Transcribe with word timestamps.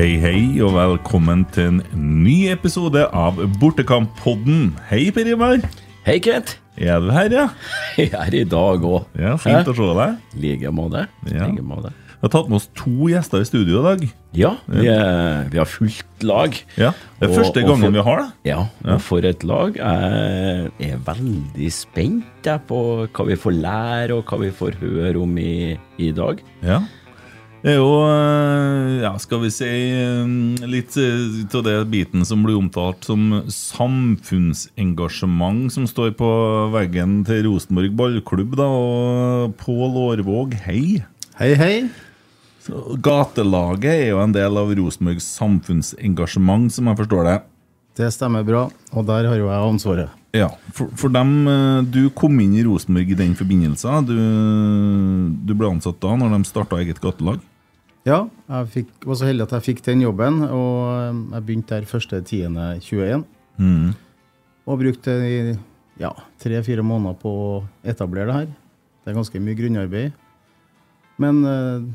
Hei, 0.00 0.14
hei, 0.16 0.40
og 0.64 0.72
velkommen 0.72 1.42
til 1.52 1.66
en 1.74 1.80
ny 2.24 2.46
episode 2.48 3.02
av 3.12 3.36
Bortekamp-podden. 3.60 4.70
Hei, 4.88 5.10
Per 5.12 5.28
Ivar. 5.28 5.60
Hei, 6.06 6.14
Kent. 6.24 6.54
Er 6.80 7.02
du 7.04 7.10
her, 7.12 7.28
ja? 7.34 7.42
Jeg 8.00 8.14
er 8.16 8.36
i 8.38 8.44
dag 8.48 8.80
òg. 8.88 9.10
Ja, 9.20 9.34
Fint 9.40 9.68
å 9.68 9.74
se 9.76 9.88
deg. 9.98 10.14
Like 10.40 10.72
måte. 10.72 11.02
Ja. 11.28 11.50
Like 11.50 11.66
måte. 11.68 11.92
Vi 12.20 12.24
har 12.28 12.32
tatt 12.32 12.48
med 12.52 12.58
oss 12.62 12.70
to 12.76 13.10
gjester 13.12 13.44
i 13.44 13.48
studio 13.48 13.80
i 13.82 13.84
dag. 13.90 14.02
Ja, 14.36 14.50
vi, 14.68 14.86
er, 14.92 15.46
vi 15.52 15.60
har 15.60 15.68
fullt 15.68 16.24
lag. 16.28 16.56
Ja, 16.80 16.90
Det 17.18 17.26
er 17.28 17.32
Og- 17.34 17.36
første 17.42 17.62
gangen 17.64 17.84
for- 17.88 17.96
vi 17.98 18.04
har 18.08 18.22
det. 18.22 18.28
Ja, 18.48 18.58
og 18.94 19.00
for 19.04 19.24
et 19.28 19.44
lag. 19.48 19.76
Jeg 19.76 20.90
er 20.96 21.04
veldig 21.10 21.70
spent 21.76 22.48
på 22.68 22.80
hva 23.08 23.26
vi 23.28 23.36
får 23.40 23.56
lære, 23.60 24.16
og 24.16 24.24
hva 24.32 24.40
vi 24.46 24.50
får 24.52 24.80
høre 24.80 25.20
om 25.20 25.36
i, 25.40 25.76
i 26.00 26.10
dag. 26.16 26.40
Ja. 26.64 26.80
Det 27.60 27.74
er 27.74 27.76
jo, 27.76 27.90
eh, 28.08 29.02
ja, 29.02 29.10
skal 29.20 29.42
vi 29.42 29.50
si, 29.52 29.66
eh, 29.68 30.24
litt 30.64 30.96
eh, 30.96 31.44
av 31.58 31.64
det 31.66 31.74
biten 31.92 32.24
som 32.24 32.40
blir 32.42 32.56
omtalt 32.56 33.04
som 33.04 33.42
samfunnsengasjement, 33.52 35.68
som 35.68 35.84
står 35.84 36.16
på 36.16 36.24
veggen 36.72 37.20
til 37.28 37.44
Rosenborg 37.44 37.92
ballklubb. 37.98 38.56
da, 38.56 38.64
Og 38.64 39.52
Pål 39.60 39.92
Årvåg, 40.06 40.56
hei. 40.64 41.04
Hei, 41.36 41.52
hei. 41.54 41.90
Så 42.64 42.96
Gatelaget 42.96 43.92
er 43.92 44.08
jo 44.14 44.24
en 44.24 44.32
del 44.32 44.56
av 44.56 44.72
Rosenborgs 44.72 45.28
samfunnsengasjement, 45.36 46.72
som 46.72 46.86
jeg 46.86 46.96
forstår 46.96 47.24
det. 47.28 47.42
Det 48.00 48.08
stemmer 48.14 48.42
bra, 48.42 48.70
og 48.94 49.04
der 49.04 49.28
har 49.28 49.36
jo 49.36 49.50
jeg 49.50 49.68
ansvaret. 49.68 50.08
Ja, 50.32 50.48
for, 50.72 50.88
for 50.96 51.08
dem, 51.10 51.46
eh, 51.46 51.82
Du 51.82 52.08
kom 52.08 52.40
inn 52.40 52.54
i 52.56 52.64
Rosenborg 52.64 53.10
i 53.10 53.14
den 53.18 53.34
forbindelse. 53.36 54.06
Du, 54.06 54.16
du 55.44 55.54
ble 55.54 55.68
ansatt 55.74 56.00
da 56.00 56.16
når 56.16 56.38
de 56.38 56.44
starta 56.48 56.76
eget 56.80 57.00
gatelag. 57.02 57.40
Ja, 58.08 58.22
jeg 58.48 58.68
fikk, 58.72 58.92
var 59.04 59.18
så 59.20 59.28
heldig 59.28 59.44
at 59.44 59.58
jeg 59.58 59.66
fikk 59.66 59.82
den 59.84 60.04
jobben, 60.06 60.40
og 60.46 60.76
eh, 60.94 61.18
jeg 61.36 61.46
begynte 61.48 61.80
der 61.80 61.84
1.10.21. 61.84 63.26
Mm. 63.60 63.90
Og 64.64 64.80
brukte 64.80 65.16
ja, 66.00 66.12
tre-fire 66.40 66.84
måneder 66.86 67.18
på 67.20 67.32
å 67.44 67.50
etablere 67.84 68.30
det 68.30 68.38
her. 68.38 68.52
Det 69.00 69.12
er 69.12 69.18
ganske 69.18 69.42
mye 69.42 69.58
grunnarbeid. 69.58 70.16
Men 71.20 71.42
eh, 71.44 71.90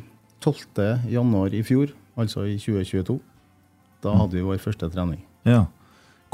12. 0.45 1.09
januar 1.09 1.56
i 1.58 1.64
fjor, 1.66 1.95
altså 2.19 2.45
i 2.45 2.59
2022, 2.62 3.17
da 4.06 4.14
hadde 4.19 4.38
vi 4.38 4.45
vår 4.45 4.62
første 4.62 4.92
trening. 4.94 5.23
Ja. 5.47 5.66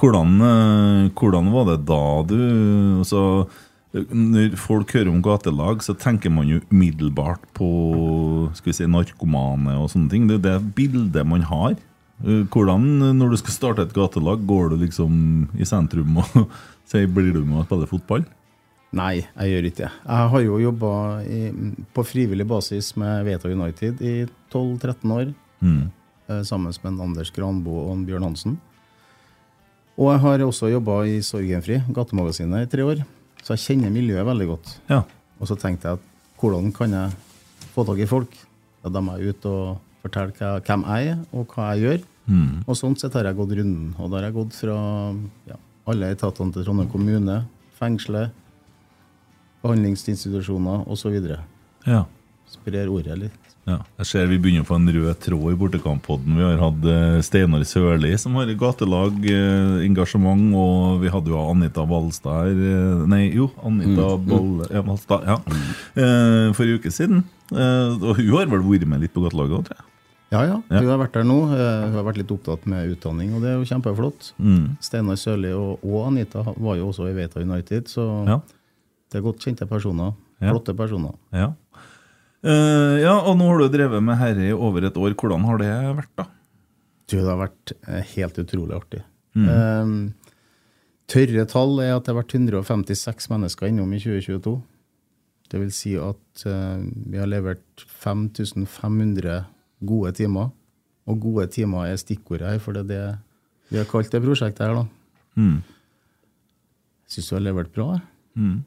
Hvordan, 0.01 0.35
eh, 0.43 1.11
hvordan 1.15 1.51
var 1.53 1.69
det 1.71 1.79
da 1.87 2.03
du 2.27 2.39
altså, 2.99 3.23
Når 3.91 4.53
folk 4.55 4.93
hører 4.95 5.09
om 5.11 5.21
gatelag, 5.23 5.81
så 5.83 5.91
tenker 5.99 6.31
man 6.31 6.47
jo 6.47 6.61
umiddelbart 6.71 7.41
på 7.57 7.67
skal 8.55 8.71
vi 8.71 8.75
si, 8.77 8.87
narkomane 8.87 9.73
og 9.81 9.89
sånne 9.91 10.11
ting. 10.13 10.29
Det 10.29 10.37
er 10.39 10.45
det 10.45 10.73
bildet 10.77 11.27
man 11.27 11.43
har. 11.49 11.75
Eh, 12.23 12.45
Hvordan, 12.47 12.85
når 13.17 13.33
du 13.33 13.39
skal 13.41 13.57
starte 13.57 13.83
et 13.87 13.95
gatelag, 13.95 14.45
går 14.47 14.71
du 14.71 14.77
liksom 14.85 15.17
i 15.59 15.67
sentrum 15.67 16.21
og 16.23 16.45
sier 16.91 17.11
blir 17.11 17.33
du 17.35 17.43
med 17.43 17.63
og 17.63 17.67
spiller 17.67 17.91
fotball? 17.91 18.25
Nei, 18.95 19.21
jeg 19.23 19.51
gjør 19.53 19.67
ikke 19.69 19.83
det. 19.85 19.91
Jeg 20.03 20.31
har 20.33 20.41
jo 20.43 20.57
jobba 20.59 20.89
på 21.95 22.03
frivillig 22.03 22.47
basis 22.47 22.91
med 22.99 23.23
Veta 23.27 23.47
United 23.51 24.01
i 24.03 24.15
12-13 24.51 25.13
år. 25.15 25.31
Mm. 25.61 25.91
eh, 26.27 26.41
sammen 26.47 26.73
med 26.83 27.03
Anders 27.03 27.31
Granbo 27.31 27.89
og 27.91 28.05
Bjørn 28.07 28.23
Hansen. 28.31 28.59
Og 29.99 30.13
jeg 30.13 30.21
har 30.23 30.43
også 30.47 30.71
jobba 30.71 31.03
i 31.05 31.19
Sorgenfri, 31.21 31.83
gatemagasinet, 31.93 32.65
i 32.65 32.71
tre 32.71 32.87
år. 32.87 33.03
Så 33.41 33.55
jeg 33.55 33.63
kjenner 33.65 33.93
miljøet 33.93 34.27
veldig 34.27 34.47
godt. 34.51 34.73
Ja. 34.91 35.01
Og 35.41 35.49
så 35.49 35.57
tenkte 35.59 35.89
jeg 35.89 35.99
at 35.99 36.39
hvordan 36.41 36.71
kan 36.73 36.93
jeg 36.93 37.69
få 37.73 37.85
tak 37.87 38.01
i 38.01 38.09
folk? 38.09 38.35
Da 38.81 39.01
må 39.01 39.17
jeg 39.17 39.35
ut 39.35 39.47
og 39.49 39.81
fortelle 40.01 40.53
hvem 40.65 40.85
jeg 40.89 41.11
er, 41.13 41.19
og 41.33 41.53
hva 41.53 41.71
jeg 41.73 41.85
gjør. 41.85 42.05
Mm. 42.31 42.61
Og 42.65 42.77
sånn 42.77 42.97
sett 42.99 43.15
har 43.17 43.27
jeg 43.29 43.37
gått 43.37 43.53
runden. 43.57 43.91
Og 43.97 44.09
da 44.09 44.19
har 44.19 44.29
jeg 44.29 44.37
gått 44.37 44.57
fra 44.57 44.77
ja, 45.49 45.57
alle 45.89 46.11
etatene 46.13 46.55
til 46.55 46.65
Trondheim 46.65 46.89
kommune, 46.91 47.37
fengselet, 47.77 48.33
behandlingsinstitusjoner 49.61 50.87
osv. 50.89 51.17
ja. 51.85 52.03
Sprer 52.51 52.89
ordet 52.91 53.15
litt. 53.15 53.50
Ja, 53.69 53.75
jeg 54.01 54.07
ser 54.09 54.29
Vi 54.31 54.39
begynner 54.41 54.63
å 54.65 54.67
få 54.69 54.77
en 54.79 54.89
rød 54.89 55.19
tråd 55.21 55.53
i 55.53 55.57
Bortekamp-podden. 55.59 56.33
Vi 56.37 56.45
har 56.45 56.61
hatt 56.63 56.85
eh, 56.89 57.19
Steinar 57.25 57.61
Sørli, 57.69 58.09
som 58.17 58.33
har 58.39 58.49
gatelag, 58.57 59.19
eh, 59.29 59.83
engasjement, 59.85 60.47
og 60.57 61.03
vi 61.03 61.11
hadde 61.13 61.29
jo 61.29 61.43
Anita 61.43 61.85
Balstad 61.89 62.47
her 62.47 62.63
eh, 62.71 63.03
Nei, 63.11 63.21
jo, 63.37 63.51
Anita 63.67 64.15
Ball, 64.17 64.63
ja, 64.65 64.81
Balstad. 64.85 65.27
Ja. 65.29 65.37
Mm. 65.45 66.55
for 66.57 66.65
en 66.65 66.79
uke 66.81 66.93
siden. 66.93 67.23
Og 67.51 68.17
hun 68.17 68.33
har 68.33 68.49
vel 68.49 68.65
vært 68.65 68.87
med 68.89 69.05
litt 69.05 69.13
på 69.13 69.23
gatelaget 69.27 69.59
òg, 69.59 69.69
tror 69.69 69.77
jeg. 69.77 69.87
Ja, 70.31 70.41
ja. 70.47 70.57
Ja. 70.71 70.79
Hun 70.79 70.89
har 70.93 70.99
vært 71.01 71.17
der 71.19 71.25
nå. 71.27 71.37
Hun 71.51 71.95
har 71.97 72.05
vært 72.07 72.21
litt 72.21 72.31
opptatt 72.31 72.65
med 72.71 72.93
utdanning, 72.95 73.33
og 73.35 73.43
det 73.43 73.51
er 73.51 73.57
jo 73.59 73.67
kjempeflott. 73.67 74.31
Mm. 74.39 74.77
Steinar 74.81 75.19
Sørli 75.19 75.51
og, 75.53 75.83
og 75.85 76.07
Anita 76.07 76.45
var 76.55 76.79
jo 76.79 76.89
også 76.89 77.09
i 77.11 77.15
Veta 77.19 77.43
United, 77.43 77.91
så 77.91 78.07
Ja. 78.25 78.39
det 79.11 79.19
er 79.19 79.27
godt 79.27 79.43
kjente 79.43 79.67
personer. 79.69 80.15
Flotte 80.41 80.73
personer. 80.73 81.13
Ja. 81.35 81.51
Eh, 82.41 82.97
ja, 83.03 83.15
og 83.21 83.37
nå 83.37 83.49
har 83.51 83.61
du 83.61 83.67
drevet 83.73 84.01
med 84.03 84.17
herre 84.17 84.49
i 84.49 84.55
over 84.55 84.87
et 84.87 84.97
år. 84.97 85.13
Hvordan 85.17 85.45
har 85.45 85.61
det 85.61 85.71
vært, 86.01 86.13
da? 86.17 86.27
Du, 87.05 87.17
det 87.19 87.27
har 87.27 87.41
vært 87.41 87.73
eh, 87.85 88.03
helt 88.15 88.41
utrolig 88.41 88.77
artig. 88.77 89.03
Eh, 89.37 89.93
tørre 91.11 91.47
tall 91.51 91.77
er 91.83 91.95
at 91.95 92.05
det 92.05 92.13
har 92.13 92.21
vært 92.23 92.37
156 92.37 93.29
mennesker 93.31 93.69
innom 93.69 93.93
i 93.93 94.01
2022. 94.01 94.55
Det 95.51 95.59
vil 95.59 95.71
si 95.75 95.97
at 95.99 96.45
uh, 96.47 96.79
vi 96.79 97.19
har 97.19 97.27
levert 97.27 97.83
5500 97.99 99.41
gode 99.83 100.13
timer. 100.15 100.53
Og 101.11 101.19
gode 101.19 101.49
timer 101.51 101.89
er 101.89 101.99
stikkordet 101.99 102.53
her, 102.53 102.61
for 102.63 102.77
det 102.77 102.85
er 102.85 102.91
det 102.91 103.71
vi 103.71 103.79
har 103.79 103.87
kalt 103.89 104.11
det 104.11 104.21
prosjektet 104.23 104.63
her, 104.63 104.77
da. 104.79 104.85
Mm. 105.39 105.59
Syns 107.11 107.27
du 107.27 107.35
har 107.35 107.43
levert 107.43 107.71
bra. 107.75 107.97
Mm. 108.35 108.61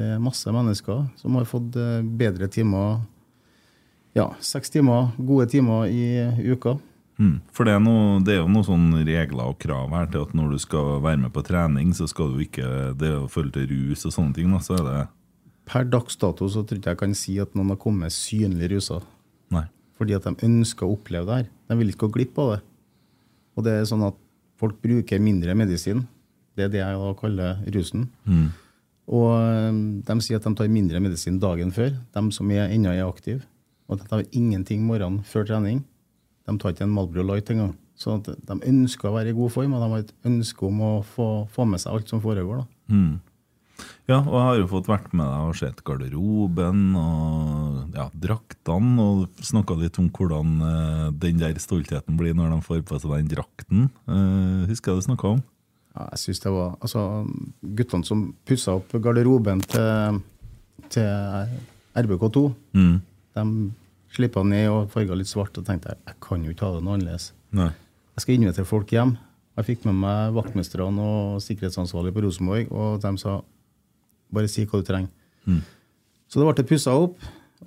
Det 0.00 0.06
er 0.14 0.20
masse 0.22 0.48
mennesker 0.48 1.02
som 1.20 1.34
har 1.36 1.48
fått 1.48 1.76
eh, 1.76 1.98
bedre 2.00 2.46
timer. 2.48 3.02
Ja, 4.16 4.30
seks 4.40 4.72
timer, 4.72 5.10
gode 5.20 5.44
timer 5.52 5.90
i 5.92 6.24
uka. 6.40 6.78
Mm. 7.20 7.34
For 7.52 7.68
det 7.68 7.74
er, 7.76 7.82
noe, 7.84 8.20
det 8.24 8.32
er 8.32 8.38
jo 8.40 8.48
noen 8.48 8.64
sånne 8.64 9.02
regler 9.04 9.50
og 9.52 9.58
krav 9.60 9.92
her 9.92 10.08
til 10.08 10.24
at 10.24 10.32
når 10.32 10.54
du 10.54 10.62
skal 10.62 11.02
være 11.04 11.20
med 11.26 11.34
på 11.34 11.44
trening, 11.44 11.90
så 11.92 12.08
skal 12.08 12.32
du 12.32 12.40
ikke 12.40 12.94
Det 12.96 13.10
jo 13.12 13.26
i 13.28 13.50
til 13.52 13.66
rus 13.74 14.06
og 14.08 14.14
sånne 14.14 14.38
ting, 14.38 14.54
så 14.64 14.78
er 14.78 14.86
det 14.86 15.00
Per 15.70 15.84
dags 15.86 16.16
dato 16.18 16.48
så 16.50 16.64
tror 16.64 16.80
ikke 16.80 16.94
jeg 16.94 17.00
kan 17.02 17.12
si 17.14 17.36
at 17.38 17.52
noen 17.54 17.74
har 17.74 17.78
kommet 17.78 18.10
synlig 18.10 18.72
rusa. 18.72 19.02
Nei. 19.54 19.66
Fordi 20.00 20.16
at 20.16 20.24
de 20.24 20.48
ønsker 20.48 20.88
å 20.88 20.96
oppleve 20.96 21.28
det 21.28 21.36
her. 21.36 21.52
De 21.68 21.76
vil 21.78 21.92
ikke 21.92 22.08
gå 22.08 22.16
glipp 22.16 22.40
av 22.42 22.54
det. 22.54 22.58
Og 23.54 23.68
det 23.68 23.76
er 23.76 23.86
sånn 23.86 24.02
at 24.08 24.16
folk 24.58 24.80
bruker 24.82 25.22
mindre 25.22 25.54
medisin. 25.54 26.06
Det 26.56 26.66
er 26.66 26.72
det 26.72 26.80
jeg 26.80 26.98
da 27.04 27.12
kaller 27.20 27.60
rusen. 27.76 28.08
Mm. 28.24 28.48
Og 29.10 29.30
eh, 29.34 29.78
de 30.06 30.18
sier 30.22 30.38
at 30.38 30.46
de 30.46 30.54
tar 30.56 30.70
mindre 30.70 31.02
medisin 31.02 31.40
dagen 31.42 31.72
før, 31.74 31.94
de 32.14 32.24
som 32.34 32.50
er, 32.54 32.70
ennå 32.70 32.92
er 32.94 33.06
aktive. 33.08 33.42
Og 33.90 33.98
de 33.98 34.06
tar 34.06 34.26
ingenting 34.30 34.84
morgenen 34.86 35.24
før 35.26 35.48
trening. 35.48 35.82
De 36.46 36.58
tar 36.58 36.74
ikke 36.74 36.86
en 36.86 36.94
Malbro 36.94 37.24
Light 37.26 37.50
engang. 37.50 37.74
Så 38.00 38.16
de 38.24 38.56
ønsker 38.56 39.10
å 39.10 39.16
være 39.18 39.32
i 39.32 39.36
god 39.36 39.52
form, 39.52 39.74
og 39.76 39.82
de 39.82 39.88
har 39.92 40.04
et 40.04 40.14
ønske 40.30 40.64
om 40.64 40.78
å 40.86 40.92
få, 41.04 41.26
få 41.52 41.66
med 41.68 41.82
seg 41.82 41.92
alt 41.92 42.12
som 42.12 42.22
foregår. 42.22 42.62
Mm. 42.88 43.18
Ja, 44.08 44.18
og 44.20 44.34
jeg 44.34 44.46
har 44.46 44.58
jo 44.58 44.70
fått 44.72 44.88
vært 44.90 45.12
med 45.16 45.28
deg 45.28 45.50
og 45.50 45.58
sett 45.58 45.82
garderoben 45.86 46.80
og 46.98 47.96
ja, 47.96 48.08
draktene, 48.24 49.04
og 49.04 49.44
snakka 49.44 49.76
litt 49.80 50.00
om 50.02 50.08
hvordan 50.16 50.56
eh, 50.66 51.06
den 51.22 51.40
der 51.42 51.60
stoltheten 51.62 52.18
blir 52.18 52.36
når 52.36 52.54
de 52.54 52.60
får 52.66 52.82
på 52.88 53.00
seg 53.00 53.14
den 53.18 53.30
drakten. 53.30 53.88
Eh, 54.10 54.68
husker 54.70 54.92
jeg 54.92 55.02
du 55.02 55.08
snakka 55.10 55.34
om? 55.36 55.44
Ja, 55.96 56.06
jeg 56.12 56.18
synes 56.22 56.40
det 56.44 56.52
var, 56.54 56.76
altså, 56.80 57.00
Guttene 57.76 58.06
som 58.06 58.20
pussa 58.46 58.76
opp 58.78 58.92
garderoben 59.02 59.60
til, 59.66 60.20
til 60.88 61.56
RBK2, 61.98 62.44
Mm. 62.74 63.00
de 63.34 63.72
slippa 64.14 64.42
ned 64.46 64.68
og 64.70 64.90
farga 64.90 65.14
litt 65.18 65.26
svart. 65.30 65.56
Og 65.58 65.64
tenkte 65.66 65.90
jeg, 65.90 65.98
jeg 66.06 66.14
kan 66.22 66.44
jo 66.44 66.50
ikke 66.54 66.66
ha 66.68 66.76
det 66.76 66.84
noe 66.86 66.94
annerledes. 66.98 67.32
Nei. 67.52 67.70
Jeg 68.16 68.22
skal 68.24 68.34
invitere 68.38 68.66
folk 68.68 68.90
hjem. 68.94 69.16
Jeg 69.58 69.66
fikk 69.66 69.84
med 69.90 69.98
meg 70.02 70.32
vaktmesterne 70.34 71.02
og 71.02 71.40
sikkerhetsansvarlig 71.42 72.14
på 72.14 72.22
Rosenborg, 72.24 72.70
og 72.72 73.00
de 73.02 73.12
sa 73.18 73.40
bare 74.32 74.48
si 74.48 74.64
hva 74.64 74.78
du 74.80 74.86
trenger. 74.86 75.10
Så 76.30 76.38
det 76.38 76.46
ble 76.54 76.64
pussa 76.70 76.94
opp, 76.94 77.18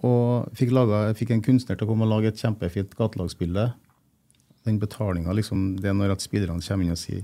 og 0.03 0.47
fikk 0.57 0.71
laget, 0.73 1.17
fikk 1.19 1.31
en 1.35 1.41
kunstner 1.43 1.75
til 1.77 1.85
å 1.85 1.89
komme 1.91 2.07
og 2.07 2.13
lage 2.15 2.31
et 2.31 2.39
kjempefint 2.39 2.95
gatelagsbilde. 2.97 3.73
Den 4.65 4.79
betalinga, 4.79 5.35
liksom, 5.35 5.75
det 5.81 5.91
er 5.91 5.93
når 5.99 6.15
at 6.15 6.23
spillerne 6.23 6.63
kommer 6.63 6.85
inn 6.87 6.95
og 6.95 7.01
sier 7.01 7.23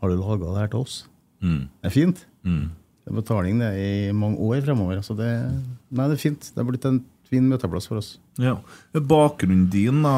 Har 0.00 0.10
du 0.10 0.18
laga 0.20 0.50
det 0.50 0.64
her 0.64 0.72
til 0.72 0.84
oss? 0.84 0.98
Mm. 1.44 1.62
Det 1.80 1.88
er 1.90 1.94
fint. 1.94 2.26
Mm. 2.46 2.66
Det 3.04 3.12
er 3.12 3.16
betaling 3.20 3.62
det 3.62 3.70
i 3.80 3.92
mange 4.16 4.40
år 4.44 4.60
fremover. 4.64 5.00
Så 5.04 5.16
det, 5.18 5.30
nei, 5.90 6.06
det 6.10 6.16
er 6.16 6.22
fint. 6.22 6.50
Det 6.54 6.62
er 6.62 6.68
blitt 6.68 6.86
en 6.88 7.00
fin 7.30 7.46
møteplass 7.46 7.86
for 7.90 8.00
oss. 8.00 8.10
Ja. 8.40 8.56
Bakgrunnen 8.94 9.68
din, 9.70 10.02
da, 10.04 10.14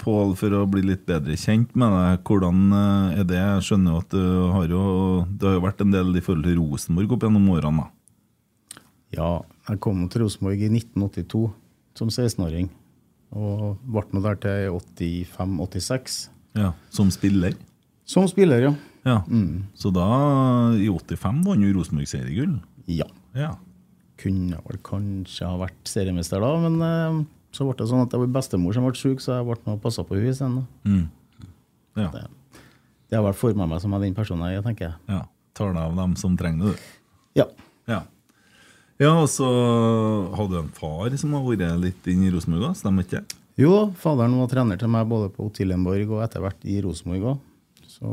Pål, 0.00 0.34
for 0.38 0.54
å 0.56 0.64
bli 0.70 0.82
litt 0.86 1.04
bedre 1.08 1.36
kjent 1.40 1.74
med 1.78 1.92
deg, 1.92 2.22
hvordan 2.24 2.64
eh, 2.72 3.20
er 3.20 3.28
det? 3.28 3.38
Jeg 3.42 3.66
skjønner 3.68 4.00
at 4.00 4.14
du 4.14 4.24
har 4.54 4.72
jo 4.72 4.82
Det 5.28 5.48
har 5.50 5.58
jo 5.58 5.64
vært 5.66 5.84
en 5.84 5.94
del 5.94 6.16
i 6.16 6.24
forhold 6.24 6.48
til 6.48 6.58
Rosenborg 6.62 7.14
opp 7.16 7.26
gjennom 7.26 7.50
årene. 7.54 7.84
da. 7.84 8.82
Ja, 9.18 9.30
jeg 9.68 9.80
kom 9.84 10.02
til 10.12 10.24
Rosenborg 10.24 10.60
i 10.60 10.70
1982 10.72 11.46
som 11.98 12.10
16-åring. 12.12 12.68
Og 13.36 13.80
ble 13.84 14.04
nå 14.14 14.22
der 14.24 14.38
til 14.40 14.78
85-86. 14.78 16.28
Ja, 16.56 16.72
Som 16.94 17.10
spiller? 17.12 17.56
Som 18.08 18.28
spiller, 18.30 18.62
ja. 18.64 18.74
Ja. 19.06 19.22
Så 19.78 19.90
da, 19.94 20.06
i 20.76 20.88
85, 20.88 21.42
vant 21.46 21.64
jo 21.64 21.72
Rosenborg 21.76 22.08
seriegull? 22.10 22.56
Ja. 22.88 23.06
Ja. 23.36 23.54
Kunne 24.18 24.58
vel 24.64 24.80
kanskje 24.84 25.46
ha 25.46 25.58
vært 25.60 25.78
seriemester 25.88 26.42
da, 26.42 26.50
men 26.64 26.80
eh, 26.82 27.20
så 27.54 27.66
ble 27.68 27.76
det 27.78 27.88
sånn 27.90 28.04
at 28.04 28.12
det 28.12 28.20
var 28.20 28.32
bestemor 28.40 28.74
som 28.76 28.86
ble 28.88 28.98
syk, 28.98 29.22
så 29.22 29.36
jeg 29.38 29.46
ble 29.48 29.58
med 29.62 29.76
og 29.76 29.82
passa 29.84 30.04
på 30.06 30.18
henne 30.18 30.32
isteden. 30.34 30.64
Mm. 30.88 31.06
ja. 32.00 32.10
Det, 32.14 32.24
det 33.08 33.18
har 33.18 33.24
vel 33.28 33.36
forma 33.38 33.68
meg 33.70 33.82
som 33.84 33.94
den 34.00 34.16
personen 34.16 34.50
jeg 34.50 34.60
er, 34.60 34.66
tenker 34.66 34.90
jeg. 34.90 35.00
ja. 35.14 35.24
Tar 35.58 35.72
deg 35.74 35.80
av 35.82 35.96
dem 35.98 36.12
som 36.14 36.36
trenger 36.38 36.68
det, 36.68 36.76
du. 36.76 37.40
Ja. 37.40 37.46
Ja. 37.90 38.02
Ja, 39.02 39.10
og 39.22 39.26
så 39.30 39.46
hadde 40.38 40.52
du 40.52 40.58
en 40.60 40.72
far 40.74 41.14
som 41.18 41.34
har 41.34 41.42
vært 41.46 41.80
litt 41.82 42.06
inn 42.10 42.22
i 42.26 42.30
Rosenborg, 42.30 42.76
stemmer 42.78 43.06
ikke 43.06 43.20
det? 43.20 43.38
Jo, 43.58 43.88
faderen 43.98 44.36
var 44.38 44.50
trener 44.52 44.78
til 44.78 44.90
meg 44.92 45.08
både 45.10 45.32
på 45.34 45.48
Otilienborg 45.48 46.12
og 46.14 46.22
etter 46.22 46.44
hvert 46.44 46.62
i 46.62 46.76
Rosenborg 46.84 47.26
òg. 47.32 47.40
Så 47.98 48.12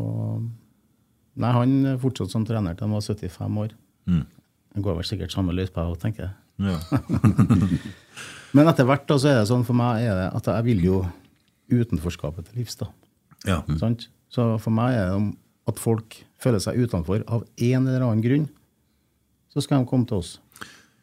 Nei, 1.36 1.50
han 1.52 1.72
fortsatte 2.00 2.32
som 2.32 2.46
trener 2.48 2.78
til 2.80 2.88
han 2.88 2.94
var 2.96 3.04
75 3.04 3.58
år. 3.60 3.74
Mm. 4.08 4.22
Det 4.76 4.84
går 4.86 4.96
vel 4.96 5.08
sikkert 5.08 5.34
samme 5.34 5.52
løypa 5.56 5.84
òg, 5.84 5.98
tenker 6.00 6.30
jeg. 6.30 6.36
Ja. 6.64 6.78
Men 8.56 8.70
etter 8.72 8.88
hvert 8.88 9.04
da, 9.10 9.18
så 9.20 9.28
er 9.34 9.42
det 9.42 9.50
sånn 9.50 9.66
for 9.68 9.76
meg 9.76 10.06
at 10.08 10.48
jeg 10.48 10.64
vil 10.70 10.84
jo 10.86 11.00
utenforskapet 11.76 12.48
til 12.48 12.62
livs. 12.62 12.78
da. 12.80 12.88
ja. 13.50 13.58
Sant? 13.82 14.08
Så 14.32 14.46
for 14.64 14.72
meg 14.76 14.96
er 14.96 15.12
det 15.12 15.34
at 15.72 15.82
folk 15.82 16.16
føler 16.42 16.62
seg 16.64 16.78
utenfor 16.86 17.24
av 17.32 17.44
en 17.44 17.88
eller 17.90 18.06
annen 18.06 18.24
grunn, 18.24 18.48
så 19.52 19.64
skal 19.64 19.82
de 19.84 19.90
komme 19.90 20.08
til 20.08 20.22
oss. 20.22 20.38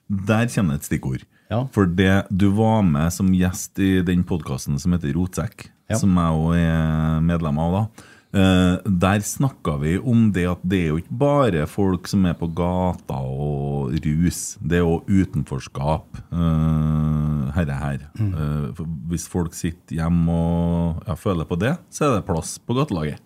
Der 0.09 0.49
kommer 0.53 0.79
et 0.79 0.87
stikkord. 0.89 1.25
Ja. 1.53 1.67
For 1.75 1.89
det, 1.89 2.27
du 2.33 2.49
var 2.57 2.81
med 2.87 3.13
som 3.13 3.29
gjest 3.37 3.77
i 3.85 3.99
den 4.07 4.25
podkasten 4.29 4.79
som 4.81 4.97
heter 4.97 5.13
Rotsekk, 5.17 5.69
Ja. 5.93 5.99
som 6.01 6.15
jeg 6.17 6.41
òg 6.41 6.57
er 6.57 7.21
medlem 7.21 7.59
av. 7.61 7.73
da. 7.77 8.05
Eh, 8.33 8.79
der 8.89 9.21
snakka 9.21 9.75
vi 9.83 9.99
om 9.99 10.31
det 10.33 10.47
at 10.49 10.61
det 10.65 10.79
er 10.81 10.87
jo 10.95 11.01
ikke 11.03 11.17
bare 11.21 11.65
folk 11.69 12.07
som 12.09 12.25
er 12.25 12.37
på 12.39 12.49
gata 12.57 13.19
og 13.21 13.93
rus. 14.07 14.39
Det 14.57 14.79
er 14.79 14.89
òg 14.89 15.11
utenforskap. 15.11 16.23
Uh, 16.33 17.51
herre 17.53 17.77
her. 17.77 18.07
Mm. 18.17 18.31
Eh, 18.33 18.81
hvis 19.13 19.27
folk 19.29 19.53
sitter 19.57 19.99
hjemme 19.99 20.33
og 20.33 21.03
ja, 21.05 21.17
føler 21.19 21.49
på 21.49 21.59
det, 21.61 21.75
så 21.93 22.07
er 22.07 22.15
det 22.17 22.27
plass 22.29 22.57
på 22.57 22.77
gatelaget. 22.79 23.21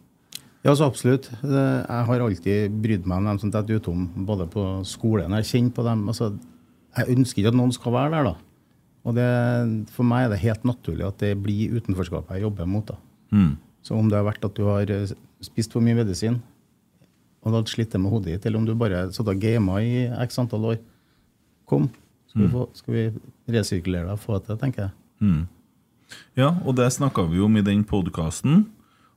Ja, 0.67 0.75
så 0.75 0.89
absolutt. 0.89 1.29
Jeg 1.47 2.07
har 2.09 2.25
alltid 2.25 2.75
brydd 2.83 3.05
meg 3.07 3.21
om 3.21 3.29
dem 3.31 3.39
som 3.39 3.53
detter 3.55 3.79
utom, 3.79 4.09
både 4.27 4.49
på 4.51 4.65
skolen. 4.83 5.37
Jeg 5.39 5.47
kjenner 5.53 5.77
på 5.77 5.85
dem. 5.87 6.03
Altså, 6.11 6.33
jeg 6.97 7.15
ønsker 7.15 7.45
ikke 7.45 7.53
at 7.53 7.59
noen 7.61 7.75
skal 7.77 7.95
være 7.95 8.11
der, 8.17 8.33
da. 8.33 8.35
Og 9.07 9.15
det, 9.15 9.29
for 9.95 10.09
meg 10.09 10.25
er 10.25 10.35
det 10.35 10.43
helt 10.43 10.67
naturlig 10.67 11.07
at 11.07 11.23
det 11.23 11.37
blir 11.39 11.77
utenforskapet 11.79 12.41
jeg 12.41 12.49
jobber 12.49 12.67
mot. 12.67 12.91
da. 12.91 12.99
Mm. 13.31 13.55
Så 13.87 13.95
om 13.95 14.09
det 14.11 14.19
har 14.19 14.27
vært 14.27 14.45
at 14.47 14.57
du 14.59 14.65
har 14.67 14.91
eh, 14.91 15.13
spist 15.45 15.75
for 15.77 15.85
mye 15.85 15.95
medisin, 16.01 16.41
og 17.45 17.53
du 17.53 17.59
har 17.61 17.69
slitt 17.71 17.95
med 17.95 18.11
hodet 18.11 18.33
ditt, 18.33 18.47
eller 18.49 18.59
om 18.59 18.67
du 18.67 18.75
bare 18.75 19.05
satt 19.15 19.31
og 19.31 19.43
gama 19.43 19.79
i 19.79 20.09
x 20.27 20.41
antall 20.43 20.73
år, 20.73 20.81
kom. 21.71 21.87
Skal 22.27 22.43
vi, 22.43 22.49
få, 22.53 22.65
skal 22.75 22.97
vi 22.97 23.05
resirkulere 23.55 24.09
deg 24.09 24.17
og 24.17 24.25
få 24.25 24.41
det 24.41 24.49
til, 24.49 24.59
tenker 24.61 24.89
jeg. 24.89 24.97
Mm. 25.23 25.45
Ja, 26.39 26.51
og 26.67 26.75
det 26.79 26.91
snakka 26.95 27.29
vi 27.31 27.41
om 27.43 27.55
i 27.57 27.63
den 27.65 27.85
podkasten. 27.87 28.67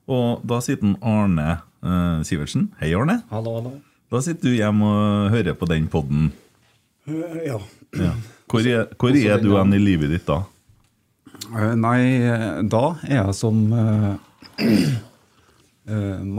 Og 0.09 0.45
da 0.47 0.61
sitter 0.65 0.93
Arne 1.05 1.47
eh, 1.81 2.21
Sivertsen. 2.25 2.69
Hei, 2.79 2.93
Arne. 2.97 3.19
Hallo, 3.33 3.57
hallo. 3.57 3.73
Da 4.09 4.21
sitter 4.25 4.49
du 4.49 4.57
hjemme 4.57 4.85
og 4.85 5.33
hører 5.33 5.57
på 5.57 5.67
den 5.69 5.89
podden. 5.91 6.31
Eh, 7.09 7.41
ja. 7.49 7.59
Ja. 7.97 8.13
Hvor, 8.49 8.65
er, 8.65 8.87
hvor 9.01 9.13
er 9.17 9.41
du 9.41 9.51
hen 9.57 9.75
i 9.77 9.81
livet 9.81 10.13
ditt 10.13 10.29
da? 10.29 10.43
Eh, 11.49 11.75
Nei, 11.77 11.99
da 12.69 12.83
er 13.09 13.19
jeg 13.19 13.37
som 13.37 13.61
eh, 13.73 14.09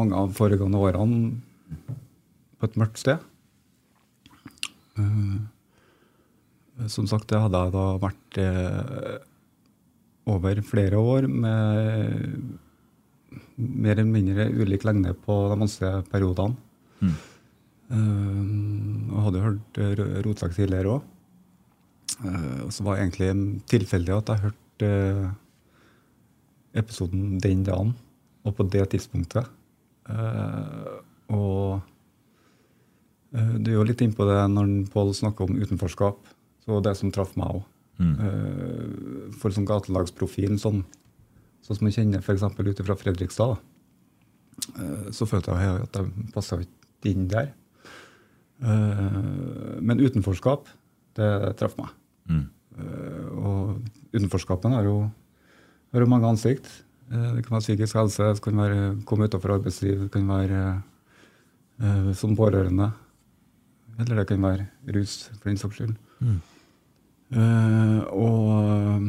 mange 0.00 0.14
av 0.14 0.34
foregående 0.36 0.78
årene 0.78 1.40
på 2.60 2.68
et 2.68 2.76
mørkt 2.80 3.00
sted. 3.00 3.18
Eh, 5.00 5.38
som 6.88 7.08
sagt, 7.08 7.28
det 7.30 7.40
hadde 7.40 7.60
jeg 7.64 7.74
da 7.74 7.84
vært 8.00 8.40
eh, 8.40 9.16
over 10.30 10.60
flere 10.64 11.00
år 11.00 11.28
med 11.28 12.58
mer 13.60 13.98
eller 13.98 14.08
mindre 14.08 14.48
ulik 14.48 14.86
lengde 14.88 15.12
på 15.26 15.36
de 15.50 15.58
vanskelige 15.60 16.04
periodene. 16.12 16.56
Mm. 17.00 17.16
Eh, 17.96 18.44
og 19.10 19.24
hadde 19.28 19.44
hørt 19.46 19.80
Rotsak 20.26 20.56
tidligere 20.56 20.98
òg. 20.98 21.08
og 22.20 22.72
så 22.72 22.84
var 22.84 22.96
det 22.96 23.02
egentlig 23.02 23.62
tilfeldig 23.66 24.12
at 24.16 24.28
jeg 24.28 24.44
hørte 24.44 24.88
eh, 24.88 25.30
episoden 26.80 27.40
den 27.40 27.64
dagen 27.64 27.94
og 28.46 28.56
på 28.56 28.66
det 28.72 28.86
tidspunktet. 28.94 29.48
Eh, 30.10 30.94
og 31.36 31.80
eh, 33.34 33.56
du 33.58 33.72
er 33.72 33.76
jo 33.78 33.88
litt 33.88 34.02
innpå 34.04 34.26
det 34.28 34.40
når 34.52 34.72
Pål 34.92 35.12
snakker 35.16 35.48
om 35.48 35.60
utenforskap. 35.60 36.24
Så 36.64 36.80
det 36.84 36.96
som 36.98 37.12
traff 37.14 37.36
meg 37.40 37.60
òg. 37.60 37.68
Mm. 38.00 38.14
for 39.36 39.52
sånn 39.52 39.66
gatelagsprofilen, 39.68 40.56
sånn, 40.56 40.78
sånn 41.60 41.76
som 41.76 41.88
jeg 41.90 41.98
kjenner 41.98 42.22
f.eks. 42.24 42.46
ut 42.48 42.78
fra 42.86 42.96
Fredrikstad, 42.96 43.58
eh, 44.72 45.10
så 45.12 45.28
følte 45.28 45.52
jeg 45.52 45.82
at 45.84 45.98
jeg 46.00 46.30
passa 46.32 46.56
ikke 46.64 47.12
inn 47.12 47.26
der. 47.28 47.50
Eh, 48.60 49.80
men 49.84 50.00
utenforskap, 50.00 50.68
det 51.18 51.30
traff 51.60 51.76
meg. 51.80 51.92
Mm. 52.30 52.46
Eh, 52.80 53.26
og 53.36 54.14
utenforskapen 54.14 54.76
har 54.76 54.88
jo, 54.88 54.96
har 55.92 56.04
jo 56.04 56.10
mange 56.10 56.28
ansikt. 56.28 56.70
Eh, 57.10 57.34
Det 57.36 57.44
kan 57.44 57.56
være 57.56 57.66
psykisk 57.66 57.96
helse, 57.98 58.22
det 58.34 58.42
kan 58.42 58.56
være 58.56 59.04
komme 59.06 59.26
utenfor 59.26 59.56
arbeidsliv, 59.56 60.04
det 60.04 60.10
kan 60.12 60.28
være 60.28 60.82
eh, 61.82 62.12
som 62.14 62.36
pårørende. 62.36 62.90
Eller 63.98 64.16
det 64.16 64.26
kan 64.28 64.42
være 64.42 64.68
rus, 64.94 65.28
for 65.40 65.48
den 65.50 65.58
saks 65.60 65.74
skyld. 65.76 65.96
Eh, 67.30 68.00
og 68.10 69.08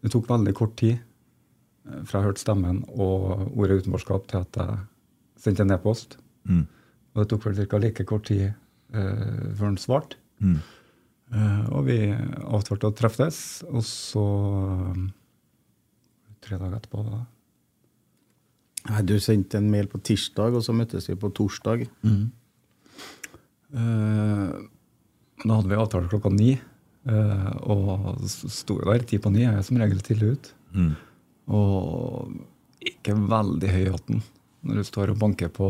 det 0.00 0.12
tok 0.12 0.28
veldig 0.28 0.54
kort 0.56 0.76
tid 0.80 0.98
fra 2.06 2.20
jeg 2.20 2.28
hørte 2.28 2.40
stemmen 2.44 2.84
og 2.94 3.48
ordet 3.56 3.80
utenforskap, 3.82 4.28
til 4.28 4.44
at 4.44 4.56
jeg 4.60 4.78
sendte 5.40 5.64
en 5.64 5.74
e-post. 5.74 6.18
Mm. 6.44 6.66
Og 7.14 7.22
det 7.22 7.28
tok 7.32 7.46
vel 7.48 7.66
ca. 7.66 7.78
like 7.78 8.04
kort 8.04 8.28
tid 8.28 8.52
eh, 8.94 9.48
før 9.56 9.64
han 9.64 9.80
svarte. 9.80 10.16
Mm. 10.38 10.60
Eh, 11.34 11.64
og 11.72 11.86
vi 11.88 11.98
avtalte 12.12 12.90
å 12.90 12.94
treffes, 12.96 13.62
og 13.70 13.82
så 13.86 14.26
Tre 16.50 16.58
dager 16.58 16.80
etterpå, 16.80 17.04
da. 17.06 17.20
Nei, 18.90 19.02
Du 19.06 19.14
sendte 19.22 19.60
en 19.60 19.70
mail 19.70 19.86
på 19.86 20.00
tirsdag, 20.02 20.56
og 20.58 20.64
så 20.66 20.74
møttes 20.74 21.06
vi 21.06 21.14
på 21.20 21.30
torsdag. 21.36 21.84
Eh, 23.70 24.46
da 25.44 25.54
hadde 25.54 25.70
vi 25.70 25.78
avtale 25.78 26.10
klokka 26.10 26.32
ni, 26.34 26.56
eh, 27.06 27.50
og 27.62 28.24
sto 28.26 28.80
jo 28.80 28.88
der 28.88 29.04
ti 29.06 29.20
på 29.22 29.30
ni. 29.30 29.44
Jeg 29.44 29.60
er 29.60 29.62
som 29.62 29.78
regel 29.78 30.00
tidlig 30.02 30.32
ut. 30.32 30.50
Mm. 30.74 30.96
Og 31.54 32.34
ikke 32.82 33.14
veldig 33.14 33.70
høy 33.70 33.84
i 33.84 33.92
hatten 33.92 34.22
når 34.66 34.80
du 34.80 34.84
står 34.84 35.12
og 35.12 35.20
banker 35.22 35.52
på, 35.54 35.68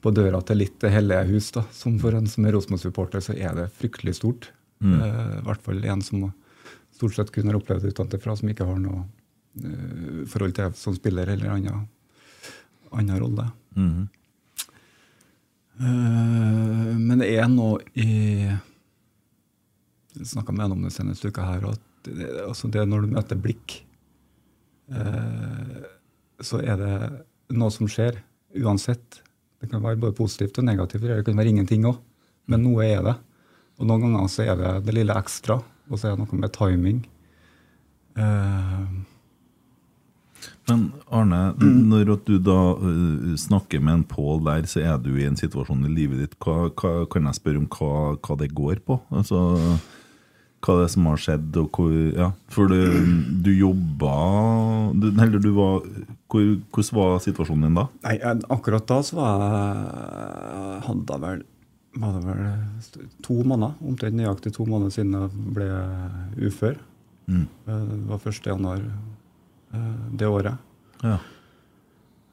på 0.00 0.12
døra 0.14 0.38
til 0.46 0.62
litt 0.62 0.86
hellige 0.86 1.26
hus. 1.32 1.50
da. 1.50 1.64
Som 1.74 1.98
for 1.98 2.14
en 2.14 2.30
som 2.30 2.46
er 2.46 2.54
Rosenborg-supporter, 2.54 3.20
så 3.26 3.34
er 3.34 3.58
det 3.58 3.72
fryktelig 3.74 4.20
stort. 4.20 4.52
Mm. 4.78 4.94
Eh, 5.00 5.34
I 5.40 5.44
hvert 5.48 5.66
fall 5.66 5.82
en 5.84 6.00
som 6.00 6.30
stort 6.94 7.18
sett 7.18 7.34
kun 7.34 7.50
har 7.50 7.58
opplevd 7.58 7.82
det 7.82 7.96
utenfra, 7.96 8.36
som 8.38 8.48
ikke 8.48 8.68
har 8.70 8.78
noe 8.78 9.02
forhold 10.32 10.54
til 10.56 10.74
som 10.78 10.94
spiller 10.96 11.28
eller 11.28 11.50
annen, 11.52 11.88
annen 12.90 13.20
rolle. 13.20 13.50
-hmm. 13.74 14.08
uh, 15.80 16.98
men 16.98 17.18
det 17.18 17.36
er 17.36 17.48
noe 17.48 17.80
i 17.94 18.50
Jeg 20.12 20.26
snakka 20.26 20.52
med 20.52 20.64
en 20.64 20.72
om 20.72 20.82
det 20.82 20.92
seneste 20.92 21.28
uka 21.28 21.42
her, 21.42 21.70
at 21.70 21.80
det, 22.04 22.28
altså 22.46 22.68
det 22.68 22.88
når 22.88 23.00
du 23.00 23.06
møter 23.06 23.36
blikk, 23.36 23.86
uh, 24.92 25.84
så 26.40 26.60
er 26.60 26.76
det 26.76 26.96
noe 27.56 27.70
som 27.70 27.88
skjer 27.88 28.20
uansett. 28.60 29.22
Det 29.60 29.70
kan 29.70 29.82
være 29.82 29.96
både 29.96 30.16
positivt 30.16 30.58
og 30.58 30.64
negativt, 30.64 31.04
eller 31.04 31.16
det 31.16 31.24
kan 31.24 31.38
være 31.38 31.48
ingenting 31.48 31.86
òg. 31.88 31.96
Men 32.46 32.64
noe 32.66 32.84
er 32.84 33.02
det. 33.06 33.14
Og 33.80 33.88
noen 33.88 34.02
ganger 34.04 34.28
så 34.28 34.44
er 34.44 34.58
det 34.58 34.72
det 34.86 34.94
lille 34.96 35.16
ekstra, 35.16 35.56
og 35.88 35.98
så 35.98 36.08
er 36.08 36.16
det 36.16 36.24
noe 36.24 36.40
med 36.40 36.52
timing. 36.54 37.00
Eh, 38.20 38.88
Men 40.70 40.84
Arne, 41.10 41.40
når 41.58 42.12
at 42.14 42.28
du 42.28 42.36
da 42.38 42.58
øh, 42.78 43.32
snakker 43.40 43.82
med 43.82 43.94
en 43.94 44.04
Pål 44.06 44.44
der, 44.46 44.68
så 44.70 44.82
er 44.84 45.00
du 45.02 45.10
i 45.16 45.26
en 45.26 45.38
situasjon 45.38 45.82
i 45.88 45.90
livet 45.90 46.22
ditt. 46.22 46.36
Hva, 46.42 46.68
hva, 46.70 46.92
kan 47.10 47.26
jeg 47.26 47.40
spørre 47.40 47.62
om 47.62 47.66
hva, 47.72 47.90
hva 48.22 48.38
det 48.38 48.52
går 48.54 48.82
på? 48.86 49.00
Altså, 49.10 49.40
hva 50.62 50.76
det 50.78 50.86
er 50.86 50.92
som 50.94 51.08
har 51.10 51.22
skjedd, 51.24 51.58
og 51.58 51.74
hvor 51.74 51.94
Ja, 52.14 52.30
for 52.54 52.70
du, 52.70 52.78
du 53.42 53.50
jobba 53.50 54.12
du, 54.94 55.08
Eller 55.10 55.42
du 55.42 55.50
var 55.56 55.80
hvor, 56.30 56.44
Hvordan 56.70 56.98
var 57.00 57.24
situasjonen 57.24 57.66
din 57.66 57.80
da? 57.80 57.88
Nei, 58.06 58.18
akkurat 58.54 58.86
da 58.86 59.00
så 59.02 59.18
var 59.18 59.42
jeg, 59.42 60.84
hadde 60.86 61.16
jeg 61.16 61.24
vel 61.26 61.42
var 61.92 62.14
det 62.16 62.22
vel 62.24 63.08
to 63.20 63.34
måneder, 63.44 63.74
omtrent 63.84 64.16
nøyaktig 64.16 64.54
to 64.56 64.64
måneder 64.64 64.94
siden 64.94 65.12
jeg 65.12 65.50
ble 65.52 65.66
ufør. 66.48 66.78
Mm. 67.28 67.42
Eh, 67.66 67.82
Det 67.92 68.06
var 68.08 68.22
1. 68.32 68.86
eh, 69.72 70.02
det 70.20 70.28
året. 70.28 70.58
Ja. 71.02 71.18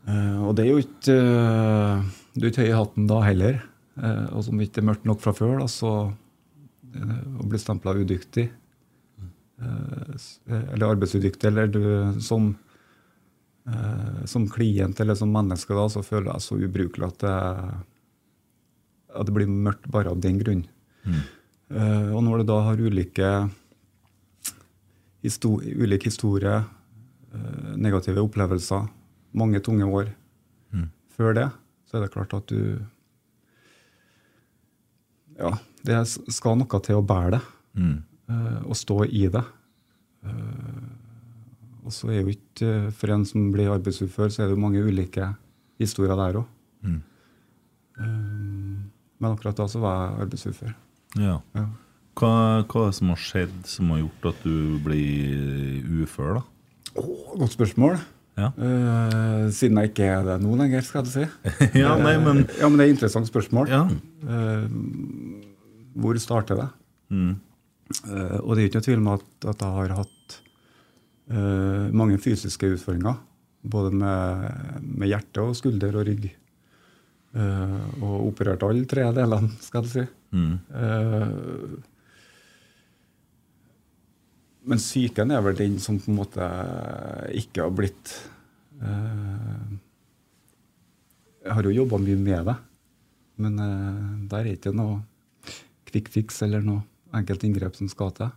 Eh, 0.07 0.37
Og 0.47 0.55
det 0.55 0.65
er 0.65 0.71
jo 0.71 0.81
ikke 0.83 1.15
eh, 1.15 2.03
Du 2.35 2.45
er 2.45 2.51
ikke 2.51 2.63
høy 2.65 2.71
i 2.71 2.77
hatten 2.77 3.07
da 3.09 3.19
heller. 3.25 3.61
Og 4.31 4.43
som 4.45 4.59
ikke 4.63 4.79
er 4.79 4.85
mørkt 4.87 5.03
nok 5.03 5.19
fra 5.19 5.33
før, 5.35 5.57
da, 5.59 5.65
så 5.67 5.89
å 7.43 7.47
bli 7.51 7.59
stempla 7.59 7.91
udyktig 7.99 8.45
Eller 9.59 10.85
arbeidsudyktig, 10.87 11.49
eller 11.51 11.67
du 11.67 11.81
som 12.23 12.53
som 14.25 14.47
klient 14.49 14.97
eller 15.03 15.13
som 15.19 15.29
menneske 15.29 15.75
da, 15.75 15.83
så 15.91 16.01
føler 16.01 16.31
jeg 16.31 16.41
så 16.41 16.55
ubrukelig 16.57 17.05
at 17.05 17.19
det, 17.21 17.33
at 19.19 19.27
det 19.27 19.35
blir 19.35 19.51
mørkt 19.51 19.85
bare 19.93 20.09
av 20.09 20.21
den 20.23 20.39
grunn. 20.41 20.63
Eh, 21.69 22.07
og 22.15 22.23
når 22.25 22.39
du 22.41 22.47
da 22.49 22.55
har 22.65 22.81
ulike 22.81 23.29
histor 25.21 25.61
ulik 25.61 26.07
historie, 26.07 26.63
negative 27.77 28.21
opplevelser, 28.23 28.87
mange 29.33 29.59
tunge 29.61 29.85
år 29.85 30.09
før 31.19 31.33
det, 31.35 31.49
så 31.85 31.97
er 31.97 32.01
det 32.05 32.11
klart 32.13 32.33
at 32.33 32.47
du 32.47 32.79
Ja, 35.39 35.51
det 35.87 35.97
skal 36.33 36.57
noe 36.59 36.79
til 36.83 36.95
å 36.99 37.05
bære 37.05 37.31
det, 37.37 37.41
Mm. 37.75 38.03
eh, 38.29 38.61
og 38.65 38.75
stå 38.75 39.05
i 39.07 39.27
det. 39.31 39.43
Eh, 40.25 40.89
og 41.85 41.91
så 41.91 42.09
er 42.11 42.21
jo 42.23 42.33
ikke 42.33 42.91
For 42.93 43.07
en 43.11 43.23
som 43.25 43.51
blir 43.51 43.69
arbeidsufør, 43.71 44.27
så 44.29 44.41
er 44.43 44.47
det 44.49 44.57
jo 44.57 44.61
mange 44.61 44.83
ulike 44.83 45.35
historier 45.79 46.15
der 46.15 46.39
òg. 46.41 46.45
Mm. 46.83 47.01
men 49.19 49.31
akkurat 49.35 49.55
da 49.57 49.65
så 49.67 49.79
var 49.79 50.09
jeg 50.17 50.27
arbeidsufør. 50.27 50.73
ja. 51.17 51.41
Ja. 51.55 51.65
Hva, 52.15 52.63
hva 52.67 52.81
er 52.83 52.89
det 52.89 52.95
som 52.95 53.07
har 53.09 53.15
skjedd 53.17 53.65
som 53.65 53.89
har 53.91 53.99
gjort 53.99 54.25
at 54.33 54.43
du 54.43 54.79
blir 54.83 55.83
ufør, 56.03 56.33
da? 56.35 56.43
Godt 56.95 57.53
spørsmål. 57.57 57.99
Ja, 58.39 58.49
Uh, 58.55 59.49
siden 59.51 59.77
jeg 59.81 59.89
ikke 59.91 60.05
er 60.07 60.23
det 60.23 60.37
nå 60.39 60.53
lenger, 60.55 60.83
skal 60.85 61.03
jeg 61.03 61.11
si. 61.11 61.49
ja 61.81 61.95
nei, 61.99 62.15
men 62.23 62.45
Ja, 62.59 62.69
men 62.69 62.79
det 62.79 62.85
er 62.85 62.91
et 62.91 62.95
interessant 62.95 63.27
spørsmål. 63.27 63.67
Ja. 63.67 63.81
Uh, 64.23 64.67
hvor 65.99 66.19
starter 66.23 66.61
det? 66.61 66.67
Mm. 67.09 67.33
Og 68.45 68.51
det 68.53 68.61
er 68.61 68.67
ikke 68.69 68.79
noe 68.79 68.85
tvil 68.85 68.99
om 69.01 69.07
at, 69.15 69.25
at 69.49 69.63
jeg 69.65 69.75
har 69.75 69.95
hatt 69.97 70.35
mange 71.97 72.19
fysiske 72.21 72.69
utfordringer. 72.75 73.17
Både 73.65 73.89
med, 73.97 74.45
med 74.85 75.09
hjerte 75.09 75.41
og 75.41 75.57
skulder 75.57 75.97
og 75.97 76.05
rygg. 76.05 76.27
Og 77.33 78.27
operert 78.27 78.63
alle 78.67 78.85
tre 78.89 79.07
delene, 79.17 79.49
skal 79.65 79.89
jeg 79.89 79.91
si. 79.95 80.05
Mm. 80.37 80.53
Men 84.69 84.81
psyken 84.81 85.31
er 85.33 85.41
vel 85.45 85.57
den 85.57 85.79
som 85.81 85.97
på 86.01 86.11
en 86.11 86.19
måte 86.19 86.47
ikke 87.37 87.63
har 87.65 87.73
blitt 87.73 88.11
eh, 88.83 89.69
Jeg 91.45 91.55
har 91.57 91.65
jo 91.65 91.73
jobba 91.73 91.97
mye 92.03 92.19
med 92.19 92.51
det, 92.51 92.57
men 93.41 93.57
eh, 93.63 94.03
der 94.29 94.43
er 94.43 94.51
ikke 94.53 94.75
noe 94.75 94.99
quick 95.89 96.11
fix 96.13 96.43
eller 96.45 96.61
noe 96.61 96.83
enkelt 97.17 97.43
inngrep 97.47 97.79
som 97.79 97.89
skal 97.89 98.13
til. 98.17 98.29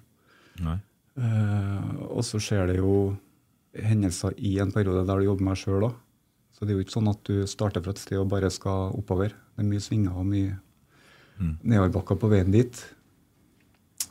Eh, 1.20 1.90
og 2.08 2.24
så 2.24 2.40
skjer 2.40 2.70
det 2.70 2.78
jo 2.78 3.12
hendelser 3.76 4.36
i 4.40 4.56
en 4.62 4.72
periode 4.72 5.04
der 5.08 5.20
du 5.20 5.28
jobber 5.28 5.48
med 5.48 5.56
deg 5.56 5.64
sjøl 5.66 5.88
òg. 5.90 5.98
Så 6.52 6.64
det 6.64 6.72
er 6.72 6.78
jo 6.78 6.86
ikke 6.86 6.96
sånn 6.96 7.12
at 7.12 7.20
du 7.28 7.44
starter 7.50 7.84
fra 7.84 7.92
et 7.92 8.00
sted 8.00 8.20
og 8.20 8.30
bare 8.32 8.48
skal 8.52 8.94
oppover. 8.96 9.34
Det 9.52 9.64
er 9.64 9.68
mye 9.68 9.84
svinger 9.84 10.16
og 10.16 10.28
mye 10.28 10.56
nedoverbakker 11.42 12.18
på 12.22 12.30
veien 12.32 12.52
dit. 12.54 12.80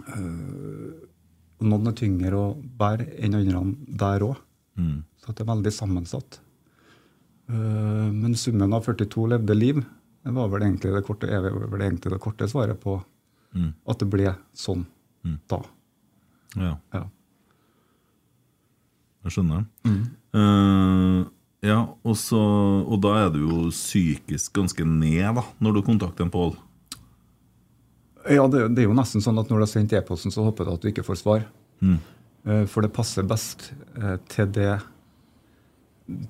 Eh, 0.05 1.09
og 1.61 1.67
noen 1.69 1.87
er 1.91 1.95
tyngre 1.97 2.33
å 2.37 2.45
bære 2.57 3.05
enn 3.21 3.35
andre 3.37 3.61
der 4.01 4.25
òg. 4.25 4.39
Mm. 4.81 5.03
Så 5.21 5.33
det 5.37 5.43
er 5.43 5.49
veldig 5.53 5.71
sammensatt. 5.75 6.39
Uh, 7.51 8.09
men 8.13 8.33
summen 8.39 8.73
av 8.73 8.85
42 8.85 9.27
levde 9.35 9.55
liv 9.57 9.81
det 10.21 10.31
var 10.35 10.47
vel 10.53 10.61
egentlig 10.67 10.91
det 10.93 11.01
korte, 11.07 11.27
er 11.27 11.41
vel 11.41 11.81
egentlig 11.81 12.11
det 12.13 12.19
korte 12.21 12.47
svaret 12.49 12.79
på 12.81 12.99
Mm. 13.51 13.73
at 13.85 13.99
det 13.99 14.05
ble 14.07 14.29
sånn 14.55 14.85
da. 15.49 15.57
Ja, 16.55 16.77
Ja. 16.93 17.01
jeg 19.25 19.33
skjønner. 19.35 19.65
Uh, 20.31 21.25
ja, 21.61 21.81
og, 22.03 22.15
så, 22.15 22.39
og 22.87 23.01
da 23.03 23.11
er 23.25 23.29
du 23.33 23.41
jo 23.43 23.57
psykisk 23.73 24.53
ganske 24.55 24.85
ned 24.87 25.35
da, 25.35 25.43
når 25.59 25.73
du 25.75 25.81
kontakter 25.85 26.23
en 26.23 26.31
Pål. 26.31 26.55
Ja, 28.29 28.45
det, 28.51 28.67
det 28.75 28.83
er 28.83 28.89
jo 28.89 28.95
nesten 28.97 29.23
sånn 29.23 29.39
at 29.41 29.49
når 29.49 29.61
du 29.61 29.65
har 29.65 29.71
sendt 29.71 29.93
e-posten, 29.97 30.33
så 30.33 30.43
håper 30.45 30.67
du 30.67 30.73
at 30.75 30.83
du 30.83 30.89
ikke 30.91 31.05
får 31.07 31.17
svar. 31.21 31.45
Mm. 31.81 31.97
Eh, 32.45 32.63
For 32.69 32.85
det 32.85 32.91
passer 32.93 33.25
best 33.27 33.71
eh, 33.97 34.17
til, 34.29 34.51
det, 34.53 34.75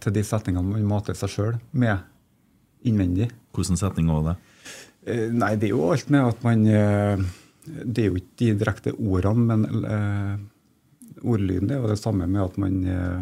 til 0.04 0.16
de 0.16 0.24
setningene 0.24 0.76
man 0.78 0.88
mater 0.94 1.18
seg 1.18 1.34
sjøl 1.34 1.58
med 1.72 2.00
innvendig. 2.88 3.28
Hvordan 3.56 3.80
setning 3.80 4.08
var 4.12 4.24
det? 4.30 4.36
Eh, 5.12 5.28
Nei, 5.36 5.56
det 5.60 5.70
er 5.70 5.76
jo 5.76 5.90
alt 5.92 6.10
med 6.14 6.28
at 6.32 6.44
man 6.46 6.64
Det 6.66 8.02
er 8.02 8.08
jo 8.08 8.18
ikke 8.18 8.38
de 8.42 8.52
direkte 8.62 8.94
ordene, 8.98 9.58
men 9.58 9.86
eh, 9.86 10.36
ordlyden 11.22 11.70
er 11.72 11.82
jo 11.84 11.90
det 11.92 12.00
samme 12.02 12.26
med 12.30 12.42
at 12.42 12.56
man 12.62 12.78
eh, 12.90 13.20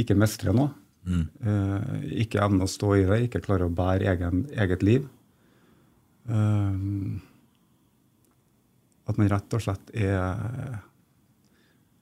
ikke 0.00 0.16
mestrer 0.16 0.54
noe. 0.56 0.70
Eh, 1.10 2.06
ikke 2.24 2.40
evner 2.44 2.64
å 2.68 2.70
stå 2.70 2.94
i 2.96 3.04
det, 3.08 3.18
ikke 3.26 3.42
klarer 3.44 3.66
å 3.66 3.74
bære 3.74 4.08
egen, 4.14 4.44
eget 4.54 4.84
liv. 4.86 5.08
Eh, 6.30 7.20
at 9.10 9.18
man 9.20 9.30
rett 9.30 9.56
og 9.56 9.64
slett 9.64 9.92
er 9.94 10.78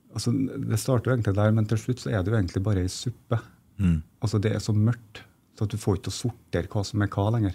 altså 0.09 0.33
Det 0.33 0.79
starter 0.81 1.11
jo 1.11 1.15
egentlig 1.15 1.35
der, 1.37 1.53
men 1.55 1.67
til 1.69 1.79
slutt 1.79 2.01
så 2.03 2.11
er 2.11 2.23
det 2.25 2.33
jo 2.33 2.39
egentlig 2.39 2.63
bare 2.65 2.83
ei 2.83 2.91
suppe. 2.91 3.39
Mm. 3.79 3.99
Altså 4.25 4.41
Det 4.43 4.55
er 4.55 4.63
så 4.65 4.75
mørkt 4.75 5.23
så 5.59 5.67
at 5.67 5.75
du 5.75 5.81
får 5.81 5.99
ikke 5.99 6.07
til 6.07 6.13
å 6.13 6.19
sortere 6.21 6.71
hva 6.71 6.83
som 6.87 7.03
er 7.03 7.11
hva 7.11 7.25
lenger. 7.35 7.55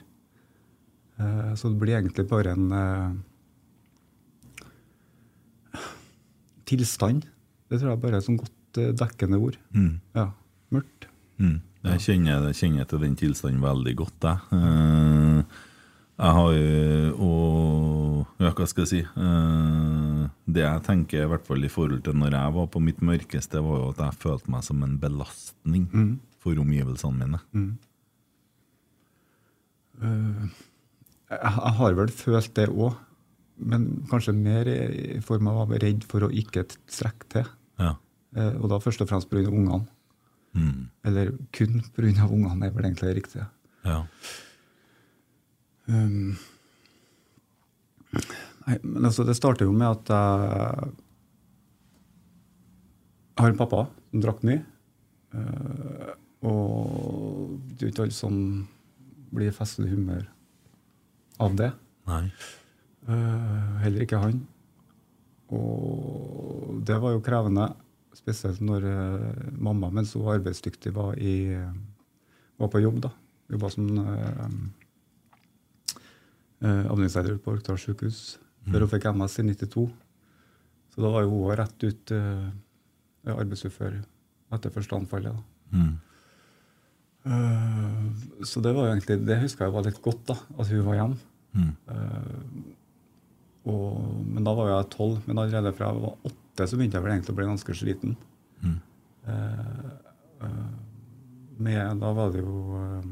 Uh, 1.16 1.52
så 1.56 1.70
det 1.72 1.80
blir 1.80 1.96
egentlig 1.96 2.26
bare 2.28 2.52
en 2.52 2.66
uh, 2.76 3.14
tilstand. 6.68 7.24
Det 7.72 7.80
tror 7.80 7.94
jeg 7.94 8.02
bare 8.04 8.18
er 8.18 8.20
et 8.20 8.28
sånn 8.28 8.42
godt 8.42 8.82
uh, 8.82 8.90
dekkende 9.00 9.40
ord. 9.40 9.56
Mm. 9.72 9.94
Ja, 10.18 10.28
Mørkt. 10.74 11.08
Mm. 11.38 11.62
Jeg 11.84 12.02
kjenner, 12.04 12.50
jeg 12.50 12.60
kjenner 12.60 12.88
til 12.90 13.02
den 13.04 13.16
tilstanden 13.20 13.64
veldig 13.64 13.94
godt, 14.00 14.28
jeg. 14.28 14.38
Jeg 16.24 16.36
har 16.38 16.52
jo 16.56 17.16
og 17.26 17.93
Ja, 18.42 18.50
hva 18.50 18.66
skal 18.68 18.84
jeg 18.86 18.90
si? 18.90 19.00
Eh, 19.04 20.22
det 20.56 20.64
jeg 20.64 20.84
tenker, 20.88 21.24
i 21.24 21.30
hvert 21.30 21.46
fall 21.48 21.64
i 21.66 21.72
forhold 21.72 22.04
til 22.06 22.18
når 22.18 22.36
jeg 22.38 22.56
var 22.58 22.70
på 22.74 22.82
mitt 22.84 23.02
mørkeste, 23.06 23.62
var 23.64 23.82
jo 23.82 23.90
at 23.94 24.02
jeg 24.02 24.22
følte 24.24 24.54
meg 24.54 24.66
som 24.66 24.84
en 24.86 25.00
belastning 25.02 25.88
for 26.44 26.60
omgivelsene 26.60 27.20
mine. 27.20 27.42
Jeg, 30.02 30.50
jeg 31.38 31.74
har 31.80 31.98
vel 32.00 32.14
følt 32.14 32.56
det 32.58 32.70
òg, 32.74 32.96
men 33.64 33.86
kanskje 34.10 34.34
mer 34.36 34.70
i, 34.70 35.20
form 35.24 35.52
av 35.52 35.62
å 35.62 35.68
være 35.70 35.86
redd 35.88 36.08
for 36.10 36.26
å 36.26 36.32
ikke 36.34 36.66
strekke 36.92 37.30
til. 37.36 37.52
Ja. 37.82 37.94
Eh, 38.36 38.56
og 38.58 38.72
da 38.74 38.82
først 38.82 39.04
og 39.06 39.12
fremst 39.12 39.30
pga. 39.32 39.46
ungene. 39.52 39.86
Mm. 40.54 40.90
Eller 41.10 41.36
kun 41.54 41.84
pga. 41.94 42.26
ungene, 42.28 42.66
er 42.66 42.74
vel 42.74 42.90
egentlig 42.90 43.12
det 43.12 43.20
riktige. 43.22 43.48
ja. 43.86 44.02
Um, 45.84 46.38
nei, 48.14 48.78
men 48.84 49.08
altså, 49.10 49.26
det 49.28 49.38
starter 49.38 49.68
jo 49.68 49.74
med 49.76 49.90
at 49.90 50.14
jeg 50.14 50.94
har 53.42 53.50
en 53.50 53.60
pappa 53.60 53.86
som 54.12 54.24
drakk 54.24 54.44
mye. 54.46 54.62
Eh, 55.34 56.12
og 56.46 57.56
det 57.74 57.86
er 57.86 57.88
jo 57.88 57.94
ikke 57.94 58.06
alle 58.06 58.18
som 58.18 58.36
blir 59.34 59.50
i 59.50 59.56
festlig 59.56 59.94
humør 59.94 60.28
av 61.42 61.56
det. 61.58 61.72
Nei. 62.10 62.26
Eh, 63.08 63.72
heller 63.84 64.06
ikke 64.06 64.22
han. 64.22 64.44
Og 65.54 66.84
det 66.86 67.00
var 67.02 67.16
jo 67.16 67.24
krevende, 67.26 67.72
spesielt 68.18 68.62
når 68.64 68.88
eh, 68.90 69.50
mamma, 69.58 69.90
mens 69.94 70.14
hun 70.14 70.28
var 70.28 70.40
arbeidsdyktig, 70.40 70.94
var, 70.96 71.18
i, 71.18 71.58
var 72.62 72.72
på 72.74 72.84
jobb. 72.84 73.02
da. 73.08 73.14
Jobba 73.54 73.70
som 73.74 73.90
uh, 76.64 76.86
avdelingsleder 76.92 77.38
på 77.44 77.54
Orkdal 77.58 77.80
sykehus 77.82 78.40
før 78.64 78.86
hun 78.86 78.92
fikk 78.94 79.10
MS 79.12 79.40
i 79.42 79.46
92. 79.52 79.84
Så 80.94 81.04
da 81.04 81.12
var 81.12 81.26
jo 81.26 81.34
hun 81.34 81.58
rett 81.58 81.84
ut 81.84 82.12
eh, 82.16 82.46
arbeidsufør 83.34 83.98
etter 84.56 84.72
første 84.72 84.96
anfallet. 84.96 85.42
Mm. 85.74 85.90
Uh, 87.26 88.46
så 88.48 88.62
det 88.64 88.72
var 88.78 88.92
egentlig, 88.92 89.18
det 89.28 89.42
husker 89.42 89.66
jeg 89.66 89.76
var 89.76 89.84
litt 89.88 90.00
godt, 90.06 90.22
da, 90.30 90.38
at 90.56 90.72
hun 90.72 90.86
var 90.88 91.00
hjemme. 91.00 91.20
Mm. 91.58 91.74
Og, 93.70 94.00
men 94.28 94.48
da 94.48 94.54
var 94.58 94.72
jeg 94.72 94.90
tolv. 94.96 95.20
Men 95.28 95.40
allerede 95.42 95.74
fra 95.76 95.92
jeg 95.92 96.04
var 96.04 96.30
åtte 96.30 96.68
så 96.70 96.80
begynte 96.80 97.00
jeg 97.00 97.06
vel 97.06 97.16
egentlig 97.16 97.34
å 97.34 97.38
bli 97.40 97.50
ganske 97.50 97.76
sliten. 97.78 98.16
Mm. 98.64 98.80
Uh, 99.28 99.92
eh, 100.44 100.72
med, 101.64 102.02
da 102.02 102.10
var 102.18 102.34
det 102.34 102.42
jo 102.42 102.80
eh, 102.80 103.06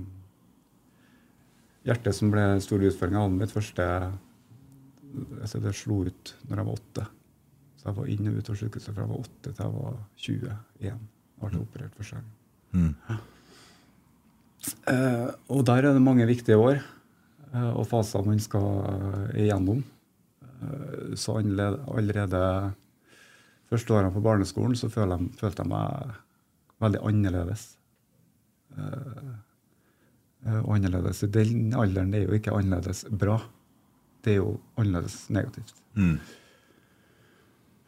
hjertet 1.87 2.17
som 2.17 2.31
ble 2.33 2.43
en 2.53 2.63
stor 2.63 2.83
utfordring. 2.87 3.17
Jeg 3.17 3.27
hadde 3.27 3.41
mitt 3.41 3.55
første 3.55 3.87
altså 5.41 5.59
Det 5.59 5.73
slo 5.75 6.05
ut 6.07 6.35
når 6.47 6.61
jeg 6.61 6.67
var 6.69 6.77
åtte. 6.79 7.07
Så 7.77 7.89
jeg 7.89 7.97
var 7.97 8.11
inn 8.13 8.29
og 8.29 8.37
ut 8.37 8.51
av 8.51 8.59
sykehuset 8.59 8.93
fra 8.93 9.03
jeg 9.03 9.11
var 9.11 9.23
åtte 9.25 9.51
til 9.51 9.63
jeg 9.65 9.75
var 9.75 9.95
21. 10.25 10.57
Jeg 10.85 10.99
ble 11.41 11.61
operert 11.61 11.97
første 11.97 12.19
gang. 12.19 12.29
Mm. 12.71 12.93
Uh, 14.85 15.29
og 15.51 15.65
der 15.67 15.87
er 15.89 15.95
det 15.97 16.03
mange 16.05 16.27
viktige 16.29 16.59
år 16.61 16.77
uh, 16.77 17.71
og 17.73 17.87
faser 17.89 18.23
man 18.23 18.39
skal 18.39 19.33
igjennom. 19.33 19.81
Eh, 20.61 21.15
så 21.15 21.37
allerede, 21.37 21.79
allerede 21.87 22.71
første 23.69 23.93
årene 23.93 24.13
på 24.13 24.23
barneskolen 24.23 24.75
så 24.77 24.89
følte 24.89 25.17
jeg, 25.17 25.37
følte 25.39 25.63
jeg 25.63 25.71
meg 25.71 26.17
veldig 26.83 27.01
annerledes. 27.09 27.63
Eh, 28.77 29.31
og 30.41 30.75
annerledes 30.75 31.21
den 31.29 31.73
alderen 31.77 32.13
er 32.17 32.25
jo 32.25 32.33
ikke 32.37 32.53
annerledes 32.57 33.03
bra. 33.11 33.37
Det 34.25 34.33
er 34.35 34.39
jo 34.41 34.55
annerledes 34.77 35.29
negativt. 35.29 35.75
Mm. 35.93 36.17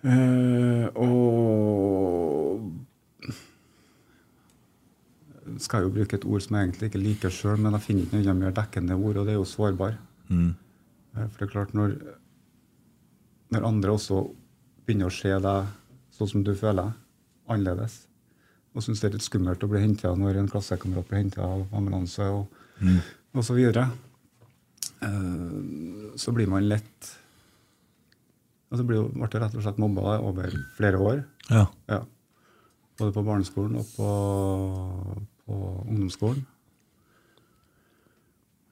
Eh, 0.03 0.87
og 0.99 2.73
skal 5.63 5.85
jo 5.85 5.93
bruke 5.93 6.17
et 6.17 6.25
ord 6.25 6.43
som 6.43 6.55
jeg 6.57 6.67
egentlig 6.67 6.89
ikke 6.89 7.01
liker 7.03 7.33
sjøl, 7.33 7.59
men 7.61 7.75
jeg 7.77 7.85
finner 7.87 8.05
ikke 8.07 8.25
noe 8.29 8.39
mer 8.39 8.55
dekkende 8.55 8.97
ord, 8.97 9.19
og 9.19 9.27
det 9.27 9.33
er 9.35 9.39
jo 9.39 9.47
sårbar. 9.47 9.97
Mm. 10.29 10.51
Eh, 11.15 11.27
For 11.27 11.37
det 11.39 11.47
er 11.47 11.53
klart, 11.53 11.73
når, 11.77 11.95
når 13.53 13.67
andre 13.69 13.95
også 13.97 14.23
begynner 14.85 15.09
å 15.09 15.15
se 15.15 15.33
deg 15.45 15.71
sånn 16.13 16.29
som 16.29 16.43
du 16.45 16.53
føler, 16.57 16.93
annerledes, 17.49 18.03
og 18.73 18.85
syns 18.85 19.01
det 19.01 19.09
er 19.09 19.17
litt 19.17 19.25
skummelt 19.25 19.63
å 19.63 19.69
bli 19.69 19.81
henta 19.83 20.13
når 20.17 20.39
en 20.41 20.49
klassekamerat 20.49 21.09
blir 21.09 21.21
henta 21.21 21.45
av 21.45 21.65
ambulanse, 21.77 22.25
og, 22.25 22.47
og 23.33 23.45
så 23.45 23.57
videre, 23.57 23.85
uh, 25.03 26.13
så 26.19 26.33
blir 26.35 26.49
man 26.49 26.65
lett 26.69 27.13
og 28.73 28.79
så 28.79 28.83
ble 28.89 29.03
ble 29.05 29.27
jeg 29.29 29.37
rett 29.43 29.53
og 29.53 29.61
slett 29.61 29.77
mobba 29.77 30.15
over 30.25 30.49
flere 30.73 30.97
år. 30.97 31.19
Ja. 31.45 31.67
Ja. 31.85 31.99
Både 32.97 33.13
på 33.13 33.21
barneskolen 33.25 33.77
og 33.77 33.91
på, 33.93 34.07
på 35.45 35.57
ungdomsskolen. 35.83 36.41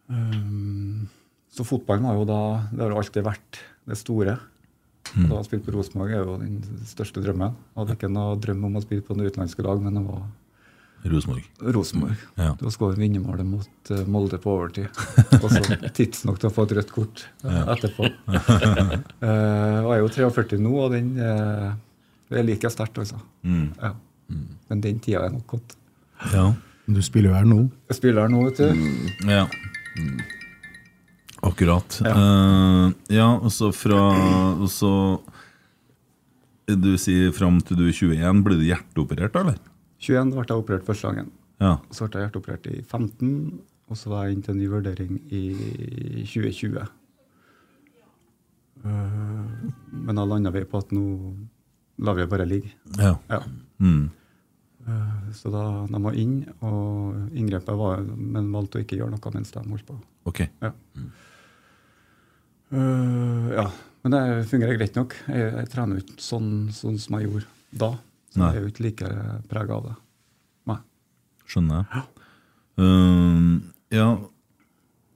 Um, 0.10 1.06
så 1.54 1.64
fotballen 1.64 2.08
har 2.10 2.18
jo 2.18 2.26
da 2.28 2.40
Det 2.74 2.82
har 2.82 2.96
alltid 2.98 3.28
vært 3.30 3.62
det 3.88 4.00
store. 4.02 4.40
Da 5.16 5.40
å 5.40 5.44
spille 5.46 5.64
på 5.66 5.74
Rosenborg, 5.76 6.14
er 6.16 6.22
jo 6.24 6.38
den 6.40 6.60
største 6.88 7.24
drømmen. 7.24 7.56
Jeg 7.56 7.80
hadde 7.82 7.98
ikke 7.98 8.12
noe 8.12 8.38
drøm 8.40 8.64
om 8.70 8.78
å 8.80 8.84
spille 8.84 9.04
på 9.06 9.18
noe 9.18 9.32
utenlandske 9.32 9.66
lag, 9.66 9.82
men 9.84 9.98
det 10.00 10.04
var 10.06 10.24
Rosenborg. 11.04 11.44
Rosenborg. 11.60 12.16
Ja. 12.36 12.56
Har 12.62 12.74
skåret 12.74 13.00
vinnermålet 13.02 13.46
mot 13.46 13.92
eh, 13.92 14.04
Molde 14.06 14.38
på 14.38 14.54
overtid. 14.54 14.88
Og 15.42 15.48
så 15.50 15.62
tidsnok 15.98 16.38
til 16.42 16.52
å 16.52 16.54
få 16.54 16.68
et 16.68 16.76
rødt 16.78 16.92
kort 16.94 17.24
eh, 17.48 17.62
etterpå. 17.74 18.10
uh, 18.30 19.80
og 19.82 19.90
jeg 19.90 19.96
er 19.98 20.04
jo 20.04 20.12
43 20.30 20.60
nå, 20.62 20.74
og 20.78 20.94
den 20.94 21.14
uh, 21.18 21.72
er 22.30 22.46
like 22.46 22.70
sterkt, 22.72 23.02
altså. 23.02 23.18
Mm. 23.42 23.72
Ja. 23.82 23.96
Men 24.70 24.84
den 24.84 25.00
tida 25.04 25.26
er 25.26 25.34
nok 25.34 25.58
gått. 25.58 25.74
Ja. 26.36 26.52
Du 26.92 27.02
spiller 27.04 27.32
jo 27.32 27.40
her 27.40 27.50
nå. 27.50 27.64
Jeg 27.90 27.98
spiller 27.98 28.28
her 28.28 28.32
nå, 28.32 28.46
vet 28.50 28.62
du. 28.62 29.26
ja. 29.32 29.48
Akkurat. 31.42 31.98
Ja. 32.06 32.14
uh, 32.14 32.92
ja, 33.10 33.28
og 33.42 33.50
så 33.54 33.72
fra 33.74 34.02
og 34.62 34.68
så 34.70 34.92
Du 36.70 36.94
sier 37.02 37.32
fram 37.36 37.58
til 37.66 37.80
du 37.80 37.88
er 37.88 37.96
21. 37.96 38.44
Ble 38.46 38.56
du 38.60 38.64
hjerteoperert, 38.68 39.34
da, 39.34 39.42
eller? 39.42 39.58
21 40.02 40.32
ble 40.36 40.46
jeg 40.48 40.62
operert 40.62 40.86
første 40.88 41.10
gangen. 41.10 41.32
Ja. 41.62 41.76
Så 41.94 42.06
ble 42.08 42.22
jeg 42.22 42.30
hjerteoperert 42.30 42.70
i 42.72 42.80
15, 42.82 43.60
og 43.92 43.98
så 44.00 44.10
var 44.14 44.26
jeg 44.28 44.38
inn 44.38 44.46
til 44.46 44.54
en 44.56 44.62
ny 44.62 44.70
vurdering 44.72 45.18
i 45.34 45.42
2020. 46.30 46.86
Eh, 48.86 49.68
men 49.92 50.16
da 50.18 50.26
landa 50.26 50.50
vi 50.56 50.64
på 50.66 50.80
at 50.82 50.94
nå 50.96 51.04
lar 52.02 52.18
vi 52.18 52.26
bare 52.32 52.48
ligge. 52.50 52.72
ja. 52.98 53.16
Ja. 53.30 53.42
Mm. 53.82 54.10
Eh, 54.88 55.32
Så 55.34 55.50
da 55.54 55.86
de 55.90 56.00
var 56.04 56.14
inn, 56.18 56.46
og 56.62 57.30
inngrepet 57.38 57.78
var 57.78 58.02
Men 58.02 58.52
valgte 58.52 58.80
å 58.80 58.82
ikke 58.84 58.98
gjøre 58.98 59.12
noe 59.14 59.32
mens 59.34 59.52
de 59.54 59.60
holdt 59.70 59.86
på. 59.86 59.98
Ok. 60.26 60.40
Ja. 60.62 60.72
Eh, 62.72 63.50
ja. 63.58 63.68
Men 64.02 64.16
det 64.16 64.24
fungerer 64.50 64.80
greit 64.80 64.98
nok. 64.98 65.16
Jeg, 65.30 65.52
jeg 65.60 65.72
trener 65.74 66.00
jo 66.00 66.06
ikke 66.06 66.24
sånn, 66.26 66.52
sånn 66.74 66.98
som 67.02 67.20
jeg 67.20 67.28
gjorde 67.28 67.46
da. 67.72 67.92
Så 68.32 68.42
Nei. 68.42 68.50
jeg 68.50 68.62
er 68.62 68.66
jo 68.66 68.72
ikke 68.72 68.86
like 68.88 69.12
prega 69.52 69.78
av 69.78 69.90
det. 69.90 69.96
Nei. 70.72 70.80
Skjønner 71.52 71.84
jeg. 71.84 72.06
Eh, 72.82 73.50
ja, 74.00 74.08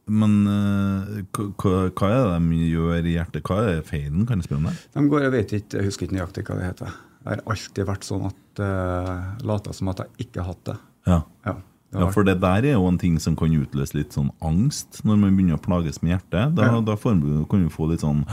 men 0.05 0.33
uh, 0.45 1.21
hva, 1.33 2.09
er 2.11 2.27
det 2.29 2.41
de 2.51 2.65
gjør 2.69 3.07
i 3.09 3.15
hjertet? 3.15 3.41
Hva 3.47 3.61
er 3.71 3.85
feilen? 3.85 4.25
Kan 4.29 4.41
jeg 4.41 4.49
spørre 4.49 4.61
om 4.61 4.67
det? 4.69 4.75
De 4.93 5.05
går, 5.09 5.23
jeg 5.25 5.33
vet 5.33 5.53
ikke, 5.57 5.79
jeg 5.79 5.89
husker 5.89 6.05
ikke 6.05 6.17
nøyaktig 6.19 6.43
hva 6.45 6.57
det 6.59 6.67
heter. 6.67 6.97
Det 7.15 7.31
har 7.31 7.41
alltid 7.55 7.87
vært 7.89 8.05
sånn 8.05 8.27
at 8.27 8.61
uh, 8.61 9.23
lata 9.49 9.73
som 9.73 9.89
at 9.89 10.03
jeg 10.03 10.27
ikke 10.27 10.43
har 10.43 10.51
hatt 10.51 10.67
det. 10.69 10.75
Ja. 11.09 11.17
Ja, 11.47 11.55
Ja, 12.01 12.12
for 12.12 12.27
det 12.27 12.39
der 12.43 12.65
er 12.65 12.75
jo 12.75 12.88
en 12.89 12.99
ting 13.01 13.17
som 13.23 13.36
kan 13.39 13.53
utløse 13.55 13.97
litt 13.97 14.15
sånn 14.15 14.31
angst 14.45 15.01
når 15.08 15.19
man 15.21 15.36
begynner 15.38 15.60
å 15.60 15.63
plages 15.63 16.01
med 16.03 16.15
hjertet. 16.15 16.55
Da, 16.58 16.69
Ja. 16.71 16.81
da 16.81 16.95
får 16.99 17.15
man, 17.19 17.45
kan 17.51 17.63
du 17.63 17.69
få 17.73 17.89
litt 17.91 18.03
sånn 18.03 18.25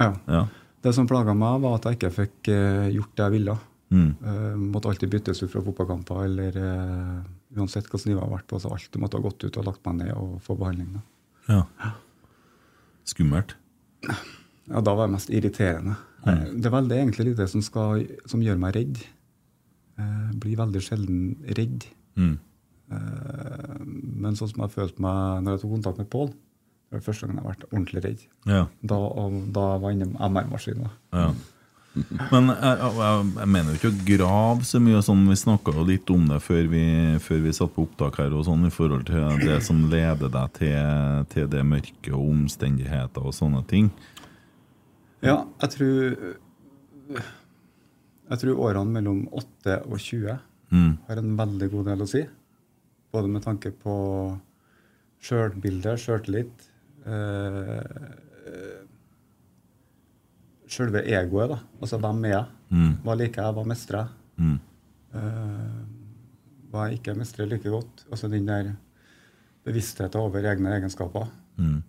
ja. 0.00 0.14
Ja. 0.26 0.46
Det 0.84 0.92
som 0.92 1.06
plaga 1.08 1.32
meg, 1.34 1.62
var 1.62 1.78
at 1.78 1.86
jeg 1.88 1.96
ikke 1.96 2.10
fikk 2.12 2.50
uh, 2.52 2.88
gjort 2.92 3.14
det 3.16 3.24
jeg 3.24 3.34
ville. 3.38 3.54
Mm. 3.94 4.08
Uh, 4.20 4.56
måtte 4.58 4.90
alltid 4.90 5.12
byttes 5.12 5.42
ut 5.42 5.52
fra 5.52 5.62
fotballkamper, 5.64 6.24
eller 6.26 6.58
uh, 6.60 7.20
uansett 7.56 7.86
hvilket 7.88 8.10
nivå 8.10 8.18
jeg 8.20 8.26
har 8.26 8.34
vært 8.34 8.48
på, 8.50 8.58
så 8.60 8.72
alltid 8.74 9.00
måtte 9.00 9.16
ha 9.20 9.24
gått 9.24 9.46
ut 9.46 9.56
og 9.60 9.68
lagt 9.70 9.84
meg 9.86 10.00
ned 10.02 10.12
og 10.18 10.40
få 10.44 10.56
behandling. 10.60 10.98
Da. 10.98 11.04
ja. 11.54 11.92
Skummelt. 13.08 13.54
Ja, 14.04 14.80
da 14.80 14.94
var 14.96 15.06
jeg 15.06 15.14
mest 15.14 15.32
irriterende. 15.32 15.96
Mm. 16.24 16.44
Det 16.60 16.68
er 16.68 16.72
veldig 16.72 16.96
egentlig 16.98 17.34
det 17.36 17.48
som, 17.52 17.62
skal, 17.64 18.04
som 18.28 18.44
gjør 18.44 18.60
meg 18.60 18.76
redd. 18.76 19.00
Uh, 20.00 20.30
blir 20.40 20.58
veldig 20.58 20.82
sjelden 20.84 21.24
redd. 21.56 21.84
Mm. 22.18 22.38
Eh, 22.94 23.80
men 24.24 24.36
sånn 24.38 24.50
som 24.52 24.64
jeg 24.64 24.74
følte 24.74 25.02
meg 25.04 25.42
når 25.44 25.56
jeg 25.56 25.64
tok 25.64 25.74
kontakt 25.76 25.98
med 26.02 26.10
Pål, 26.12 26.30
det 26.34 27.00
var 27.00 27.04
første 27.08 27.26
gang 27.26 27.36
jeg 27.38 27.44
har 27.44 27.50
vært 27.54 27.66
ordentlig 27.72 28.04
redd. 28.04 28.22
Ja. 28.46 28.62
Da, 28.86 29.00
da 29.56 29.66
jeg 29.82 29.96
inne 29.98 30.12
med 30.12 30.22
MR-maskinen. 30.30 30.94
ja. 31.16 31.32
Men 32.32 32.48
jeg, 32.50 32.78
jeg, 32.98 33.26
jeg 33.38 33.48
mener 33.54 33.68
jo 33.70 33.78
ikke 33.78 33.90
å 33.92 34.06
grave 34.08 34.64
så 34.66 34.80
mye. 34.82 34.98
Sånn, 35.06 35.20
vi 35.30 35.36
snakka 35.38 35.74
jo 35.76 35.84
litt 35.86 36.10
om 36.10 36.24
det 36.26 36.40
før 36.42 36.64
vi, 36.72 36.80
før 37.22 37.44
vi 37.44 37.52
satt 37.54 37.70
på 37.76 37.84
opptak 37.86 38.18
her, 38.18 38.34
og 38.34 38.42
sånn, 38.48 38.64
i 38.66 38.72
forhold 38.74 39.04
til 39.06 39.38
det 39.44 39.60
som 39.62 39.84
leder 39.92 40.32
deg 40.34 40.56
til, 40.58 41.20
til 41.30 41.46
det 41.52 41.62
mørke 41.62 42.10
og 42.16 42.32
omstendigheter 42.32 43.22
og 43.30 43.36
sånne 43.36 43.62
ting. 43.70 43.92
Ja, 45.22 45.44
jeg 45.62 45.70
tror 45.76 46.18
Jeg 48.24 48.40
tror 48.40 48.60
årene 48.66 48.96
mellom 48.98 49.22
8 49.30 49.78
og 49.86 49.98
20 50.00 50.38
Mm. 50.74 50.94
har 51.06 51.18
en 51.20 51.34
veldig 51.38 51.66
god 51.70 51.84
del 51.92 52.00
å 52.02 52.06
si. 52.10 52.24
Både 53.14 53.30
med 53.30 53.44
tanke 53.44 53.70
på 53.78 53.94
sjølbilde, 55.24 55.94
sjøltillit 56.00 56.68
eh, 57.06 58.12
Sjølve 60.74 61.04
egoet, 61.06 61.52
da. 61.52 61.58
Altså 61.78 62.00
hvem 62.02 62.24
er 62.26 62.32
jeg? 62.32 62.46
Mm. 62.74 62.92
Hva 63.04 63.14
liker 63.20 63.44
jeg? 63.44 63.54
Hva 63.54 63.64
mestrer 63.70 64.00
jeg? 64.00 64.42
Mm. 64.42 64.56
Eh, 65.20 65.82
hva 66.72 66.88
jeg 66.88 66.98
ikke 66.98 67.14
mestrer 67.20 67.50
like 67.50 67.70
godt? 67.70 68.02
Altså 68.10 68.30
den 68.32 68.48
der 68.48 68.72
bevisstheten 69.64 70.20
over 70.20 70.44
egne 70.50 70.72
egenskaper. 70.74 71.28
Mm. 71.60 71.82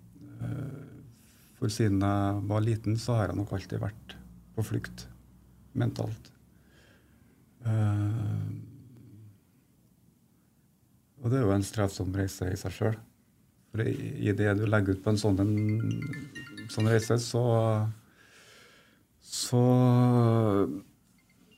For 1.55 1.71
siden 1.71 2.03
jeg 2.03 2.45
var 2.51 2.61
liten, 2.61 2.97
så 3.01 3.17
har 3.17 3.31
jeg 3.31 3.39
nok 3.39 3.55
alltid 3.55 3.81
vært 3.81 4.15
på 4.55 4.63
flukt 4.67 5.07
mentalt. 5.73 6.29
Eh, 7.65 8.49
og 11.25 11.31
det 11.31 11.39
er 11.39 11.47
jo 11.47 11.53
en 11.55 11.65
strevsom 11.65 12.13
reise 12.13 12.47
i 12.53 12.57
seg 12.59 12.73
sjøl. 12.75 12.97
For 13.73 13.81
i, 13.89 14.31
det 14.37 14.53
du 14.59 14.67
legger 14.69 14.95
ut 14.95 15.01
på 15.03 15.11
en 15.11 15.17
sånn, 15.19 15.39
en 15.41 16.69
sånn 16.71 16.89
reise, 16.91 17.17
så 17.19 17.43
så 19.25 19.61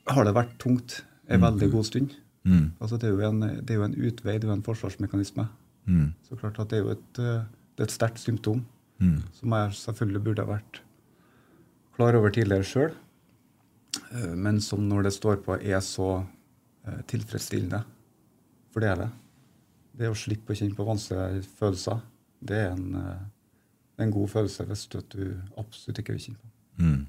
har 0.08 0.24
det 0.24 0.32
vært 0.34 0.56
tungt 0.58 1.02
en 1.28 1.44
veldig 1.44 1.68
god 1.74 1.86
stund. 1.86 2.14
Mm. 2.48 2.70
Altså 2.80 2.96
det, 2.96 3.10
er 3.10 3.12
jo 3.12 3.28
en, 3.28 3.44
det 3.60 3.74
er 3.74 3.76
jo 3.78 3.84
en 3.84 3.96
utvei, 4.08 4.38
det 4.38 4.48
er 4.48 4.50
jo 4.50 4.56
en 4.56 4.64
forsvarsmekanisme. 4.64 5.44
Mm. 5.84 6.08
Så 6.24 6.38
klart 6.40 6.58
at 6.62 6.72
det 6.72 6.80
er 6.80 6.86
jo 6.86 6.94
et, 6.96 7.20
eh, 7.20 7.44
er 7.78 7.86
et 7.86 7.94
sterkt 7.94 8.24
symptom 8.24 8.64
Mm. 8.98 9.20
som 9.30 9.52
jeg 9.54 9.74
selvfølgelig 9.78 10.20
burde 10.26 10.42
ha 10.42 10.50
vært 10.56 10.80
klar 11.94 12.16
over 12.18 12.32
tidligere 12.34 12.66
sjøl, 12.66 12.96
men 14.34 14.58
som 14.58 14.88
når 14.88 15.06
det 15.06 15.12
står 15.14 15.38
på, 15.44 15.54
er 15.54 15.78
så 15.86 16.24
eh, 16.86 16.98
tilfredsstillende. 17.06 17.84
For 18.74 18.82
det 18.82 18.90
er 18.90 19.00
det. 19.04 19.08
Det 19.98 20.08
å 20.10 20.14
slippe 20.16 20.54
å 20.54 20.58
kjenne 20.58 20.76
på 20.78 20.84
vanskelige 20.86 21.42
følelser, 21.58 22.00
det 22.48 22.58
er 22.64 22.68
en, 22.76 22.94
eh, 22.94 24.02
en 24.04 24.10
god 24.14 24.28
følelse 24.30 24.66
hvis 24.68 24.84
du, 24.92 24.98
at 25.00 25.08
du 25.10 25.24
absolutt 25.58 25.98
ikke 26.04 26.14
vil 26.14 26.22
kjenne 26.28 26.38
på. 26.42 26.50
Mm. 26.84 27.06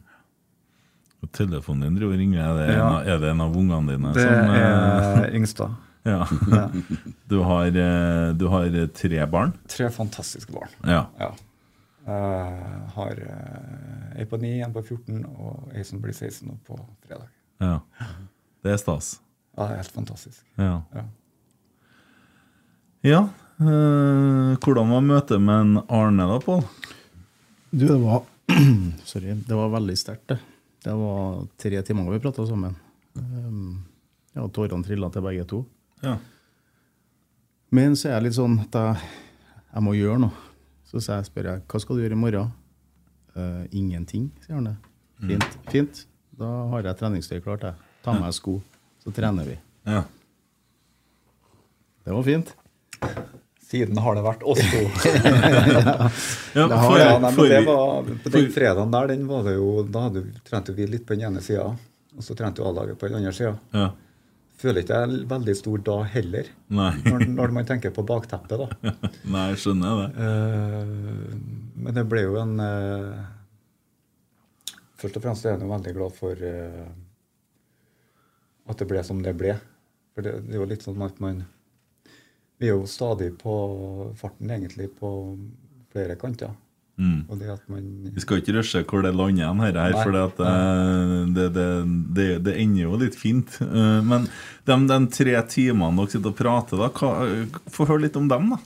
Og 1.22 1.32
telefonen 1.36 1.84
din 1.86 2.00
driver 2.00 2.16
og 2.16 2.20
ringer. 2.24 2.40
Er 2.42 2.56
det, 2.58 2.66
en 2.74 2.80
Ja. 2.80 2.88
av, 2.88 3.08
er 3.08 3.20
det 3.20 3.30
en 3.34 3.42
av 3.42 3.56
ungene 3.60 3.92
dine 3.92 4.14
Det 4.16 4.24
som 4.24 4.56
eh, 4.56 5.22
er 5.28 5.36
Yngstad. 5.36 5.76
Ja. 6.08 6.24
Du 7.30 7.42
har, 7.44 7.66
eh, 7.68 8.34
du 8.40 8.48
har 8.48 8.66
eh, 8.66 8.88
tre 8.88 9.26
barn? 9.30 9.54
Tre 9.68 9.90
fantastiske 9.94 10.52
barn. 10.56 10.72
Ja. 10.88 11.06
Ja. 11.20 11.34
Jeg 12.10 12.90
har 12.96 13.20
eh, 13.22 14.20
ei 14.22 14.26
på 14.26 14.40
9, 14.42 14.54
en 14.66 14.74
på 14.74 14.82
14 14.82 15.26
og 15.30 15.70
ei 15.76 15.84
som 15.86 16.00
blir 16.02 16.16
16 16.16 16.48
nå 16.48 16.56
på 16.66 16.80
fredag. 17.06 17.28
ja. 17.62 17.80
Det 18.64 18.72
er 18.74 18.78
stas. 18.82 19.20
Ja, 19.58 19.68
det 19.68 19.72
er 19.76 19.78
helt 19.84 19.92
fantastisk. 19.96 20.42
Ja. 20.58 20.82
Ja. 20.96 21.04
Ja. 23.06 23.22
eh, 23.60 24.58
hvordan 24.60 24.92
var 24.94 25.06
møtet 25.06 25.42
med 25.42 25.62
en 25.64 25.82
Arne, 25.88 26.26
da, 26.30 26.40
Pål? 26.44 26.64
Du, 27.72 27.86
det 27.86 28.00
var 28.02 28.24
Sorry. 29.06 29.36
Det 29.46 29.56
var 29.56 29.70
veldig 29.76 29.98
sterkt, 29.98 30.28
det. 30.32 30.40
Det 30.84 30.94
var 30.96 31.46
tre 31.60 31.82
timer 31.86 32.12
vi 32.12 32.22
prata 32.24 32.46
sammen. 32.48 32.76
Um, 33.20 33.86
ja, 34.34 34.46
Tårene 34.48 34.86
trilla 34.88 35.10
til 35.14 35.26
begge 35.26 35.46
to. 35.50 35.64
Ja. 36.02 36.16
Men 37.76 37.98
så 38.00 38.10
er 38.10 38.16
jeg 38.18 38.30
litt 38.30 38.38
sånn 38.40 38.56
at 38.64 38.78
jeg, 38.80 39.10
jeg 39.74 39.86
må 39.86 39.94
gjøre 39.98 40.22
noe. 40.24 40.46
Så 40.90 41.02
jeg, 41.04 41.28
spør 41.28 41.52
jeg 41.52 41.66
hva 41.70 41.82
skal 41.84 42.00
du 42.00 42.06
gjøre 42.06 42.18
i 42.18 42.22
morgen. 42.24 42.54
Uh, 43.36 43.66
ingenting, 43.76 44.32
sier 44.42 44.58
Arne. 44.58 44.78
Fint. 45.20 45.60
fint. 45.70 46.06
Da 46.40 46.48
har 46.72 46.88
jeg 46.88 46.98
treningstøy 47.02 47.42
klart. 47.44 47.68
jeg. 47.68 47.76
Ta 48.02 48.16
med 48.16 48.24
meg 48.24 48.34
sko, 48.34 48.56
så 49.04 49.14
trener 49.14 49.46
vi. 49.52 49.60
ja. 49.86 50.06
Det 52.08 52.16
var 52.16 52.24
fint. 52.26 52.56
Siden 53.70 54.00
har 54.02 54.16
det 54.18 54.24
vært 54.26 54.44
oss 54.50 54.62
to. 54.66 54.80
ja 56.58 56.66
Det 56.72 56.80
har 56.82 57.00
ja, 57.00 57.10
nei, 57.20 57.30
men 57.30 57.36
for, 57.38 57.52
det 57.52 57.62
var, 57.68 58.12
på 58.24 58.32
den 58.34 58.52
fredagen 58.56 58.94
der, 58.96 59.10
den 59.12 59.28
var 59.30 59.44
det 59.46 59.54
jo, 59.60 59.72
da 59.86 60.08
hadde, 60.08 60.24
vi- 60.26 60.44
trente 60.48 60.74
vi 60.74 60.88
litt 60.90 61.06
på 61.06 61.14
den 61.14 61.28
ene 61.30 61.44
sida, 61.46 61.68
og 62.18 62.26
så 62.26 62.38
trente 62.38 62.66
A-laget 62.66 62.98
på 62.98 63.10
den 63.10 63.20
andre 63.22 63.36
sida. 63.36 63.58
ja. 63.78 63.90
Føler 64.60 64.84
ikke 64.84 64.96
jeg 65.00 65.20
veldig 65.30 65.54
stor 65.56 65.82
da 65.88 65.94
heller, 66.12 66.48
Nei. 66.76 66.90
når, 67.06 67.22
når 67.32 67.52
man 67.56 67.68
tenker 67.68 67.94
på 67.96 68.04
bakteppet. 68.04 68.60
da. 68.60 68.92
Nei, 69.34 69.44
jeg 69.54 69.62
skjønner 69.64 70.02
det. 70.02 70.10
Uh, 70.20 71.38
men 71.80 71.96
det 71.96 72.04
ble 72.12 72.26
jo 72.26 72.36
en 72.42 72.58
uh, 72.60 73.22
Først 75.00 75.16
og 75.16 75.24
fremst 75.24 75.48
er 75.48 75.56
jeg 75.56 75.70
veldig 75.70 75.94
glad 75.96 76.18
for 76.18 76.36
uh, 76.44 76.90
at 78.68 78.84
det 78.84 78.90
ble 78.90 79.06
som 79.08 79.24
det 79.24 79.32
ble. 79.40 79.56
For 80.12 80.28
det, 80.28 80.36
det 80.50 80.58
er 80.58 80.60
jo 80.60 80.68
litt 80.74 80.84
sånn 80.84 81.08
at 81.08 81.24
man 81.24 81.40
Vi 82.60 82.68
er 82.68 82.76
jo 82.76 82.86
stadig 82.92 83.32
på 83.40 83.54
farten, 84.20 84.50
egentlig, 84.52 84.90
på 85.00 85.10
flere 85.94 86.16
kanter. 86.20 86.52
Mm. 87.00 87.22
Man 87.72 87.84
Vi 88.12 88.20
skal 88.20 88.42
ikke 88.42 88.58
rushe 88.58 88.82
hvor 88.84 89.02
det 89.06 89.14
lander 89.16 89.38
igjen, 89.46 89.62
her, 89.64 89.78
her 89.80 89.94
for 90.04 90.12
det, 90.12 90.26
det, 91.38 91.46
det, 91.56 91.68
det, 92.18 92.26
det 92.44 92.56
ender 92.60 92.82
jo 92.84 92.98
litt 93.00 93.16
fint. 93.16 93.56
Eh, 93.64 94.02
Men 94.04 94.28
de, 94.68 94.76
de 94.92 94.98
tre 95.16 95.38
timene 95.48 95.96
dere 96.02 96.12
sitter 96.12 96.34
og 96.34 96.36
prater, 96.42 96.82
da, 96.84 96.90
hva, 96.92 97.62
få 97.72 97.88
høre 97.88 98.04
litt 98.04 98.20
om 98.20 98.28
dem, 98.28 98.52
da. 98.52 98.60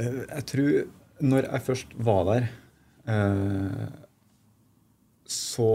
Eh, 0.00 0.22
Jeg 0.38 0.46
tror 0.50 0.72
Når 1.20 1.46
jeg 1.50 1.62
først 1.68 1.92
var 2.08 2.24
der, 2.32 2.48
eh, 3.06 3.84
så 5.30 5.68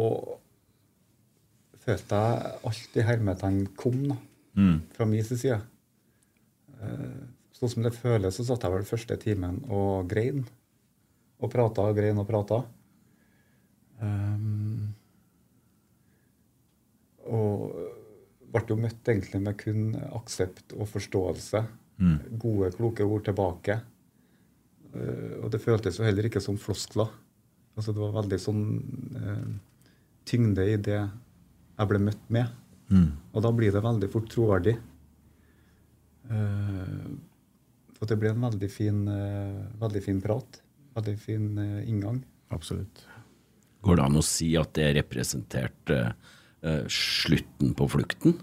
følte 1.85 2.17
jeg 2.25 2.51
alt 2.69 2.97
i 2.99 3.05
hermetegn 3.05 3.61
kom 3.79 4.01
da, 4.09 4.17
Mm. 4.57 4.81
fra 4.97 5.05
min 5.05 5.23
side. 5.23 5.61
Eh, 6.79 7.27
Sånn 7.59 7.71
som 7.73 7.83
det 7.83 7.91
føles, 7.91 8.37
så 8.37 8.45
satt 8.47 8.63
jeg 8.63 8.71
vel 8.71 8.85
første 8.87 9.15
timen 9.19 9.57
og 9.67 10.07
grein. 10.07 10.45
Og 11.43 11.51
prata 11.51 11.89
og 11.89 11.97
grein 11.97 12.19
og 12.21 12.27
prata. 12.29 12.61
Um, 13.99 14.93
og 17.27 17.65
ble 18.53 18.61
jo 18.69 18.77
møtt 18.79 19.11
egentlig 19.11 19.41
med 19.43 19.57
kun 19.59 19.89
aksept 20.21 20.71
og 20.77 20.87
forståelse. 20.87 21.63
Gode, 22.39 22.71
kloke 22.77 23.03
ord 23.03 23.25
tilbake. 23.27 23.75
Uh, 24.93 25.43
og 25.43 25.49
det 25.51 25.59
føltes 25.63 25.99
jo 25.99 26.07
heller 26.07 26.29
ikke 26.29 26.43
som 26.43 26.59
floskler. 26.59 27.11
Altså 27.75 27.91
det 27.95 28.03
var 28.05 28.15
veldig 28.21 28.39
sånn 28.39 28.63
uh, 29.19 29.51
tyngde 30.27 30.63
i 30.63 30.79
det 30.79 31.01
jeg 31.01 31.91
ble 31.91 32.01
møtt 32.07 32.23
med. 32.31 32.55
Og 33.35 33.43
da 33.43 33.51
blir 33.55 33.75
det 33.75 33.83
veldig 33.83 34.09
fort 34.15 34.31
troverdig. 34.31 34.79
Eh, 36.29 37.05
for 37.97 38.09
det 38.09 38.19
ble 38.21 38.33
en 38.33 38.45
veldig 38.47 38.69
fin, 38.71 38.99
eh, 39.11 39.63
veldig 39.81 40.03
fin 40.05 40.21
prat. 40.23 40.61
Veldig 40.97 41.15
fin 41.19 41.49
eh, 41.57 41.89
inngang. 41.89 42.21
Absolutt. 42.53 43.03
Går 43.85 43.99
det 43.99 44.05
an 44.05 44.19
å 44.19 44.25
si 44.25 44.51
at 44.59 44.73
det 44.75 44.89
representerte 44.97 45.99
uh, 46.11 46.83
slutten 46.91 47.71
på 47.77 47.85
flukten? 47.87 48.33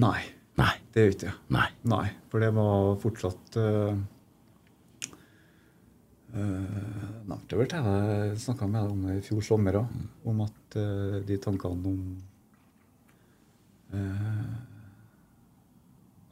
Nei, 0.00 0.22
Nei. 0.56 0.70
det 0.94 1.02
gjør 1.02 1.12
ikke 1.12 1.26
det. 1.26 1.34
Nei. 1.52 1.66
Nei, 1.92 2.06
for 2.32 2.40
det 2.40 2.48
var 2.56 2.94
fortsatt 3.02 3.58
uh, 3.60 3.98
Nevnte 6.30 7.58
vel 7.58 7.68
til 7.68 7.90
jeg 7.90 8.40
snakka 8.46 8.70
med 8.70 8.80
deg 8.86 8.94
om 8.94 9.04
det 9.04 9.18
i 9.18 9.24
fjor 9.26 9.44
sommer 9.44 9.80
òg, 9.82 10.00
om 10.30 10.40
at 10.46 10.78
uh, 10.78 11.20
de 11.26 11.36
tankene 11.42 11.90
om 11.90 12.00
eh, 13.92 14.69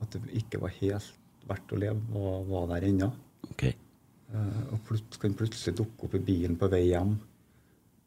At 0.08 0.16
det 0.16 0.38
ikke 0.40 0.62
var 0.62 0.72
helt 0.80 1.12
verdt 1.48 1.72
å 1.72 1.80
leve, 1.80 2.00
og 2.16 2.48
var 2.48 2.70
der 2.72 2.86
ennå. 2.88 3.10
Okay. 3.52 3.74
Uh, 4.32 4.72
og 4.74 4.80
plut 4.88 5.16
kan 5.20 5.36
plutselig 5.36 5.76
dukke 5.76 6.08
opp 6.08 6.16
i 6.16 6.24
bilen 6.24 6.56
på 6.60 6.68
vei 6.72 6.86
hjem. 6.90 7.14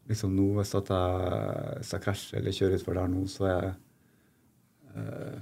Liksom 0.10 0.34
nå, 0.34 0.48
Hvis, 0.58 0.74
at 0.78 0.90
jeg, 0.90 1.32
hvis 1.80 1.94
jeg 1.94 2.04
krasjer 2.04 2.42
eller 2.42 2.58
kjører 2.58 2.78
utfor 2.78 2.98
der 2.98 3.10
nå, 3.14 3.24
så 3.30 3.48
er 3.50 3.56
jeg, 3.56 3.72
uh, 4.98 5.40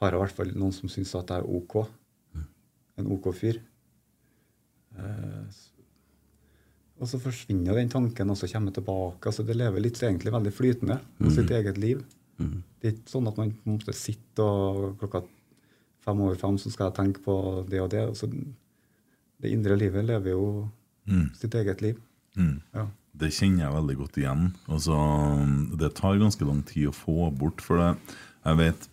har 0.00 0.12
jeg 0.12 0.20
i 0.20 0.22
hvert 0.24 0.36
fall 0.40 0.52
noen 0.56 0.76
som 0.76 0.92
syns 0.92 1.14
at 1.18 1.32
jeg 1.34 1.44
er 1.44 1.56
OK. 1.60 1.78
En 2.98 3.10
OK 3.14 3.30
fyr. 3.36 3.60
Uh, 4.96 5.44
og 6.98 7.06
så 7.06 7.20
forsvinner 7.22 7.76
den 7.78 7.92
tanken, 7.92 8.32
og 8.32 8.40
så 8.40 8.48
kommer 8.50 8.72
jeg 8.72 8.80
tilbake. 8.80 9.30
altså 9.30 9.44
Det 9.46 9.56
lever 9.56 9.84
litt 9.84 10.00
egentlig 10.02 10.32
veldig 10.34 10.52
flytende 10.52 10.96
på 11.20 11.30
sitt 11.30 11.52
eget 11.54 11.78
liv. 11.78 12.00
Det 12.38 12.88
er 12.88 12.94
ikke 12.96 13.12
sånn 13.12 13.28
at 13.30 13.38
man 13.38 13.52
på 13.54 13.68
en 13.68 13.76
måte 13.76 13.94
sitter 13.94 14.46
og 14.46 14.96
klokka 14.98 15.22
fem 16.08 16.24
år 16.26 16.40
fram 16.40 16.58
så 16.60 16.72
skal 16.72 16.88
jeg 16.88 16.98
tenke 16.98 17.22
på 17.24 17.36
det 17.68 17.84
og 17.84 17.92
det. 17.94 18.04
Altså, 18.10 18.28
det 19.38 19.52
indre 19.54 19.76
livet 19.78 20.08
lever 20.08 20.34
jo 20.34 20.48
sitt 21.38 21.54
eget 21.56 21.84
liv. 21.84 22.00
Ja. 22.74 22.88
Det 23.18 23.32
kjenner 23.34 23.64
jeg 23.64 23.74
veldig 23.74 23.96
godt 23.98 24.20
igjen. 24.20 24.44
Altså, 24.70 24.96
det 25.80 25.94
tar 25.98 26.20
ganske 26.20 26.46
lang 26.46 26.60
tid 26.68 26.90
å 26.90 26.94
få 26.94 27.30
bort, 27.34 27.62
for 27.64 27.80
det, 27.80 28.16
jeg 28.46 28.60
vet 28.60 28.88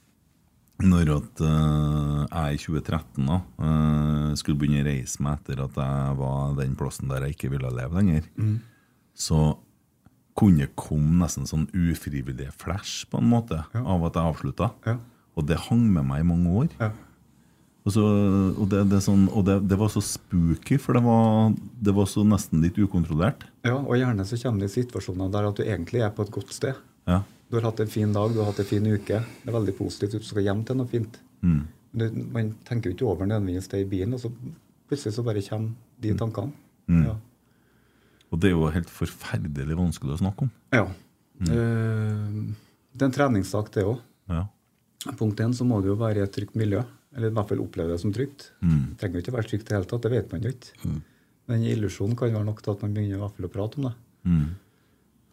når 0.84 1.12
at 1.14 1.44
uh, 1.46 2.24
jeg 2.26 2.58
i 2.58 2.60
2013 2.60 3.30
da, 3.30 3.38
eh, 3.64 4.32
skulle 4.36 4.60
begynne 4.60 4.82
å 4.84 4.88
reise 4.90 5.24
meg 5.24 5.38
etter 5.40 5.62
at 5.64 5.78
jeg 5.80 6.18
var 6.20 6.58
den 6.58 6.74
plassen 6.76 7.12
der 7.12 7.24
jeg 7.24 7.38
ikke 7.38 7.52
ville 7.54 7.72
leve 7.72 7.96
lenger, 7.96 8.28
så 9.16 9.54
kunne 10.36 10.68
komme 10.76 11.22
nesten 11.22 11.48
sånn 11.48 11.70
ufrivillige 11.72 12.52
flash 12.60 13.06
på 13.08 13.22
en 13.22 13.30
måte 13.32 13.62
av 13.72 14.04
at 14.10 14.20
jeg 14.20 14.34
avslutta. 14.34 14.74
Ja. 14.84 14.98
Og 15.40 15.48
det 15.48 15.62
hang 15.70 15.86
med 15.94 16.10
meg 16.10 16.26
i 16.26 16.28
mange 16.28 16.58
år. 16.60 16.68
Ja. 16.82 16.92
Og, 17.86 17.94
så, 17.94 18.04
og, 18.58 18.66
det, 18.72 18.80
det, 18.90 19.00
sånn, 19.06 19.28
og 19.30 19.46
det, 19.46 19.60
det 19.70 19.78
var 19.78 19.92
så 19.94 20.02
spooky, 20.02 20.80
for 20.82 20.98
det 20.98 21.04
var, 21.06 21.54
det 21.54 21.94
var 21.94 22.08
så 22.10 22.24
nesten 22.26 22.64
litt 22.64 22.80
ukontrollert. 22.82 23.46
ja, 23.68 23.76
og 23.78 23.94
gjerne 24.00 24.26
så 24.26 24.40
kommer 24.42 24.66
det 24.66 24.72
i 24.72 24.76
situasjoner 24.80 25.30
der 25.34 25.50
at 25.52 25.60
du 25.60 25.64
egentlig 25.68 26.02
er 26.02 26.10
på 26.16 26.26
et 26.26 26.34
godt 26.34 26.54
sted. 26.56 26.80
Ja. 27.06 27.22
Du 27.46 27.60
har 27.60 27.68
hatt 27.68 27.84
en 27.84 27.94
fin 27.94 28.14
dag, 28.16 28.34
du 28.34 28.42
har 28.42 28.50
hatt 28.50 28.64
en 28.64 28.70
fin 28.72 28.88
uke. 28.90 29.22
Det 29.22 29.52
er 29.52 29.54
veldig 29.54 29.78
positivt 29.78 30.18
du 30.18 30.26
skal 30.26 30.48
hjem 30.48 30.66
til 30.66 30.80
noe 30.80 30.90
fint. 30.90 31.20
Mm. 31.46 31.62
Du, 31.96 32.06
man 32.34 32.52
tenker 32.66 32.90
jo 32.90 32.98
ikke 32.98 33.10
over 33.12 33.30
nødvendigvis 33.30 33.70
det 33.70 33.84
i 33.84 33.88
bilen, 33.94 34.18
og 34.18 34.24
så 34.24 34.34
plutselig 34.90 35.14
så 35.16 35.26
bare 35.28 35.46
kommer 35.46 36.02
de 36.02 36.18
tankene. 36.18 36.58
Mm. 36.90 37.06
Ja. 37.06 37.16
Og 38.34 38.42
det 38.42 38.50
er 38.50 38.58
jo 38.58 38.74
helt 38.74 38.90
forferdelig 38.92 39.78
vanskelig 39.78 40.18
å 40.18 40.22
snakke 40.26 40.48
om. 40.48 40.54
ja. 40.74 40.88
Eh, 41.46 42.36
det 42.96 43.04
er 43.04 43.10
en 43.10 43.16
treningssak, 43.16 43.72
det 43.76 43.84
òg. 43.84 43.98
Ja. 44.32 44.46
Punkt 45.20 45.42
én 45.44 45.54
så 45.54 45.66
må 45.68 45.82
det 45.84 45.92
jo 45.92 45.98
være 46.00 46.22
i 46.22 46.24
et 46.24 46.32
trygt 46.34 46.56
miljø. 46.58 46.80
Eller 47.16 47.32
i 47.32 47.36
hvert 47.36 47.48
fall 47.48 47.64
oppleve 47.64 47.94
det 47.94 48.02
som 48.02 48.12
trygt. 48.14 48.50
Det 48.60 49.00
trenger 49.00 49.20
jo 49.20 49.24
ikke 49.24 49.36
være 49.38 49.48
trygt 49.48 49.64
i 49.64 49.70
det 49.70 49.78
hele 49.78 49.88
tatt, 49.88 50.04
det 50.04 50.12
vet 50.12 50.34
man 50.36 50.44
jo 50.44 50.52
ikke. 50.52 50.94
Men 51.48 51.64
illusjonen 51.70 52.18
kan 52.20 52.34
være 52.34 52.48
nok 52.48 52.62
til 52.66 52.74
at 52.74 52.84
man 52.84 52.96
begynner 52.96 53.16
i 53.16 53.22
hvert 53.22 53.38
fall 53.38 53.48
å 53.48 53.54
prate 53.54 53.80
om 53.80 53.88
det. 53.88 53.96
Mm. 54.26 54.46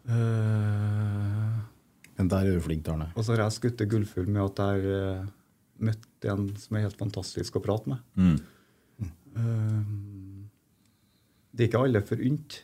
Uh, 0.03 1.59
Men 2.19 2.29
der 2.31 2.47
er 2.47 2.57
du 2.57 2.63
flink, 2.63 2.87
Arne. 2.91 3.09
og 3.15 3.23
så 3.23 3.33
har 3.33 3.45
jeg 3.45 3.55
skutt 3.57 3.79
det 3.81 3.89
gullfugl 3.91 4.29
med 4.29 4.43
at 4.43 4.59
jeg 4.61 4.83
har 4.83 5.21
uh, 5.23 5.31
møtt 5.83 6.27
en 6.29 6.45
som 6.59 6.77
er 6.77 6.85
helt 6.85 6.99
fantastisk 6.99 7.57
å 7.57 7.63
prate 7.63 7.91
med. 7.91 8.03
Mm. 8.15 8.37
Eh, 9.33 9.81
det 11.53 11.65
er 11.65 11.69
ikke 11.69 11.83
alle 11.87 12.03
forunt. 12.05 12.59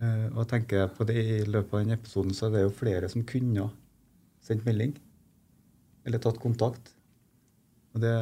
Uh, 0.00 0.28
og 0.32 0.38
jeg 0.42 0.48
tenker 0.54 0.86
på 0.96 1.04
det 1.04 1.16
I 1.20 1.40
løpet 1.44 1.74
av 1.74 1.82
den 1.82 1.92
episoden 1.92 2.32
så 2.32 2.46
er 2.46 2.54
det 2.54 2.62
jo 2.62 2.70
flere 2.72 3.08
som 3.12 3.24
kunne 3.28 3.66
sendt 4.40 4.64
melding 4.64 4.94
eller 6.08 6.22
tatt 6.24 6.38
kontakt. 6.40 6.94
Og 7.94 8.00
det, 8.04 8.14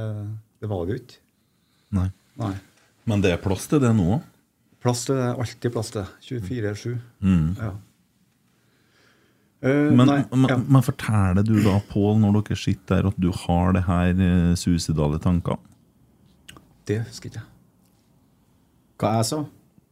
det 0.62 0.70
var 0.70 0.87
det 0.88 0.94
jo 0.96 1.00
ikke. 1.02 1.18
Nei. 1.98 2.09
Nei. 2.40 2.54
Men 3.09 3.22
det 3.24 3.33
er 3.35 3.40
plass 3.42 3.66
til 3.70 3.81
det 3.83 3.90
nå 3.96 4.07
òg. 4.18 4.26
Plass 4.85 5.04
til 5.09 5.16
det 5.18 5.28
alltid 5.35 5.72
plass 5.74 5.90
til 5.92 6.04
det. 6.04 6.09
24-7. 6.28 6.96
Mm. 7.24 7.46
Ja. 7.59 7.70
Uh, 9.59 9.90
Men, 9.90 10.07
nei, 10.07 10.18
ja. 10.46 10.57
men 10.70 10.85
forteller 10.87 11.42
du 11.42 11.57
da, 11.64 11.81
Pål, 11.90 12.20
når 12.22 12.37
dere 12.46 12.59
sitter 12.61 13.00
der, 13.00 13.09
at 13.11 13.16
du 13.18 13.33
har 13.35 13.72
det 13.74 13.83
her 13.88 14.12
uh, 14.20 14.52
suicidale 14.54 15.18
tankene? 15.18 15.59
Det 16.87 17.00
husker 17.09 17.33
ikke 17.33 17.40
jeg. 17.42 17.48
Hva 19.02 19.11
jeg 19.18 19.26
sa? 19.33 19.40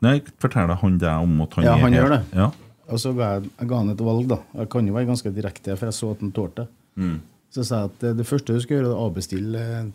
Nei, 0.06 0.14
forteller 0.42 0.78
han 0.80 1.00
deg 1.02 1.24
om 1.26 1.34
at 1.44 1.56
han 1.58 1.66
Ja, 1.66 1.74
er 1.74 1.82
han 1.82 1.92
helt- 1.92 1.98
gjør 2.04 2.14
det. 2.14 2.20
Ja. 2.38 2.46
Og 2.86 3.00
så 3.02 3.10
ga 3.18 3.32
jeg, 3.34 3.50
jeg 3.58 3.68
ga 3.72 3.80
han 3.82 3.90
et 3.90 4.04
valg, 4.06 4.28
da. 4.30 4.38
Jeg 4.60 4.70
kan 4.70 4.86
jo 4.86 4.94
være 4.94 5.08
ganske 5.10 5.32
direkte, 5.34 5.74
for 5.76 5.90
jeg 5.90 5.96
så 5.98 6.12
at 6.14 6.22
han 6.22 6.30
tålte 6.36 6.62
det. 6.62 6.68
Mm. 7.02 7.16
Så 7.54 7.62
jeg 7.64 7.90
at 7.90 8.04
eh, 8.04 8.16
det 8.18 8.26
første 8.28 8.54
du 8.54 8.60
skal 8.62 8.78
gjøre, 8.78 8.90
er 8.90 8.96
å 8.96 9.06
avbestille 9.08 9.62
eh, 9.78 9.88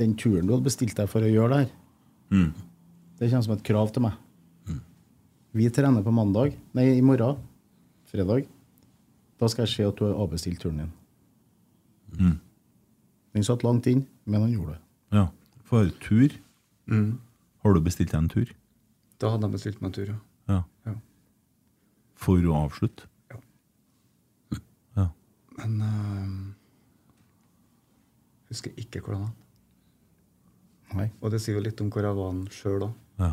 den 0.00 0.16
turen 0.18 0.46
du 0.48 0.54
hadde 0.54 0.66
bestilt 0.66 0.96
deg 0.98 1.10
for 1.12 1.24
å 1.24 1.30
gjøre 1.30 1.60
der. 1.60 1.72
Mm. 2.32 2.50
Det 3.20 3.28
kommer 3.28 3.46
som 3.46 3.56
et 3.56 3.66
krav 3.66 3.92
til 3.94 4.06
meg. 4.06 4.18
Vi 5.52 5.66
trener 5.74 6.04
på 6.06 6.12
mandag, 6.14 6.54
nei, 6.78 6.84
i 6.94 7.02
morgen, 7.02 7.40
fredag. 8.06 8.44
Da 9.40 9.48
skal 9.50 9.64
jeg 9.66 9.72
se 9.72 9.86
at 9.88 9.98
du 9.98 10.04
har 10.06 10.20
avbestilt 10.22 10.60
turen 10.62 10.84
din. 10.84 10.92
Mm. 12.20 12.36
Den 13.34 13.46
satt 13.46 13.64
langt 13.66 13.88
inn, 13.90 14.04
men 14.30 14.44
han 14.46 14.54
gjorde 14.54 14.76
det. 14.76 14.80
ja. 15.18 15.26
For 15.70 15.86
tur. 16.02 16.32
Mm. 16.90 17.20
Har 17.62 17.74
du 17.74 17.80
bestilt 17.84 18.10
deg 18.10 18.18
en 18.18 18.30
tur? 18.30 18.48
Da 19.22 19.28
hadde 19.30 19.46
jeg 19.46 19.54
bestilt 19.54 19.82
meg 19.82 19.90
en 19.90 19.94
tur, 19.94 20.08
ja. 20.10 20.16
Ja. 20.50 20.62
ja. 20.88 20.94
For 22.18 22.42
å 22.42 22.56
avslutte? 22.64 23.06
Ja. 23.30 23.38
Ja. 24.98 25.04
Men 25.60 25.76
uh, 25.82 26.32
husker 28.50 28.74
ikke 28.80 29.02
hvordan 29.04 29.28
han 29.28 29.36
Nei. 30.98 31.04
Og 31.22 31.30
det 31.30 31.38
sier 31.38 31.54
jo 31.54 31.62
litt 31.62 31.78
om 31.84 31.86
hvor 31.94 32.02
jeg 32.02 32.16
var 32.18 32.38
sjøl 32.50 32.84
òg. 32.88 32.94
Ja. 33.22 33.28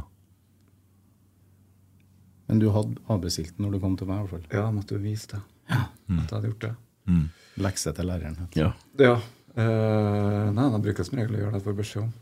Men 2.47 2.59
du 2.61 2.67
hadde 2.69 3.01
avbestilt 3.11 3.55
den 3.57 3.65
når 3.65 3.73
du 3.75 3.79
kom 3.81 3.95
til 3.97 4.07
meg, 4.09 4.19
i 4.19 4.27
hvert 4.27 4.35
fall. 4.35 4.43
Ja, 4.51 4.67
jeg 4.67 4.75
måtte 4.75 4.93
jo 4.93 5.01
vise 5.03 5.31
det. 5.31 5.39
At 5.73 5.89
jeg 6.11 6.35
hadde 6.35 6.51
gjort 6.51 6.67
det. 6.67 6.69
Mm. 7.09 7.23
Lekse 7.65 7.93
til 7.97 8.07
læreren. 8.11 8.37
Ja. 8.59 8.69
Ja. 9.01 9.15
eh, 9.57 10.45
nei, 10.53 10.67
da 10.69 10.77
bruker 10.83 11.01
jeg 11.01 11.09
som 11.09 11.17
regel 11.19 11.33
å 11.33 11.41
gjøre 11.41 11.55
det 11.55 11.59
jeg 11.63 11.67
får 11.69 11.79
beskjed 11.81 12.05
om. 12.05 12.13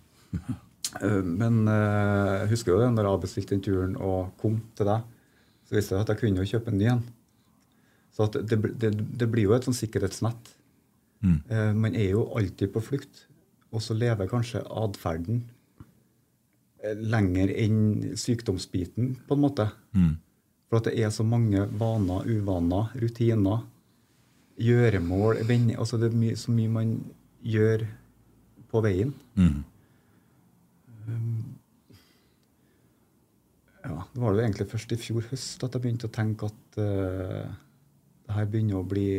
Eh, 1.01 1.23
men 1.25 1.65
eh, 1.67 2.33
jeg 2.45 2.51
husker 2.53 2.71
jo 2.71 2.77
det 2.79 2.85
når 2.93 3.03
jeg 3.07 3.15
avbestilte 3.17 3.51
den 3.51 3.63
turen 3.65 3.95
og 3.99 4.29
kom 4.39 4.53
til 4.77 4.87
deg, 4.87 5.01
så 5.67 5.75
visste 5.75 5.95
jeg 5.97 6.05
at 6.05 6.11
jeg 6.13 6.19
kunne 6.21 6.39
jo 6.39 6.47
kjøpe 6.53 6.71
en 6.71 6.77
ny 6.79 6.85
en. 6.93 7.01
Så 8.15 8.27
at 8.29 8.37
det, 8.47 8.59
det, 8.79 8.91
det 8.93 9.27
blir 9.33 9.49
jo 9.49 9.55
et 9.57 9.65
sånn 9.67 9.75
sikkerhetsnett. 9.75 10.53
Mm. 11.25 11.37
Eh, 11.49 11.71
man 11.73 11.97
er 11.97 12.11
jo 12.13 12.27
alltid 12.37 12.71
på 12.73 12.83
flukt, 12.85 13.25
og 13.73 13.81
så 13.83 13.97
lever 13.97 14.29
kanskje 14.29 14.61
atferden 14.69 15.41
eh, 16.83 16.93
lenger 16.95 17.51
enn 17.51 18.15
sykdomsbiten, 18.19 19.15
på 19.27 19.37
en 19.37 19.43
måte. 19.43 19.69
Mm. 19.97 20.13
For 20.69 20.79
at 20.79 20.89
det 20.89 20.99
er 21.01 21.13
så 21.13 21.25
mange 21.27 21.65
vaner, 21.79 22.27
uvaner, 22.29 22.93
rutiner, 23.01 23.65
gjøremål, 24.55 25.41
venner 25.47 25.81
altså 25.83 25.97
Det 25.99 26.07
er 26.07 26.15
my 26.15 26.29
så 26.39 26.53
mye 26.55 26.71
man 26.71 26.91
gjør 27.43 27.83
på 28.71 28.81
veien. 28.85 29.11
Mm. 29.35 29.63
Ja, 33.85 33.97
Det 34.13 34.21
var 34.21 34.33
jo 34.33 34.41
egentlig 34.41 34.67
først 34.71 34.95
i 34.95 34.99
fjor 34.99 35.27
høst 35.29 35.63
at 35.63 35.75
jeg 35.75 35.83
begynte 35.83 36.09
å 36.09 36.15
tenke 36.15 36.47
at 36.49 36.79
uh, 36.79 37.51
det 38.25 38.37
her 38.37 38.47
begynner 38.49 38.79
å 38.79 38.87
bli 38.87 39.09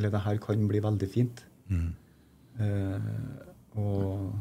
Eller 0.00 0.14
det 0.14 0.24
her 0.24 0.40
kan 0.40 0.64
bli 0.68 0.80
veldig 0.80 1.08
fint. 1.12 1.44
Mm. 1.68 1.90
Eh, 2.64 3.10
og 3.76 4.32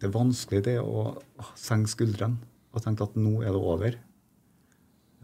det 0.00 0.08
er 0.08 0.16
vanskelig 0.16 0.62
det 0.64 0.78
å 0.80 1.10
senke 1.52 1.92
skuldrene 1.92 2.40
og 2.72 2.84
tenke 2.84 3.04
at 3.04 3.16
nå 3.20 3.42
er 3.42 3.52
det 3.52 3.60
over. 3.60 3.98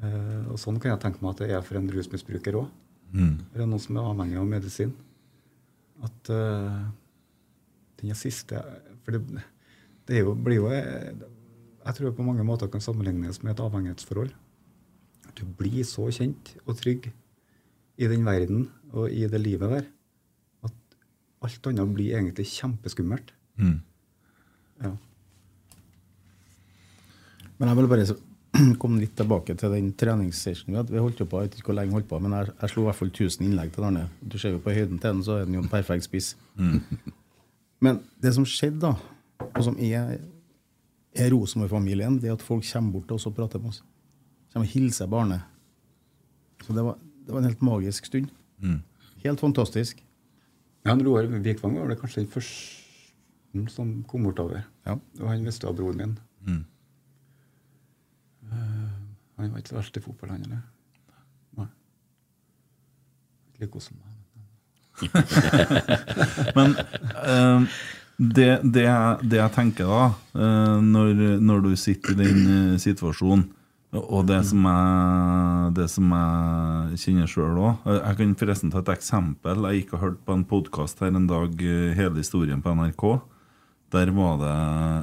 Eh, 0.03 0.45
og 0.53 0.61
sånn 0.61 0.77
kan 0.77 0.93
jeg 0.93 1.03
tenke 1.07 1.25
meg 1.25 1.33
at 1.33 1.43
det 1.45 1.57
er 1.57 1.65
for 1.65 1.81
en 1.81 1.89
rusmisbruker 1.97 2.61
òg. 2.61 2.69
Mm. 3.13 3.35
Eller 3.55 3.69
noen 3.69 3.83
som 3.83 3.97
er 3.97 4.11
avhengig 4.13 4.39
av 4.41 4.49
medisin. 4.49 4.93
At 6.03 6.31
uh, 6.35 6.83
den 8.01 8.17
siste 8.19 8.59
For 9.05 9.15
det, 9.15 9.43
det 10.09 10.17
er 10.19 10.25
jo, 10.25 10.33
blir 10.35 10.57
jo 10.57 10.71
eh, 10.75 11.13
Jeg 11.85 11.95
tror 11.95 12.09
det 12.09 12.17
på 12.17 12.25
mange 12.27 12.43
måter 12.47 12.71
kan 12.73 12.83
sammenlignes 12.83 13.39
med 13.45 13.53
et 13.53 13.63
avhengighetsforhold. 13.63 14.33
Du 15.39 15.45
blir 15.59 15.85
så 15.87 16.09
kjent 16.11 16.57
og 16.65 16.77
trygg 16.81 17.11
i 18.03 18.09
den 18.11 18.25
verden 18.27 18.67
og 18.93 19.09
i 19.11 19.25
det 19.31 19.41
livet 19.41 19.73
der 19.73 19.87
at 20.69 20.99
alt 21.47 21.71
annet 21.71 21.95
blir 21.95 22.17
egentlig 22.19 22.47
kjempeskummelt. 22.53 23.33
Mm. 23.57 23.79
Ja. 24.83 24.93
Men 27.59 27.71
jeg 27.71 27.79
vil 27.79 27.91
bare 27.93 28.19
komme 28.83 29.01
litt 29.01 29.15
tilbake 29.17 29.57
til 29.59 29.73
den 29.75 29.93
treningssessionen 29.99 30.75
vi 30.75 30.81
hadde. 30.81 30.95
Vi 30.95 31.03
holdt 31.03 31.23
jo 31.23 31.29
på, 31.29 31.41
jeg 31.41 31.51
vet 31.51 31.61
ikke 31.61 31.73
hvor 31.73 31.79
lenge 31.79 31.97
holdt 31.97 32.11
på, 32.11 32.21
men 32.23 32.37
jeg, 32.37 32.53
jeg 32.61 32.73
slo 32.73 32.85
i 32.85 32.89
hvert 32.91 33.01
fall 33.01 33.13
1000 33.13 33.47
innlegg 33.47 33.73
til 33.75 33.87
Arne. 33.89 34.05
Du 34.21 34.37
ser 34.41 34.57
jo 34.57 34.63
på 34.63 34.75
høyden 34.75 34.99
til 34.99 35.09
den, 35.09 35.25
så 35.27 35.39
er 35.39 35.49
den 35.49 35.57
jo 35.59 35.65
en 35.65 35.73
perfekt 35.73 36.09
spiss. 36.09 36.35
Men 37.83 37.99
det 38.23 38.31
som 38.37 38.45
skjedde 38.47 38.79
da, 38.85 38.93
og 39.43 39.63
som 39.67 39.79
er, 39.83 40.13
er 41.19 41.33
Rosenborg-familien, 41.35 42.21
det 42.23 42.29
er 42.31 42.37
at 42.37 42.45
folk 42.45 42.63
kommer 42.69 42.95
bort 42.95 43.09
til 43.09 43.17
oss 43.17 43.27
og 43.27 43.35
prater 43.35 43.59
med 43.59 43.73
oss. 43.73 43.81
Kommer 44.53 44.69
og 44.69 44.75
hilser 44.77 45.09
på 45.11 45.19
Arne. 45.19 45.41
Så 46.63 46.77
det 46.77 46.85
var, 46.87 47.01
det 47.27 47.35
var 47.35 47.43
en 47.43 47.49
helt 47.51 47.65
magisk 47.67 48.07
stund. 48.07 48.31
Helt 49.23 49.41
fantastisk. 49.41 50.03
Ja, 50.83 50.97
Roar 50.99 51.29
Vikvang 51.45 51.77
var 51.79 51.87
vel 51.87 51.99
kanskje 51.99 52.25
den 52.25 52.31
første 52.33 53.69
som 53.71 54.03
kom 54.09 54.25
bortover. 54.27 54.65
Ja. 54.87 54.97
Og 55.21 55.29
han 55.29 55.45
visste 55.47 55.69
av 55.69 55.77
broren 55.79 55.99
min. 56.01 56.15
Mm. 56.47 56.63
Uh, 58.49 58.91
han 59.39 59.53
var 59.53 59.63
ikke 59.63 59.75
så 59.75 59.79
verst 59.79 59.97
i 59.97 60.03
fotball, 60.03 60.33
han, 60.35 60.47
eller? 60.49 60.63
Nei. 61.61 61.69
Ikke 63.53 63.67
like 63.67 63.73
god 63.77 63.87
som 63.87 64.01
meg. 64.01 64.09
Men 66.59 66.75
uh, 66.75 67.69
det, 68.17 68.51
det, 68.65 68.87
jeg, 68.87 69.31
det 69.31 69.39
jeg 69.39 69.55
tenker 69.55 69.93
da, 69.93 70.05
uh, 70.35 70.79
når, 70.83 71.27
når 71.45 71.67
du 71.69 71.75
sitter 71.77 72.17
i 72.17 72.23
den 72.25 72.79
situasjonen, 72.83 73.51
og 73.93 74.25
det 74.25 74.39
som 74.49 74.65
jeg, 74.65 75.73
det 75.77 75.87
som 75.93 76.13
jeg 76.17 77.01
kjenner 77.03 77.29
sjøl 77.29 77.59
òg 77.61 77.91
Jeg 77.93 78.17
kan 78.17 78.31
forresten 78.41 78.73
ta 78.73 78.81
et 78.81 78.93
eksempel. 78.95 79.67
Jeg 79.69 79.83
gikk 79.83 79.93
og 79.99 80.03
hørte 80.07 80.25
på 80.25 80.37
en 80.39 80.47
podkast 80.49 81.03
her 81.05 81.13
en 81.13 81.29
dag, 81.29 81.53
eh, 81.61 81.93
hele 81.99 82.23
historien 82.23 82.63
på 82.65 82.73
NRK. 82.73 83.05
Der 83.93 84.09
var 84.17 84.39
det 84.41 84.55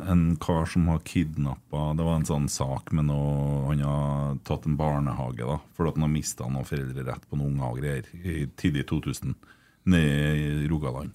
en 0.09 0.23
kar 0.41 0.65
som 0.65 0.87
har 0.89 1.03
kidnappa 1.05 1.93
Det 1.93 2.01
var 2.07 2.15
en 2.17 2.25
sånn 2.25 2.47
sak 2.49 2.89
med 2.91 3.05
noe 3.05 3.67
Han 3.67 3.83
har 3.85 4.39
tatt 4.43 4.65
en 4.65 4.79
barnehage 4.79 5.45
da 5.45 5.59
fordi 5.77 5.93
han 5.93 6.07
har 6.07 6.09
mista 6.09 6.47
noen 6.49 6.65
foreldrerett 6.65 7.29
på 7.29 7.37
noen 7.37 7.59
unger 7.59 7.69
og 7.69 7.77
greier 7.83 8.09
i 8.25 8.47
tidlig 8.57 8.87
2000 8.89 9.35
nede 9.85 10.65
i 10.65 10.67
Rogaland. 10.67 11.13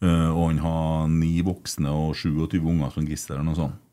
Eh, 0.00 0.30
og 0.30 0.52
han 0.52 0.62
har 0.62 1.08
ni 1.10 1.40
voksne 1.42 1.90
og 1.90 2.14
27 2.14 2.62
unger 2.62 2.94
som 2.94 3.10
gisler 3.10 3.42
noe 3.42 3.58
sånt. 3.58 3.89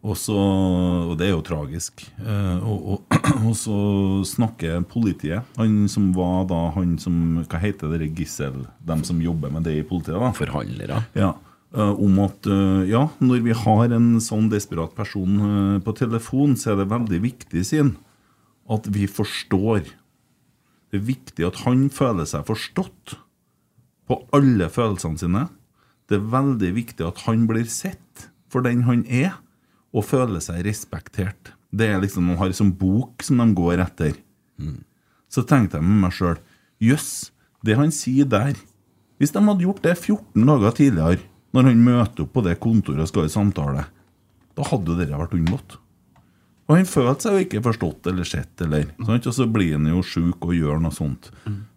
Og, 0.00 0.16
så, 0.16 0.32
og 0.32 1.12
det 1.20 1.26
er 1.28 1.34
jo 1.34 1.42
tragisk. 1.44 2.06
Eh, 2.24 2.64
og, 2.64 2.94
og, 2.94 3.16
og 3.50 3.52
så 3.58 3.76
snakker 4.24 4.80
politiet, 4.88 5.44
han 5.60 5.84
som 5.92 6.08
var 6.16 6.46
da 6.48 6.60
han 6.76 6.96
som 7.00 7.42
Hva 7.44 7.60
heter 7.60 7.92
det 8.00 8.12
gissel? 8.16 8.62
Dem 8.88 9.04
som 9.04 9.20
jobber 9.20 9.52
med 9.52 9.68
det 9.68 9.76
i 9.76 9.86
politiet? 9.86 10.16
da? 10.16 10.32
Forhandlere. 10.36 11.02
Ja, 11.18 11.34
eh, 11.76 11.92
om 11.92 12.16
at 12.24 12.48
eh, 12.48 12.88
ja, 12.88 13.06
når 13.20 13.44
vi 13.44 13.56
har 13.64 13.96
en 13.96 14.14
sånn 14.24 14.48
desperat 14.52 14.96
person 14.96 15.82
på 15.84 15.96
telefon, 15.98 16.56
så 16.56 16.72
er 16.72 16.80
det 16.80 16.92
veldig 16.94 17.20
viktig, 17.26 17.66
han, 17.74 17.94
at 18.72 18.88
vi 18.94 19.04
forstår. 19.10 19.84
Det 20.90 20.98
er 20.98 21.08
viktig 21.12 21.44
at 21.46 21.60
han 21.66 21.90
føler 21.92 22.24
seg 22.26 22.48
forstått 22.48 23.18
på 24.08 24.16
alle 24.34 24.66
følelsene 24.72 25.20
sine. 25.20 25.44
Det 26.10 26.16
er 26.18 26.32
veldig 26.32 26.72
viktig 26.74 27.04
at 27.06 27.20
han 27.28 27.44
blir 27.46 27.68
sett 27.70 28.30
for 28.50 28.64
den 28.64 28.88
han 28.88 29.04
er, 29.06 29.36
og 29.90 30.06
føler 30.06 30.42
seg 30.42 30.62
respektert. 30.66 31.52
Det 31.70 31.86
er 31.86 32.00
liksom, 32.02 32.28
De 32.28 32.38
har 32.38 32.50
en 32.50 32.72
bok 32.74 33.22
som 33.22 33.38
de 33.38 33.46
går 33.54 33.82
etter. 33.82 34.14
Så 35.30 35.44
tenkte 35.46 35.78
jeg 35.78 35.86
med 35.86 36.04
meg 36.04 36.14
sjøl 36.14 36.38
Jøss, 36.80 37.30
det 37.64 37.76
han 37.76 37.92
sier 37.92 38.24
der 38.28 38.56
Hvis 39.20 39.34
de 39.34 39.42
hadde 39.44 39.64
gjort 39.66 39.82
det 39.84 39.98
14 39.98 40.46
dager 40.48 40.74
tidligere, 40.76 41.20
når 41.52 41.66
han 41.68 41.84
møter 41.84 42.24
opp 42.24 42.32
på 42.32 42.42
det 42.46 42.56
kontoret 42.62 43.04
og 43.04 43.10
skal 43.10 43.26
i 43.28 43.32
samtale, 43.32 43.84
da 44.56 44.66
hadde 44.70 44.92
jo 44.92 44.96
dette 44.96 45.18
vært 45.18 45.34
unngått. 45.36 45.76
Og 46.70 46.76
han 46.78 46.86
følte 46.88 47.26
seg 47.26 47.34
jo 47.34 47.44
ikke 47.44 47.62
forstått 47.66 48.06
eller 48.06 48.28
sett, 48.28 48.54
eller, 48.62 48.86
sant? 49.02 49.26
og 49.26 49.34
så 49.34 49.46
blir 49.50 49.74
han 49.74 49.88
jo 49.90 50.00
sjuk 50.06 50.46
og 50.46 50.54
gjør 50.54 50.80
noe 50.80 50.94
sånt. 50.94 51.32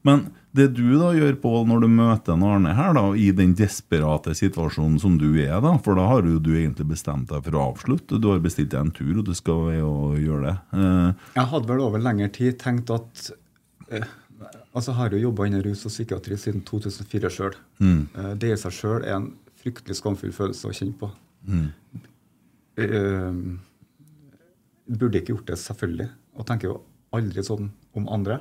Men 0.06 0.28
det 0.54 0.68
du 0.78 0.86
da 1.00 1.10
gjør, 1.18 1.36
Pål, 1.42 1.64
når 1.70 1.82
du 1.82 1.88
møter 1.90 2.36
en 2.36 2.44
Arne 2.46 2.74
her, 2.78 2.94
da, 2.94 3.04
i 3.18 3.32
den 3.34 3.56
desperate 3.58 4.36
situasjonen 4.38 5.00
som 5.02 5.16
du 5.18 5.32
er, 5.42 5.56
da, 5.66 5.72
for 5.82 5.98
da 5.98 6.06
har 6.12 6.28
jo 6.30 6.38
du 6.44 6.52
egentlig 6.54 6.86
bestemt 6.92 7.32
deg 7.32 7.42
for 7.48 7.58
å 7.58 7.64
avslutte, 7.72 8.20
du 8.22 8.28
har 8.30 8.42
bestilt 8.44 8.70
deg 8.74 8.84
en 8.86 8.92
tur, 8.94 9.16
og 9.18 9.26
du 9.26 9.34
skal 9.38 9.72
jo 9.80 9.94
gjøre 10.22 10.44
det. 10.52 10.56
Eh, 10.78 11.30
Jeg 11.40 11.50
hadde 11.56 11.72
vel 11.74 11.82
over 11.88 12.04
lengre 12.06 12.30
tid 12.36 12.60
tenkt 12.62 12.94
at 12.94 13.32
eh, 13.90 14.06
Altså, 14.74 14.90
jeg 14.90 14.98
har 14.98 15.14
jo 15.14 15.20
jobba 15.30 15.46
innen 15.48 15.62
rus 15.64 15.84
og 15.86 15.92
psykiatri 15.94 16.36
siden 16.42 16.64
2004 16.66 17.30
sjøl. 17.32 17.54
Eh, 17.86 18.32
det 18.42 18.50
i 18.56 18.58
seg 18.58 18.74
sjøl 18.74 19.04
er 19.06 19.14
en 19.20 19.28
fryktelig 19.62 19.96
skamfull 20.00 20.34
følelse 20.36 20.68
å 20.68 20.74
kjenne 20.74 20.98
på. 20.98 21.10
Eh, 22.82 23.38
burde 24.98 25.22
ikke 25.22 25.36
gjort 25.36 25.52
det, 25.52 25.60
selvfølgelig. 25.62 26.10
Og 26.38 26.48
tenker 26.50 26.72
jo 26.72 26.80
aldri 27.14 27.46
sånn 27.46 27.70
om 27.98 28.10
andre. 28.12 28.40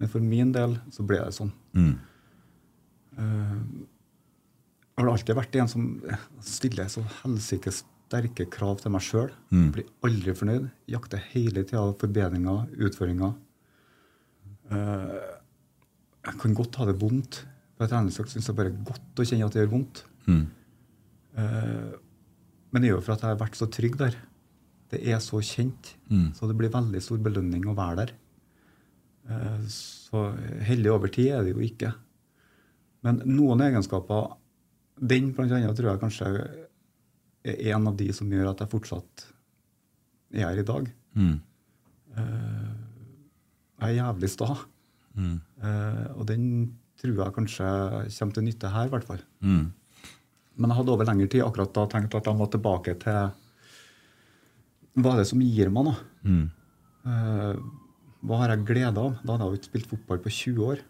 Men 0.00 0.12
for 0.12 0.24
min 0.24 0.52
del 0.54 0.76
så 0.92 1.04
ble 1.06 1.20
det 1.22 1.34
sånn. 1.36 1.52
Mm. 1.76 1.92
Eh, 3.16 3.58
jeg 4.96 5.04
har 5.04 5.12
alltid 5.12 5.36
vært 5.36 5.56
en 5.60 5.68
som 5.68 5.86
stiller 6.44 6.88
så 6.92 7.02
helsike 7.22 7.72
sterke 7.76 8.46
krav 8.52 8.80
til 8.80 8.94
meg 8.94 9.04
sjøl. 9.04 9.32
Mm. 9.52 9.66
Blir 9.74 9.90
aldri 10.06 10.34
fornøyd. 10.36 10.70
Jakter 10.92 11.20
hele 11.32 11.64
tida 11.66 11.84
forbedringer, 12.00 12.64
utfordringer. 12.88 13.34
Eh, 14.72 15.18
jeg 16.26 16.40
kan 16.42 16.56
godt 16.58 16.80
ha 16.80 16.88
det 16.88 16.98
vondt. 17.00 17.42
På 17.76 17.84
et 17.84 17.92
treningsøkt 17.92 18.32
syns 18.32 18.48
jeg 18.48 18.56
bare 18.56 18.72
er 18.72 18.84
godt 18.88 19.20
å 19.20 19.26
kjenne 19.28 19.48
at 19.48 19.56
det 19.56 19.64
gjør 19.64 19.74
vondt. 19.74 20.04
Mm. 20.26 20.44
Eh, 21.36 21.92
men 22.72 22.82
det 22.82 22.90
gjør 22.90 23.04
for 23.04 23.16
at 23.16 23.24
jeg 23.24 23.34
har 23.34 23.42
vært 23.42 23.58
så 23.58 23.68
trygg 23.72 23.98
der. 24.00 24.16
Det 24.92 25.02
er 25.02 25.20
så 25.22 25.42
kjent. 25.44 25.92
Mm. 26.08 26.30
Så 26.36 26.48
det 26.48 26.56
blir 26.58 26.72
veldig 26.72 27.02
stor 27.02 27.20
belønning 27.22 27.66
å 27.68 27.76
være 27.76 28.04
der. 28.04 28.14
Eh, 29.28 29.62
Så 29.68 30.22
heldig 30.66 30.92
over 30.92 31.10
tid 31.12 31.32
er 31.34 31.42
det 31.46 31.54
jo 31.56 31.62
ikke. 31.64 31.92
Men 33.06 33.22
noen 33.26 33.60
egenskaper 33.60 34.36
Den 34.96 35.32
blant 35.36 35.52
annet 35.52 35.76
tror 35.76 35.90
jeg 35.92 36.00
kanskje 36.00 36.28
er 37.44 37.74
en 37.74 37.86
av 37.90 37.96
de 37.98 38.06
som 38.16 38.30
gjør 38.32 38.48
at 38.54 38.62
jeg 38.64 38.70
fortsatt 38.72 39.26
er 40.32 40.46
her 40.48 40.58
i 40.62 40.64
dag. 40.66 40.88
Mm. 41.14 41.34
Jeg 43.76 43.90
er 43.90 43.98
jævlig 43.98 44.30
sta. 44.32 44.48
Mm. 45.14 45.36
Eh, 45.60 46.06
og 46.16 46.24
den 46.30 46.46
tror 46.96 47.12
jeg 47.20 47.36
kanskje 47.36 47.68
kommer 48.16 48.34
til 48.38 48.46
nytte 48.48 48.72
her, 48.72 48.88
i 48.88 48.92
hvert 48.94 49.04
fall. 49.06 49.20
Mm. 49.44 49.66
Men 50.56 50.72
jeg 50.72 50.78
hadde 50.80 50.94
over 50.96 51.08
lengre 51.10 51.28
tid 51.28 51.44
akkurat 51.44 51.74
da 51.76 51.84
tenkt 51.92 52.16
at 52.16 52.24
jeg 52.30 52.38
må 52.40 52.48
tilbake 52.50 52.96
til 53.04 53.20
Hva 54.96 55.12
er 55.12 55.18
det 55.20 55.28
som 55.28 55.42
gir 55.44 55.68
meg 55.68 55.90
noe? 55.90 55.96
Mm. 56.24 56.46
Hva 58.26 58.42
har 58.42 58.52
jeg 58.52 58.66
glede 58.66 59.02
av? 59.02 59.18
Da 59.22 59.34
hadde 59.34 59.46
jeg 59.46 59.52
jo 59.52 59.60
ikke 59.60 59.70
spilt 59.70 59.90
fotball 59.92 60.22
på 60.24 60.32
20 60.34 60.70
år. 60.72 60.84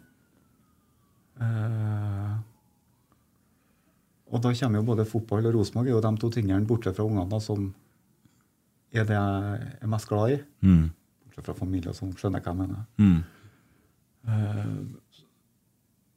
Eh, 1.45 2.37
og 4.33 4.43
da 4.43 4.53
kommer 4.57 4.81
jo 4.81 4.89
både 4.89 5.07
fotball 5.09 5.49
og 5.49 5.59
Rosenborg 5.59 5.91
er 5.91 5.95
jo 5.95 6.05
de 6.05 6.13
to 6.23 6.31
tingene, 6.35 6.67
bortsett 6.67 6.97
fra 6.97 7.07
ungene, 7.07 7.41
som 7.45 7.69
er 8.97 9.07
det 9.07 9.19
jeg 9.19 9.71
er 9.85 9.93
mest 9.93 10.09
glad 10.11 10.35
i. 10.35 10.39
Mm. 10.67 10.87
Bortsett 11.27 11.49
fra 11.51 11.57
familie, 11.61 11.93
og 11.93 11.99
sånn, 11.99 12.15
skjønner 12.17 12.41
jeg 12.41 12.47
hva 12.47 12.55
jeg 12.55 12.61
mener. 12.63 12.85
Mm. 12.99 13.21
Eh, 14.27 14.77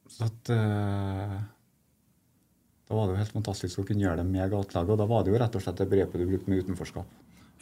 så 0.09 0.25
at 0.25 0.51
eh, 0.55 1.39
Da 2.89 2.95
var 2.97 3.05
det 3.05 3.13
jo 3.13 3.19
helt 3.19 3.35
fantastisk 3.35 3.83
å 3.83 3.85
kunne 3.85 4.01
gjøre 4.01 4.23
det 4.23 4.29
med 4.31 4.49
gatelaget. 4.49 4.95
Og 4.95 4.97
da 4.97 5.05
var 5.05 5.21
det 5.21 5.29
jo 5.29 5.41
rett 5.43 5.57
og 5.59 5.61
slett 5.61 5.83
det 5.83 5.91
brepet 5.91 6.23
du 6.23 6.25
brukte 6.25 6.49
med 6.49 6.63
utenforskap. 6.63 7.11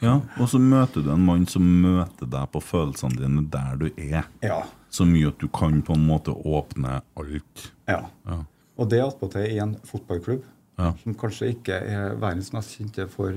Ja, 0.01 0.19
og 0.37 0.49
så 0.51 0.59
møter 0.61 1.01
du 1.01 1.09
en 1.09 1.23
mann 1.25 1.47
som 1.49 1.63
møter 1.81 2.27
deg 2.29 2.51
på 2.53 2.59
følelsene 2.61 3.17
dine 3.17 3.41
der 3.49 3.75
du 3.81 3.87
er. 3.97 4.27
Ja. 4.45 4.59
Så 4.93 5.05
mye 5.09 5.31
at 5.31 5.39
du 5.41 5.47
kan 5.49 5.79
på 5.81 5.95
en 5.97 6.05
måte 6.07 6.35
åpne 6.35 6.99
alt. 7.17 7.71
ja. 7.89 8.03
Ja. 8.27 8.43
Og 8.77 8.89
det 8.91 8.99
attpåtil 9.01 9.55
i 9.55 9.57
en 9.57 9.71
fotballklubb 9.89 10.43
Ja. 10.77 10.91
som 11.01 11.15
kanskje 11.17 11.47
ikke 11.55 11.73
er 11.81 12.11
verdens 12.21 12.51
mest 12.53 12.75
kjente 12.77 13.07
for 13.09 13.31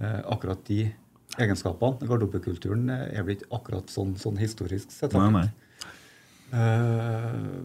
eh, 0.00 0.20
akkurat 0.26 0.64
de 0.66 0.88
egenskapene. 1.38 2.02
Garderobekulturen 2.08 2.90
er 2.90 3.22
vel 3.22 3.36
ikke 3.36 3.52
akkurat 3.54 3.86
sånn, 3.86 4.16
sånn 4.18 4.36
historisk 4.42 4.90
sett. 4.90 5.14
Nei, 5.14 5.30
nei. 5.30 5.44
Eh, 6.52 7.62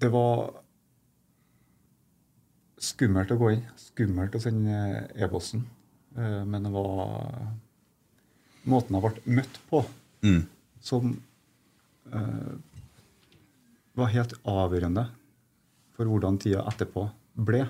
det 0.00 0.08
var 0.12 0.50
skummelt 2.80 3.32
å 3.34 3.38
gå 3.40 3.52
inn. 3.54 3.64
Skummelt 3.78 4.36
å 4.36 4.42
sende 4.42 5.06
e-posten. 5.16 5.64
Eh, 6.16 6.40
men 6.44 6.66
det 6.66 6.72
var 6.74 7.52
måten 8.70 8.96
jeg 8.96 9.04
ble 9.06 9.36
møtt 9.40 9.60
på, 9.70 9.84
Mm. 10.20 10.42
som 10.84 11.14
uh, 12.12 12.52
var 13.96 14.10
helt 14.12 14.34
avgjørende 14.44 15.06
for 15.96 16.04
hvordan 16.10 16.36
tida 16.42 16.66
etterpå 16.68 17.06
ble. 17.40 17.62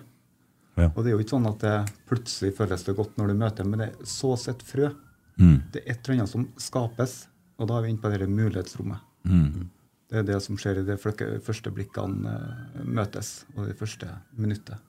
Ja. 0.75 0.89
Og 0.89 1.05
det 1.05 1.13
er 1.13 1.15
jo 1.15 1.23
ikke 1.23 1.37
sånn 1.37 1.47
at 1.51 1.63
det 1.63 1.77
plutselig 2.11 2.57
føles 2.59 2.83
det 2.87 2.97
godt 2.99 3.15
når 3.21 3.31
du 3.31 3.39
møter, 3.39 3.69
men 3.69 3.83
det 3.83 3.89
er 3.91 4.09
så 4.09 4.33
sett 4.41 4.65
frø. 4.67 4.91
Mm. 5.39 5.61
Det 5.71 5.85
er 5.85 5.93
et 5.93 6.03
eller 6.03 6.21
annet 6.25 6.33
som 6.33 6.49
skapes, 6.59 7.17
og 7.59 7.71
da 7.71 7.79
er 7.79 7.87
vi 7.87 7.93
inne 7.95 8.03
på 8.03 8.11
det 8.11 8.29
mulighetsrommet. 8.31 9.07
Mm. 9.31 9.71
Det 10.11 10.19
er 10.19 10.27
det 10.27 10.41
som 10.43 10.59
skjer 10.59 10.81
i 10.81 10.87
de 10.89 10.97
første 10.99 11.71
blikkene 11.71 12.35
eh, 12.35 12.81
møtes, 12.83 13.45
og 13.55 13.69
det 13.69 13.79
første 13.79 14.11
minuttet. 14.35 14.81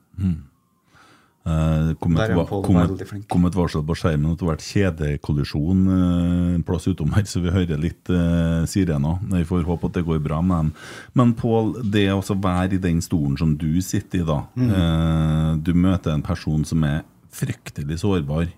Eh, 1.42 1.78
det 1.88 1.96
kom, 1.98 2.14
et, 2.22 2.30
kom, 2.38 2.76
veldig 2.78 3.00
et, 3.02 3.08
flink. 3.08 3.24
kom 3.32 3.46
et 3.48 3.56
varsel 3.58 3.82
på 3.82 3.96
skjermen 3.98 4.30
at 4.30 4.38
det 4.38 4.46
har 4.46 4.52
vært 4.52 4.66
kjedekollisjon 4.68 5.80
eh, 5.90 6.52
en 6.54 6.62
plass 6.66 6.86
utom 6.86 7.10
her, 7.16 7.24
så 7.26 7.42
vi 7.42 7.50
hører 7.50 7.80
litt 7.82 8.12
uh, 8.14 8.62
sirener. 8.70 9.18
Vi 9.32 9.42
får 9.48 9.66
håpe 9.66 9.90
at 9.90 9.96
det 9.98 10.04
går 10.06 10.20
bra 10.22 10.38
med 10.38 10.68
dem. 10.68 10.70
Men 11.18 11.32
Pål, 11.34 11.74
det 11.90 12.06
å 12.14 12.22
være 12.22 12.76
i 12.78 12.82
den 12.82 13.02
stolen 13.02 13.34
som 13.40 13.56
du 13.58 13.80
sitter 13.82 14.22
i 14.22 14.28
da 14.28 14.42
Mm. 14.54 14.70
eh, 14.70 15.56
Du 15.64 15.72
møter 15.74 16.12
en 16.12 16.22
person 16.22 16.64
som 16.64 16.84
er 16.84 17.02
fryktelig 17.32 17.98
sårbar. 18.02 18.52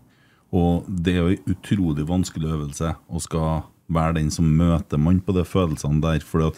Og 0.53 0.85
det 0.88 1.14
er 1.14 1.23
jo 1.23 1.33
en 1.35 1.55
utrolig 1.55 2.05
vanskelig 2.07 2.51
øvelse 2.53 2.95
å 3.09 3.21
skal 3.23 3.62
være 3.88 4.19
den 4.21 4.31
som 4.31 4.45
møter 4.45 4.99
man 4.99 5.21
på 5.21 5.33
de 5.35 5.45
følelsene 5.45 6.03
der. 6.03 6.21
For 6.21 6.53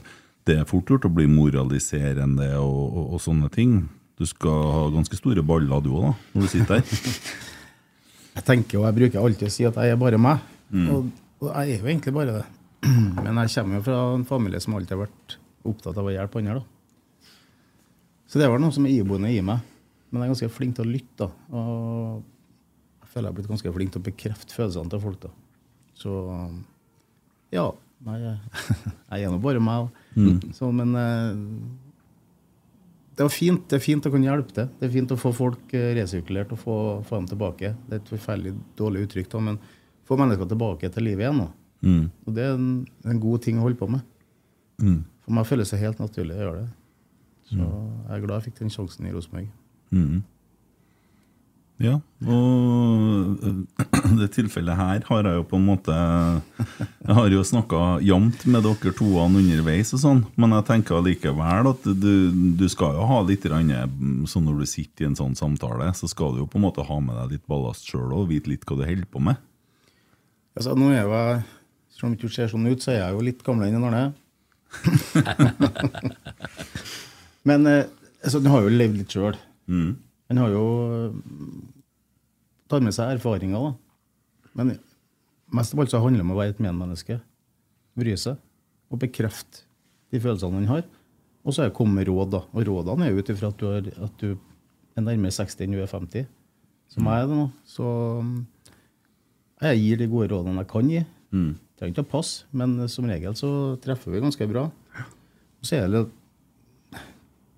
det 0.46 0.59
er 0.59 0.64
fort 0.68 0.90
gjort 0.90 1.06
å 1.06 1.12
bli 1.14 1.26
moraliserende 1.26 2.50
og, 2.59 2.82
og, 2.96 3.14
og 3.14 3.20
sånne 3.22 3.48
ting. 3.52 3.88
Du 4.16 4.24
skal 4.29 4.62
ha 4.72 4.85
ganske 4.94 5.18
store 5.18 5.44
baller 5.44 5.83
du 5.85 5.90
òg, 5.92 6.07
da, 6.09 6.12
når 6.33 6.46
du 6.46 6.52
sitter 6.52 6.79
der. 6.81 7.11
Jeg 8.37 8.44
tenker 8.44 8.83
og 8.83 8.85
jeg 8.85 8.96
bruker 8.98 9.22
alltid 9.24 9.48
å 9.48 9.52
si 9.55 9.64
at 9.64 9.79
jeg 9.81 9.94
er 9.94 9.96
bare 9.96 10.18
meg. 10.20 10.42
Og, 10.92 11.07
og 11.40 11.46
jeg 11.48 11.70
er 11.72 11.79
jo 11.81 11.88
egentlig 11.88 12.12
bare 12.12 12.35
det. 12.35 12.42
Men 13.24 13.38
jeg 13.40 13.52
kommer 13.55 13.79
jo 13.79 13.85
fra 13.87 14.00
en 14.12 14.26
familie 14.29 14.61
som 14.61 14.74
alltid 14.76 14.92
har 14.92 15.07
vært 15.07 15.37
opptatt 15.64 15.96
av 15.96 16.11
å 16.11 16.12
hjelpe 16.12 16.42
andre. 16.42 16.59
da. 16.61 17.31
Så 18.29 18.42
det 18.42 18.50
var 18.52 18.61
noe 18.61 18.74
som 18.76 18.85
er 18.85 18.92
iboende 18.92 19.31
i 19.33 19.40
meg. 19.40 19.64
Men 20.11 20.20
jeg 20.20 20.29
er 20.29 20.33
ganske 20.35 20.52
flink 20.52 20.76
til 20.76 20.85
å 20.85 20.92
lytte. 20.92 21.24
da. 21.24 21.31
Og 21.57 22.20
jeg 23.00 23.09
føler 23.14 23.24
jeg 23.24 23.31
har 23.33 23.38
blitt 23.40 23.50
ganske 23.55 23.74
flink 23.79 23.94
til 23.94 24.02
å 24.05 24.09
bekrefte 24.11 24.59
følelsene 24.59 24.92
til 24.92 25.05
folk. 25.07 25.18
da. 25.24 25.33
Så 25.96 26.20
ja. 27.57 27.66
Nei, 28.05 28.18
jeg, 28.20 28.37
jeg 29.16 29.24
er 29.24 29.33
nå 29.33 29.40
bare 29.40 29.64
meg. 29.64 29.88
Mm. 30.12 30.52
Så, 30.52 30.68
men 30.76 30.92
eh, 31.00 31.31
det 33.16 33.24
var 33.24 33.33
fint, 33.33 33.62
det 33.70 33.79
er 33.79 33.81
fint 33.81 34.07
å 34.07 34.11
kunne 34.12 34.29
hjelpe 34.29 34.52
til. 34.52 34.66
Det 34.76 34.88
er 34.88 34.92
fint 34.92 35.12
å 35.14 35.16
få 35.16 35.31
folk 35.33 35.72
eh, 35.76 35.92
resirkulert 35.96 36.50
og 36.52 36.59
få, 36.61 36.76
få 37.09 37.20
dem 37.22 37.29
tilbake. 37.31 37.70
Det 37.87 37.94
er 37.96 38.02
et 38.02 38.11
forferdelig 38.12 38.52
dårlig 38.76 39.07
uttrykk, 39.07 39.31
da, 39.33 39.40
men 39.46 39.61
få 40.07 40.18
mennesker 40.20 40.50
tilbake 40.50 40.90
til 40.92 41.07
livet 41.09 41.24
igjen. 41.24 41.46
Mm. 41.87 42.02
Og 42.26 42.37
det 42.37 42.44
er 42.44 42.59
en, 42.59 42.68
en 43.09 43.22
god 43.22 43.46
ting 43.46 43.57
å 43.57 43.64
holde 43.64 43.81
på 43.81 43.88
med. 43.88 44.05
Mm. 44.83 45.00
For 45.24 45.38
meg 45.38 45.48
føles 45.48 45.72
det 45.72 45.81
helt 45.81 46.02
naturlig 46.02 46.37
å 46.37 46.42
gjøre 46.42 46.61
det. 46.61 46.68
Så 47.46 47.57
jeg 47.62 48.12
er 48.12 48.22
glad 48.24 48.35
jeg 48.37 48.46
fikk 48.50 48.61
den 48.61 48.74
sjansen 48.74 49.09
i 49.09 49.14
Rosenborg. 49.14 49.48
Mm. 49.94 50.20
Ja, 51.76 51.98
og 52.24 53.42
øh, 53.44 53.56
det 54.20 54.30
tilfellet 54.32 54.78
her 54.78 55.02
har 55.04 55.26
jeg 55.28 55.36
jo 55.36 55.42
på 55.44 55.58
en 55.58 55.66
måte 55.66 55.92
Jeg 55.92 57.16
har 57.18 57.28
jo 57.28 57.42
snakka 57.44 57.80
jevnt 58.00 58.46
med 58.48 58.64
dere 58.64 58.92
toene 58.96 59.42
underveis, 59.42 59.92
og 59.92 60.00
sånn, 60.00 60.22
men 60.40 60.54
jeg 60.56 60.66
tenker 60.70 60.96
allikevel 60.96 61.68
at 61.74 61.84
du, 61.84 62.12
du 62.56 62.64
skal 62.72 62.96
jo 62.96 63.08
ha 63.10 63.18
litt 63.28 63.44
sånn 63.44 64.48
når 64.48 64.62
du 64.62 64.70
sitter 64.70 65.04
i 65.04 65.10
en 65.10 65.18
sånn 65.18 65.36
samtale, 65.36 65.90
så 65.92 66.08
skal 66.08 66.32
du 66.32 66.40
jo 66.44 66.48
på 66.48 66.56
en 66.56 66.64
måte 66.64 66.86
ha 66.86 66.96
med 67.02 67.18
deg 67.20 67.36
litt 67.36 67.44
ballast 67.50 67.84
sjøl 67.90 68.14
og 68.16 68.30
vite 68.32 68.54
litt 68.54 68.64
hva 68.64 68.80
du 68.80 68.86
holder 68.86 69.10
på 69.12 69.20
med. 69.28 69.36
Altså, 70.56 70.72
nå 70.72 70.88
er 70.94 71.02
jo 71.02 71.12
jeg, 71.12 71.44
Selv 71.92 72.08
om 72.08 72.14
det 72.14 72.20
ikke 72.22 72.32
ser 72.38 72.48
sånn 72.52 72.70
ut, 72.70 72.80
så 72.80 72.94
er 72.94 73.02
jeg 73.02 73.18
jo 73.18 73.26
litt 73.28 73.44
gamlere 73.44 73.76
enn 73.76 73.84
Arne. 73.88 74.04
Men 77.48 77.68
eh, 77.68 77.84
altså, 78.24 78.40
du 78.40 78.48
har 78.52 78.64
jo 78.64 78.72
levd 78.72 79.00
litt 79.02 79.12
sjøl. 79.12 79.36
Mm. 79.68 79.94
Han 80.30 80.40
har 80.42 80.53
jo 80.55 80.66
eh, 80.96 81.16
tatt 82.70 82.84
med 82.84 82.94
seg 82.96 83.14
erfaringer, 83.16 83.68
da. 83.68 84.53
Men 84.57 84.74
mest 85.55 85.74
av 85.74 85.82
alt 85.82 85.92
så 85.92 86.01
handler 86.03 86.22
det 86.22 86.26
om 86.26 86.34
å 86.34 86.38
være 86.40 86.57
et 86.57 86.62
medmenneske. 86.64 87.20
Bry 87.98 88.16
seg. 88.18 88.40
Og 88.90 89.01
bekrefte 89.03 89.64
de 90.14 90.22
følelsene 90.22 90.62
han 90.62 90.70
har. 90.70 90.86
Og 91.46 91.55
så 91.55 91.62
er 91.62 91.70
det 91.70 91.78
komme 91.78 92.05
råd, 92.07 92.32
da. 92.34 92.42
Og 92.57 92.66
rådene 92.66 93.07
er 93.07 93.14
jo 93.14 93.22
ut 93.22 93.30
ifra 93.30 93.53
at, 93.53 93.92
at 94.09 94.22
du 94.22 94.34
er 94.96 95.05
nærmere 95.05 95.34
60 95.34 95.62
enn 95.62 95.76
du 95.76 95.82
er 95.82 95.90
50. 95.90 96.26
Som 96.90 97.07
jeg 97.11 97.22
er 97.22 97.30
det 97.30 97.38
nå. 97.38 97.46
Så 97.68 97.86
mm, 98.22 98.36
jeg 99.66 99.82
gir 99.82 100.03
de 100.03 100.11
gode 100.11 100.30
rådene 100.32 100.62
jeg 100.62 100.70
kan 100.72 100.90
gi. 100.90 101.03
Mm. 101.34 101.53
Trenger 101.76 101.92
ikke 101.92 102.07
å 102.07 102.12
passe, 102.16 102.46
men 102.57 102.78
som 102.88 103.07
regel 103.09 103.34
så 103.36 103.51
treffer 103.84 104.14
vi 104.14 104.22
ganske 104.24 104.48
bra. 104.48 104.66
Og 105.61 105.68
så 105.68 105.82
er 105.82 105.90
det 105.92 106.07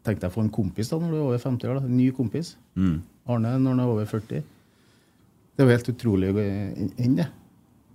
Tenk 0.09 0.23
deg 0.23 0.31
å 0.31 0.35
få 0.39 0.45
en 0.47 0.53
kompis 0.55 0.89
da 0.89 0.99
når 1.01 1.11
du 1.13 1.17
er 1.19 1.25
over 1.27 1.43
50 1.43 1.69
år. 1.69 1.81
da, 1.81 1.89
En 1.89 1.97
ny 1.99 2.09
kompis. 2.17 2.55
Mm. 2.79 3.03
Arne 3.29 3.57
når 3.61 3.75
han 3.75 3.83
er 3.85 3.91
over 3.93 4.09
40. 4.09 4.47
Det 5.59 5.65
er 5.65 5.69
jo 5.69 5.75
helt 5.75 5.91
utrolig 5.93 6.31
enn 6.39 7.19
det. 7.19 7.27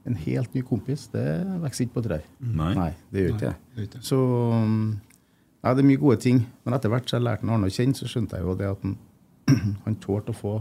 En 0.05 0.20
helt 0.20 0.53
ny 0.53 0.61
kompis. 0.68 1.07
Det 1.14 1.24
vokser 1.64 1.88
ikke 1.88 1.97
på 1.97 2.05
trær. 2.09 2.28
Nei. 2.43 2.74
ikke 2.76 2.93
det 3.09 3.24
gjør 3.24 3.34
ikke 3.88 4.01
det. 4.03 4.03
Så 4.05 4.20
um, 4.20 4.99
ja, 5.64 5.72
det 5.72 5.82
er 5.82 5.88
mye 5.88 6.01
gode 6.01 6.20
ting. 6.22 6.43
Men 6.66 6.76
etter 6.78 6.91
hvert 6.91 7.07
så 7.09 7.18
jeg 7.18 7.26
lærte 7.26 7.47
han 7.47 7.55
Arne 7.55 7.72
å 7.72 7.74
kjenne, 7.74 7.95
så 7.97 8.09
skjønte 8.11 8.38
jeg 8.38 8.45
jo 8.45 8.55
det 8.59 8.70
at 8.74 8.84
han, 8.84 8.97
han 9.88 9.99
tålte 10.03 10.36
å 10.36 10.38
få 10.38 10.57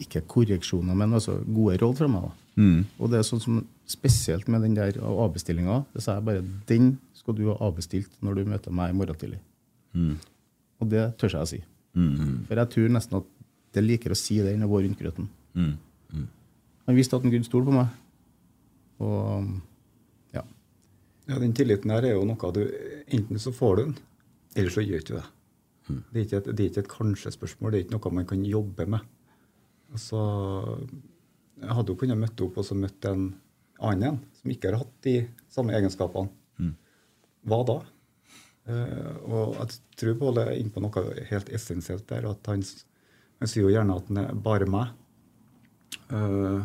ikke 0.00 0.22
korreksjoner, 0.28 0.96
men 0.96 1.16
altså 1.16 1.38
gode 1.44 1.76
råd 1.80 1.98
fra 1.98 2.08
meg. 2.08 2.28
da. 2.28 2.39
Mm. 2.58 2.84
Og 2.98 3.10
det 3.12 3.20
er 3.20 3.26
sånn 3.26 3.42
som 3.42 3.60
spesielt 3.90 4.48
med 4.50 4.64
den 4.66 4.76
der 4.78 4.98
avbestillinga. 5.02 5.82
Det 5.94 6.02
sa 6.04 6.18
jeg 6.18 6.26
bare 6.26 6.44
den 6.68 6.92
skal 7.16 7.36
du 7.36 7.46
ha 7.50 7.58
avbestilt 7.66 8.12
når 8.24 8.40
du 8.40 8.50
møter 8.52 8.74
meg 8.74 8.92
i 8.92 8.96
morgen 8.96 9.18
tidlig. 9.20 9.40
Mm. 9.94 10.16
Og 10.80 10.90
det 10.90 11.04
tør 11.20 11.36
jeg 11.36 11.46
å 11.46 11.50
si. 11.50 11.60
Mm. 11.98 12.46
For 12.48 12.62
jeg 12.62 12.72
tror 12.74 12.92
nesten 12.96 13.20
at 13.20 13.30
det 13.74 13.86
liker 13.86 14.14
å 14.14 14.18
si 14.18 14.38
det 14.42 14.54
enn 14.54 14.66
å 14.66 14.70
gå 14.70 14.82
rundt 14.82 14.98
grøten. 14.98 15.28
Han 16.90 16.96
visste 16.96 17.18
at 17.18 17.22
han 17.22 17.30
kunne 17.30 17.46
stole 17.46 17.68
på 17.68 17.74
meg. 17.74 17.90
Og 19.00 19.50
ja. 20.34 20.42
Ja, 21.30 21.38
Den 21.38 21.54
tilliten 21.56 21.92
her 21.94 22.04
er 22.04 22.16
jo 22.16 22.24
noe 22.28 22.50
du 22.56 22.64
Enten 23.10 23.38
så 23.42 23.52
får 23.54 23.76
du 23.76 23.82
den, 23.82 23.94
eller 24.58 24.74
så 24.74 24.82
gjør 24.84 25.06
du 25.06 25.12
det. 25.16 25.26
Det 25.90 26.20
er 26.20 26.26
ikke 26.26 26.38
et, 26.38 26.50
det 26.54 26.64
er 26.64 26.68
ikke 26.70 26.82
et 26.84 26.92
kanskje-spørsmål, 26.92 27.72
det 27.72 27.78
er 27.78 27.84
ikke 27.84 27.96
noe 27.96 28.12
man 28.14 28.26
kan 28.30 28.42
jobbe 28.46 28.86
med. 28.86 29.06
Altså, 29.90 30.20
jeg 31.60 31.76
hadde 31.76 31.92
jo 31.92 32.00
kunnet 32.00 32.18
møtt 32.20 32.40
opp 32.44 32.58
og 32.60 32.66
så 32.66 32.76
møtt 32.78 33.06
en 33.08 33.30
annen 33.80 34.06
en 34.10 34.20
som 34.36 34.52
ikke 34.52 34.70
har 34.70 34.82
hatt 34.82 34.94
de 35.06 35.16
samme 35.52 35.74
egenskapene. 35.76 36.32
Hva 37.48 37.60
da? 37.64 37.78
Uh, 38.68 39.14
og 39.24 39.54
jeg 39.56 39.78
tror 39.98 40.18
Pål 40.20 40.42
er 40.42 40.50
inne 40.58 40.72
på 40.72 40.82
noe 40.84 41.04
helt 41.30 41.48
essensielt 41.52 42.06
der. 42.10 42.28
at 42.28 42.50
Han, 42.50 42.64
han 43.40 43.50
sier 43.50 43.66
jo 43.66 43.72
gjerne 43.72 43.96
at 43.96 44.10
han 44.10 44.20
er 44.22 44.42
bare 44.48 44.68
meg. 44.70 44.92
Uh, 46.10 46.60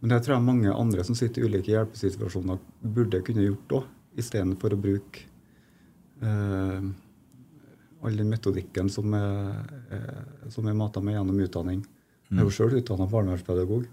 men 0.00 0.12
det 0.12 0.20
tror 0.22 0.36
jeg 0.36 0.46
mange 0.46 0.72
andre 0.72 1.04
som 1.08 1.18
sitter 1.18 1.42
i 1.42 1.48
ulike 1.48 1.72
hjelpesituasjoner, 1.72 2.60
burde 2.80 3.22
kunne 3.26 3.46
gjort 3.46 3.78
òg, 3.80 3.90
istedenfor 4.20 4.76
å 4.76 4.80
bruke 4.80 5.24
uh, 6.22 6.86
all 8.06 8.20
den 8.20 8.30
metodikken 8.30 8.90
som 8.92 9.14
er, 9.16 9.56
er, 9.92 10.50
som 10.52 10.68
er 10.68 10.78
mata 10.78 11.02
med 11.02 11.16
gjennom 11.16 11.40
utdanning. 11.42 11.82
Jeg 12.30 12.38
er 12.40 12.44
jo 12.48 12.50
sjøl 12.54 12.76
utdanna 12.80 13.06
barnevernspedagog. 13.10 13.86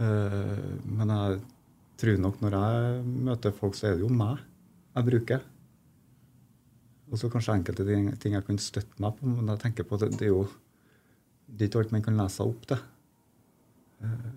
Eh, 0.00 0.76
men 0.90 1.08
jeg 1.14 1.40
tror 2.00 2.18
nok 2.18 2.40
når 2.42 2.56
jeg 2.56 3.04
møter 3.28 3.52
folk, 3.54 3.74
så 3.78 3.90
er 3.90 3.98
det 3.98 4.06
jo 4.06 4.08
meg 4.14 4.38
jeg 4.96 5.06
bruker. 5.06 5.42
Og 7.10 7.18
så 7.18 7.28
kanskje 7.30 7.54
enkelte 7.58 7.84
ting, 7.86 8.32
jeg 8.34 8.44
kan 8.46 8.58
støtte 8.62 8.98
meg 9.02 9.14
på, 9.18 9.26
men 9.26 9.46
jeg 9.52 9.60
tenker 9.64 9.86
på 9.86 9.98
det, 9.98 10.12
det 10.18 10.26
er 10.28 10.32
jo 10.34 10.44
det 11.50 11.64
er 11.64 11.68
ikke 11.70 11.80
alt 11.82 11.92
man 11.92 12.02
kan 12.06 12.16
lese 12.18 12.36
seg 12.38 12.46
opp 12.52 12.66
til. 12.70 12.82
Eh, 14.06 14.30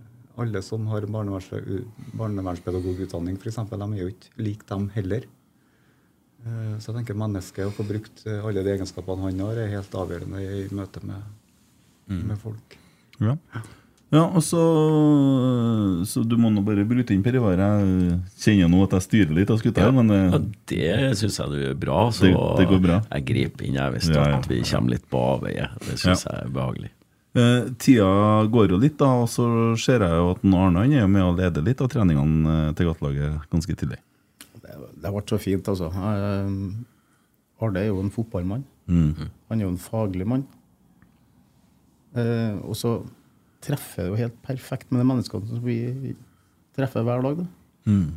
alle 0.43 0.61
som 0.65 0.85
har 0.89 1.05
barneverns- 1.05 1.85
barnevernspedagogutdanning, 2.17 3.37
f.eks., 3.37 3.59
de 3.69 3.81
er 3.85 3.99
jo 4.01 4.07
ikke 4.09 4.31
lik 4.41 4.63
dem 4.69 4.87
heller. 4.95 5.25
Eh, 6.45 6.77
Så 6.79 6.89
jeg 6.91 6.95
tenker 7.01 7.13
mennesket 7.17 7.67
å 7.69 7.73
få 7.73 7.85
brukt 7.87 8.25
alle 8.27 8.63
de 8.65 8.73
egenskapene 8.73 9.21
han 9.29 9.39
har, 9.45 9.61
er 9.61 9.75
helt 9.77 9.93
avgjørende 9.93 10.41
i 10.41 10.67
møte 10.73 11.03
med, 11.05 11.21
med 12.09 12.37
folk. 12.41 12.77
Ja. 13.21 13.35
ja, 14.13 14.23
og 14.25 14.41
så 14.41 14.61
Så 16.05 16.23
du 16.27 16.35
må 16.37 16.49
nå 16.53 16.63
bare 16.65 16.83
bryte 16.87 17.13
inn, 17.13 17.21
Per 17.23 17.35
Ivar. 17.37 17.57
Jeg 17.57 18.19
kjenner 18.41 18.69
nå 18.71 18.83
at 18.87 18.95
jeg 18.97 19.05
styrer 19.07 19.35
litt 19.37 19.51
av 19.53 19.59
skuta, 19.61 19.81
Ja, 19.85 19.91
men 19.91 20.09
Ja, 20.09 20.37
det, 20.39 20.81
det 21.11 21.17
syns 21.19 21.37
jeg 21.39 21.49
du 21.53 21.57
gjør 21.61 21.79
bra. 21.79 21.99
Så 22.11 22.25
Det- 22.25 22.57
det 22.57 22.67
går 22.69 22.81
bra. 22.81 23.01
jeg 23.11 23.25
griper 23.25 23.65
inn 23.67 23.73
jeg, 23.75 23.93
hvis 23.93 24.09
Ja, 24.13 24.27
ja. 24.29 24.37
at 24.37 24.47
vi 24.47 24.61
kommer 24.61 24.89
litt 24.89 25.09
på 25.09 25.17
avveie. 25.37 25.69
Det 25.79 25.97
syns 25.99 26.25
jeg 26.25 26.33
er 26.45 26.49
behagelig. 26.49 26.89
eh, 27.35 27.69
tida 27.79 28.45
går 28.51 28.69
jo 28.69 28.77
litt, 28.77 28.97
da, 28.97 29.05
og 29.23 29.27
så 29.27 29.75
ser 29.77 29.99
jeg 29.99 30.09
jo 30.11 30.31
at 30.31 30.43
Arne 30.45 30.77
han 30.83 30.93
er 30.93 31.07
med 31.07 31.21
og 31.23 31.37
leder 31.37 31.63
litt 31.63 31.81
av 31.81 31.89
treningene 31.89 32.69
eh, 32.69 32.73
til 32.73 32.85
gatelaget 32.93 33.49
ganske 33.49 33.75
tidlig. 33.75 33.97
Det, 34.61 34.69
det 35.01 35.11
ble 35.11 35.21
så 35.25 35.39
fint, 35.39 35.63
altså. 35.67 35.89
Arne 37.61 37.77
er 37.79 37.87
jo 37.87 37.99
en 38.01 38.11
fotballmann. 38.11 38.63
Mm. 38.89 39.15
Han 39.49 39.59
er 39.61 39.63
jo 39.65 39.69
en 39.69 39.77
faglig 39.77 40.27
mann. 40.27 40.45
Eh, 42.19 42.55
og 42.61 42.77
så 42.77 42.97
treffer 43.63 44.05
det 44.05 44.11
jo 44.11 44.19
helt 44.19 44.37
perfekt 44.45 44.91
med 44.91 45.01
de 45.01 45.07
menneskene 45.09 45.49
som 45.49 45.63
vi 45.63 46.13
treffer 46.75 47.05
hver 47.05 47.23
dag. 47.25 47.43
Da. 47.43 47.47
Mm. 47.89 48.09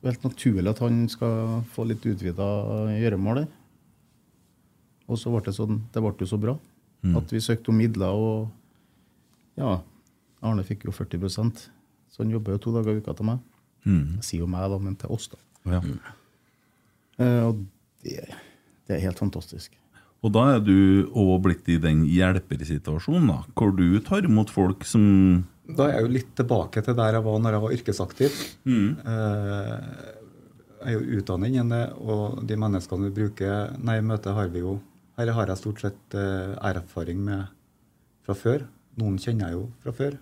Det 0.00 0.08
er 0.08 0.16
helt 0.16 0.28
naturlig 0.28 0.72
at 0.72 0.82
han 0.84 1.04
skal 1.12 1.60
få 1.74 1.86
litt 1.88 2.04
utvida 2.08 2.48
gjøremål 2.94 3.42
der. 3.42 3.50
Og 5.04 5.20
så 5.20 5.32
ble 5.32 5.42
det 5.44 5.56
sånn, 5.56 5.82
det 5.92 6.00
ble 6.00 6.14
jo 6.20 6.30
så 6.30 6.40
bra 6.40 6.56
at 7.12 7.32
vi 7.34 7.40
søkte 7.44 7.68
om 7.68 7.76
midler, 7.76 8.16
og 8.16 9.60
ja, 9.60 9.74
Arne 10.40 10.62
fikk 10.64 10.86
jo 10.88 10.94
40% 10.96 11.66
så 12.14 12.22
han 12.22 12.30
jobber 12.30 12.54
jo 12.54 12.60
to 12.62 12.72
dager 12.76 12.94
i 12.94 13.00
uka 13.02 13.12
til 13.18 13.26
meg. 13.26 13.40
Mm. 13.82 14.20
Jeg 14.20 14.26
sier 14.28 14.44
jo 14.44 14.50
meg, 14.50 14.68
da, 14.70 14.76
men 14.78 14.94
til 14.98 15.10
oss, 15.10 15.26
da. 15.32 15.38
Ja. 15.66 15.80
Eh, 17.18 17.40
og 17.42 17.64
det, 18.04 18.20
det 18.86 18.94
er 18.94 19.02
helt 19.08 19.18
fantastisk. 19.18 19.74
Og 20.24 20.32
da 20.32 20.44
er 20.54 20.62
du 20.64 20.76
òg 21.12 21.34
blitt 21.44 21.68
i 21.68 21.76
den 21.80 22.04
hjelpersituasjonen, 22.08 23.28
da, 23.28 23.42
hvor 23.52 23.74
du 23.76 23.98
tar 24.04 24.24
imot 24.24 24.52
folk 24.52 24.86
som 24.88 25.44
Da 25.68 25.88
er 25.88 25.98
jeg 25.98 26.06
jo 26.06 26.14
litt 26.14 26.30
tilbake 26.38 26.82
til 26.84 26.96
der 26.96 27.18
jeg 27.18 27.26
var 27.26 27.42
når 27.44 27.56
jeg 27.56 27.64
var 27.64 27.74
yrkesaktiv. 27.76 28.38
Mm. 28.64 28.88
jeg 30.80 30.88
er 30.88 30.96
jo 30.96 31.18
utdannet 31.20 31.52
innen 31.52 31.74
det, 31.76 31.84
og 32.00 32.40
de 32.48 32.58
menneskene 32.60 33.08
vi 33.08 33.16
bruker 33.20 33.76
Nei, 33.84 33.98
møtet 34.04 34.36
har 34.36 34.48
vi 34.52 34.64
jo 34.64 34.78
Her 35.18 35.32
har 35.36 35.52
jeg 35.52 35.60
stort 35.60 35.84
sett 35.84 36.16
eh, 36.18 36.56
erfaring 36.72 37.20
med 37.24 37.52
fra 38.24 38.34
før. 38.34 38.64
Noen 38.96 39.20
kjenner 39.20 39.52
jeg 39.52 39.58
jo 39.58 39.66
fra 39.84 39.92
før. 39.92 40.16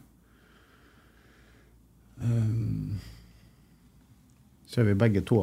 Så 4.66 4.80
er 4.82 4.90
vi 4.90 4.98
begge 4.98 5.22
to 5.28 5.38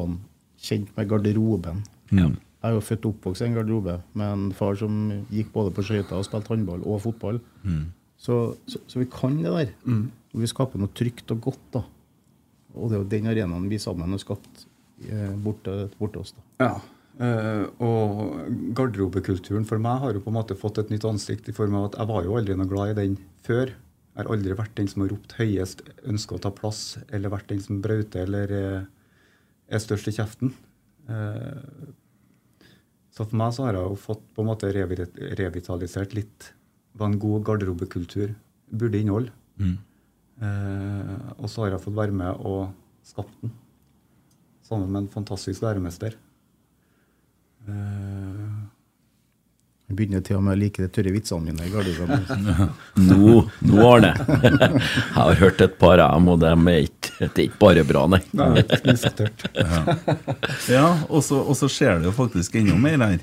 kjent 0.60 0.92
med 0.96 1.08
garderoben. 1.08 1.82
Mm. 2.12 2.36
Jeg 2.60 2.68
er 2.70 2.74
jo 2.76 2.82
født 2.84 3.06
og 3.08 3.14
oppvokst 3.14 3.40
i 3.42 3.46
en 3.48 3.54
garderobe 3.56 3.94
med 4.20 4.32
en 4.34 4.50
far 4.52 4.74
som 4.76 4.96
gikk 5.32 5.48
både 5.54 5.72
på 5.72 5.84
skøyter 5.86 6.18
og 6.18 6.26
spilte 6.26 6.52
håndball 6.52 6.82
og 6.84 7.00
fotball. 7.06 7.38
Så, 8.20 8.34
så, 8.68 8.80
så 8.86 9.00
vi 9.00 9.06
kan 9.08 9.38
det 9.40 9.48
der. 9.54 9.70
Og 10.34 10.42
vi 10.42 10.46
skaper 10.50 10.78
noe 10.82 10.92
trygt 10.94 11.32
og 11.32 11.40
godt. 11.46 11.62
da. 11.72 11.82
Og 12.76 12.90
det 12.90 12.98
er 12.98 13.00
jo 13.02 13.08
den 13.16 13.30
arenaen 13.32 13.68
vi 13.72 13.78
sammen 13.80 14.12
har 14.12 14.20
skapt 14.22 14.66
eh, 15.08 15.32
borte, 15.42 15.88
borte 15.98 16.20
oss. 16.20 16.34
da. 16.36 16.42
Ja. 16.66 16.74
eh, 17.24 17.64
og 17.82 18.74
garderobekulturen 18.76 19.64
for 19.66 19.80
meg 19.82 20.04
har 20.04 20.12
jo 20.14 20.20
på 20.24 20.30
en 20.30 20.36
måte 20.36 20.54
fått 20.60 20.78
et 20.84 20.92
nytt 20.92 21.06
ansikt 21.08 21.48
i 21.48 21.56
form 21.56 21.74
av 21.80 21.88
at 21.90 21.96
jeg 22.02 22.10
var 22.12 22.28
jo 22.28 22.36
aldri 22.38 22.58
noe 22.60 22.68
glad 22.70 22.92
i 22.92 22.98
den 23.00 23.16
før. 23.46 23.72
Jeg 23.72 24.20
har 24.26 24.30
aldri 24.36 24.54
vært 24.58 24.76
den 24.76 24.88
som 24.90 25.02
har 25.06 25.10
ropt 25.14 25.32
høyest, 25.38 25.80
ønska 26.04 26.36
å 26.36 26.42
ta 26.44 26.50
plass, 26.52 26.98
eller 27.08 27.32
vært 27.32 27.48
den 27.54 27.60
som 27.64 27.80
brauter 27.80 28.26
eller 28.28 28.52
eh, 28.60 28.82
er 29.70 29.80
størst 29.82 30.10
i 30.12 30.14
kjeften. 30.20 30.52
Eh, 31.08 31.88
så 33.10 33.24
for 33.26 33.36
meg 33.40 33.52
så 33.56 33.66
har 33.66 33.74
jeg 33.78 33.88
jo 33.90 33.96
fått 33.98 34.22
på 34.36 34.42
en 34.44 34.48
måte 34.52 34.70
revitalisert 34.72 36.12
litt 36.14 36.52
hva 36.98 37.08
en 37.10 37.18
god 37.22 37.44
garderobekultur 37.48 38.32
burde 38.70 39.00
inneholde. 39.02 39.32
Eh, 40.40 41.14
og 41.36 41.46
så 41.50 41.64
har 41.66 41.74
jeg 41.74 41.82
fått 41.84 41.96
være 41.98 42.14
med 42.16 42.32
og 42.48 42.70
skapt 43.06 43.34
den, 43.42 43.50
sammen 44.66 44.88
med 44.94 45.02
en 45.04 45.12
fantastisk 45.18 45.62
læremester. 45.66 46.14
Eh, 47.68 48.58
Jeg 49.90 49.96
begynner 49.98 50.20
til 50.22 50.36
og 50.38 50.44
med 50.46 50.54
å 50.54 50.58
like 50.60 50.78
de 50.84 50.86
tørre 50.94 51.10
vitsene 51.10 51.50
mine 51.50 51.64
i 51.66 51.70
garderoben. 51.72 52.20
Nå, 53.10 53.40
nå 53.66 53.76
Arne. 53.88 54.12
Jeg 54.46 55.16
har 55.16 55.34
hørt 55.40 55.60
et 55.66 55.74
par 55.80 55.98
av 56.04 56.12
dem, 56.14 56.28
og 56.30 56.36
de 56.44 56.52
er 56.70 56.84
ikke, 56.86 56.99
det 57.20 57.36
er 57.36 57.46
ikke 57.50 57.60
bare 57.60 57.84
bra, 57.84 58.06
nei. 58.08 58.22
Nei. 58.32 58.62
Ja, 60.70 60.86
og 61.10 61.24
så 61.24 61.68
skjer 61.68 62.00
det 62.00 62.08
jo 62.08 62.14
faktisk 62.16 62.56
enda 62.60 62.76
mer 62.80 62.98
her. 63.04 63.20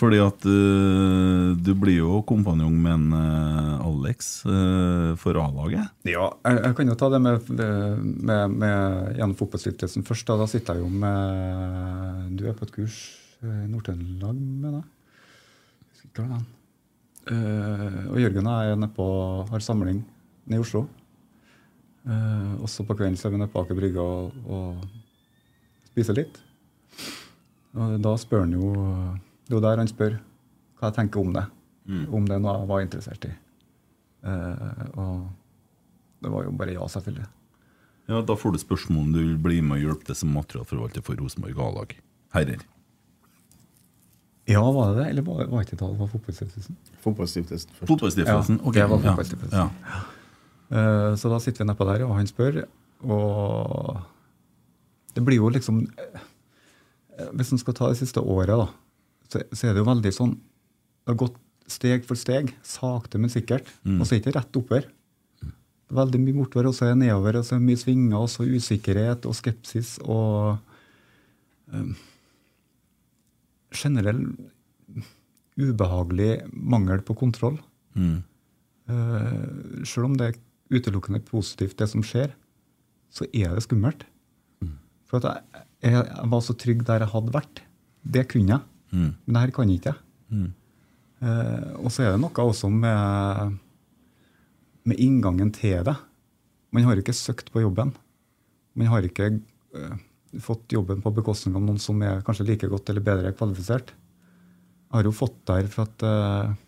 Fordi 0.00 0.16
at 0.22 0.46
uh, 0.48 1.50
du 1.60 1.74
blir 1.76 1.98
jo 1.98 2.22
kompanjong 2.28 2.76
med 2.80 2.92
en 2.94 3.12
uh, 3.12 3.84
Alex 3.84 4.30
uh, 4.48 5.12
for 5.20 5.36
A-laget. 5.36 5.90
Ja, 6.08 6.30
jeg, 6.46 6.60
jeg 6.62 6.76
kan 6.78 6.92
jo 6.92 6.96
ta 7.02 7.10
det 7.12 7.20
med, 7.24 7.50
med, 7.50 8.54
med 8.54 9.18
gjennom 9.18 9.36
Fotballstiftelsen 9.36 10.06
først. 10.08 10.24
Da, 10.30 10.38
da 10.40 10.46
sitter 10.48 10.78
jeg 10.78 10.86
jo 10.86 11.02
med 11.02 11.18
Du 12.38 12.46
er 12.48 12.56
på 12.56 12.64
et 12.68 12.74
kurs 12.78 12.96
i 13.44 13.68
Nord-Trøndelag, 13.68 14.36
mener 14.36 14.80
jeg. 14.80 14.86
Og 17.30 18.16
Jørgen 18.20 18.48
og 18.48 18.56
jeg 18.56 18.72
er 18.72 18.80
nede 18.80 18.94
på, 18.96 19.06
har 19.52 19.60
samling 19.64 20.00
nede 20.48 20.58
i 20.58 20.64
Oslo. 20.64 20.86
Eh, 22.08 22.52
også 22.64 22.86
på 22.88 22.96
kvelden 22.96 23.18
så 23.20 23.28
er 23.28 23.34
vi 23.34 23.40
nede 23.42 23.52
på 23.52 23.60
Aker 23.60 23.76
Brygge 23.76 24.00
og, 24.00 24.32
og 24.48 25.90
spiser 25.90 26.16
litt. 26.16 26.40
Og 27.76 27.98
da 28.02 28.14
spør 28.18 28.46
han 28.46 28.54
jo 28.56 28.70
Det 29.46 29.52
er 29.52 29.58
jo 29.58 29.62
der 29.62 29.78
han 29.78 29.90
spør 29.90 30.16
hva 30.80 30.88
jeg 30.88 30.96
tenker 30.96 31.20
om 31.20 31.34
det. 31.36 31.44
Om 31.90 32.26
det 32.28 32.36
er 32.36 32.42
noe 32.42 32.56
jeg 32.56 32.70
var 32.70 32.82
interessert 32.84 33.24
i. 33.26 33.30
Eh, 34.24 34.82
og 35.00 35.28
det 36.22 36.32
var 36.32 36.44
jo 36.46 36.52
bare 36.56 36.74
ja, 36.76 36.86
selvfølgelig. 36.88 37.26
Ja, 38.10 38.20
Da 38.26 38.36
får 38.36 38.52
du 38.54 38.58
spørsmål 38.62 39.06
om 39.06 39.12
du 39.14 39.18
vil 39.20 39.38
bli 39.38 39.60
med 39.60 39.78
og 39.78 39.84
hjelpe 39.84 40.08
til 40.08 40.18
som 40.18 40.32
materialforvalter 40.34 41.04
for 41.04 41.20
Rosenborg 41.20 41.58
A-lag. 41.66 41.96
Herrer. 42.34 42.62
Ja, 44.50 44.62
var 44.62 44.94
det 44.94 45.02
det? 45.02 45.08
Eller 45.12 45.26
var, 45.26 45.44
var 45.50 45.66
ikke 45.66 45.76
det 45.76 45.84
det 45.84 45.98
var 45.98 46.08
Fotballstiftelsen? 46.10 46.78
Fotballstiftelsen 47.04 47.70
først. 47.76 47.88
Fotballstiftelsen. 47.90 48.58
Ja, 48.58 48.66
ok, 48.66 48.74
det 48.74 48.88
var 48.90 48.96
ja, 48.96 49.10
fotballstiftelsen. 49.10 49.58
Ja. 49.58 49.68
Eh, 49.68 50.08
så 50.70 51.30
da 51.32 51.38
sitter 51.42 51.64
vi 51.64 51.66
nedpå 51.66 51.86
der, 51.88 52.04
og 52.06 52.14
han 52.14 52.28
spør, 52.30 52.60
og 53.02 53.96
det 55.14 55.24
blir 55.26 55.40
jo 55.40 55.50
liksom 55.52 55.82
eh, 55.98 56.24
Hvis 57.36 57.52
en 57.52 57.60
skal 57.60 57.76
ta 57.76 57.90
det 57.90 58.00
siste 58.00 58.22
året, 58.22 58.54
da, 58.54 58.68
så, 59.30 59.42
så 59.52 59.68
er 59.68 59.74
det 59.74 59.82
jo 59.82 59.88
veldig 59.88 60.12
sånn 60.14 60.34
Det 60.36 61.12
har 61.12 61.20
gått 61.24 61.38
steg 61.70 62.06
for 62.06 62.18
steg, 62.18 62.50
sakte, 62.66 63.18
men 63.22 63.30
sikkert. 63.30 63.68
Og 63.86 64.02
så 64.02 64.16
er 64.16 64.18
det 64.18 64.24
ikke 64.24 64.38
rett 64.40 64.56
oppover. 64.58 64.88
veldig 65.94 66.18
mye 66.18 66.34
bortover, 66.40 66.66
og 66.66 66.74
så 66.74 66.88
er 66.88 66.96
det 66.96 67.04
nedover. 67.04 67.38
Og 67.38 67.44
så 67.46 67.54
er 67.54 67.60
det 67.60 67.68
mye 67.68 67.78
svinger, 67.78 68.16
og 68.18 68.26
så 68.32 68.42
usikkerhet 68.42 69.28
og 69.30 69.36
skepsis 69.38 69.92
og 70.02 70.58
um, 71.70 71.92
generell 73.70 74.24
ubehagelig 75.60 76.32
mangel 76.50 77.04
på 77.06 77.14
kontroll. 77.22 77.60
Mm. 77.94 78.18
Uh, 78.90 79.86
selv 79.86 80.10
om 80.10 80.18
det 80.18 80.32
er 80.32 80.42
utelukkende 80.70 81.22
positivt, 81.26 81.78
det 81.78 81.88
som 81.90 82.04
skjer, 82.06 82.32
så 83.10 83.26
er 83.34 83.56
det 83.56 83.64
skummelt. 83.66 84.06
For 85.10 85.18
at 85.18 85.26
jeg, 85.26 85.64
jeg, 85.90 86.04
jeg 86.06 86.30
var 86.30 86.42
så 86.46 86.54
trygg 86.54 86.84
der 86.86 87.02
jeg 87.02 87.10
hadde 87.10 87.34
vært. 87.34 87.62
Det 88.00 88.28
kunne 88.30 88.54
jeg. 88.54 88.66
Mm. 88.94 89.10
Men 89.10 89.34
det 89.34 89.42
her 89.42 89.52
kan 89.56 89.72
ikke 89.72 89.92
jeg. 89.92 89.98
Eh, 91.20 91.72
og 91.80 91.90
så 91.92 92.06
er 92.06 92.14
det 92.14 92.22
noe 92.22 92.46
også 92.46 92.70
med, 92.72 93.58
med 94.88 95.02
inngangen 95.02 95.50
til 95.54 95.82
det. 95.86 95.96
Man 96.70 96.86
har 96.86 97.00
ikke 97.00 97.16
søkt 97.16 97.50
på 97.52 97.64
jobben. 97.64 97.92
Man 98.78 98.90
har 98.92 99.04
ikke 99.06 99.32
eh, 99.34 99.96
fått 100.40 100.70
jobben 100.72 101.02
på 101.02 101.12
bekostning 101.16 101.58
av 101.58 101.66
noen 101.66 101.80
som 101.82 102.00
er 102.06 102.22
kanskje 102.26 102.46
like 102.52 102.70
godt 102.70 102.92
eller 102.92 103.04
bedre 103.04 103.34
kvalifisert. 103.34 103.90
Jeg 103.90 104.96
har 104.96 105.06
jo 105.06 105.14
fått 105.14 105.42
der 105.50 105.68
for 105.70 105.86
at 105.90 106.06
eh, 106.06 106.58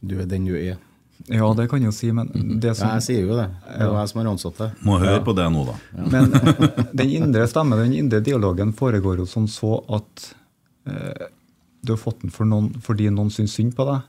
Du 0.00 0.16
er 0.16 0.28
den 0.28 0.48
du 0.48 0.54
er. 0.56 0.78
Ja, 1.28 1.48
det 1.54 1.66
kan 1.70 1.82
jeg 1.82 1.90
jo 1.90 1.94
si, 1.94 2.10
men 2.16 2.30
det 2.62 2.76
som 2.78 2.88
Ja, 2.88 2.98
jeg 2.98 3.04
sier 3.04 3.26
jo 3.26 3.36
det. 3.36 3.48
Det 3.66 3.76
er 3.76 3.90
jo 3.90 3.96
jeg 3.98 4.10
som 4.12 4.20
har 4.20 4.30
ansatt 4.30 4.62
det. 4.62 4.70
Må 4.86 4.98
høre 5.02 5.20
på 5.26 5.34
det 5.36 5.46
nå, 5.52 5.64
da. 5.68 5.74
Men 6.14 6.30
den 7.02 7.12
indre 7.18 7.44
stemme, 7.50 7.78
den 7.80 7.96
indre 7.98 8.22
dialogen 8.24 8.72
foregår 8.76 9.20
jo 9.22 9.26
som 9.28 9.48
så 9.50 9.76
at 9.98 10.30
eh, 10.88 11.28
du 11.84 11.92
har 11.94 12.00
fått 12.00 12.24
den 12.24 12.32
for 12.34 12.48
noen, 12.48 12.72
fordi 12.84 13.10
noen 13.12 13.30
syns 13.34 13.54
synd 13.58 13.76
på 13.76 13.86
deg. 13.88 14.08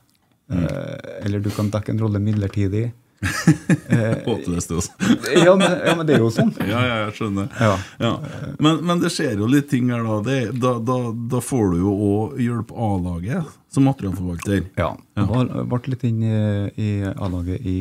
Eh, 0.52 0.98
eller 1.26 1.44
du 1.44 1.52
kan 1.54 1.70
dekke 1.72 1.94
en 1.94 2.02
rolle 2.04 2.20
midlertidig. 2.24 2.90
Håpløst, 4.26 4.72
altså. 4.72 4.92
Ja 5.46 5.54
men, 5.56 5.68
ja, 5.86 5.94
men 5.98 6.08
det 6.08 6.16
er 6.16 6.24
jo 6.24 6.32
sånn. 6.34 6.52
Ja, 6.72 6.82
ja, 6.82 6.96
jeg 7.06 7.16
skjønner. 7.20 7.52
Ja. 7.60 7.76
Ja. 8.02 8.12
Men, 8.58 8.82
men 8.88 9.02
det 9.04 9.12
skjer 9.14 9.38
jo 9.42 9.50
litt 9.50 9.70
ting 9.72 9.92
her, 9.94 10.04
da. 10.08 10.18
Det, 10.26 10.40
da, 10.62 10.76
da. 10.86 10.98
Da 11.36 11.42
får 11.46 11.76
du 11.76 11.78
jo 11.84 11.94
òg 12.08 12.42
hjelp 12.42 12.74
A-laget 12.74 13.54
som 13.72 13.86
materialforvalter. 13.88 14.66
Ja. 14.80 14.92
Jeg 15.20 15.68
ble 15.72 15.94
litt 15.94 16.06
inn 16.10 16.26
i, 16.26 16.90
A-laget 17.14 17.64
i 17.68 17.78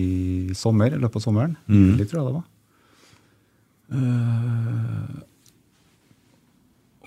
sommer, 0.59 0.93
i 0.95 1.01
løpet 1.01 1.23
av 1.23 1.25
sommeren. 1.25 1.57
Mm. 1.71 1.97
Litt, 1.99 2.13
tror 2.13 2.21
jeg 2.21 2.29
det 2.29 2.37
var. 2.39 2.47
Uh, 3.91 5.17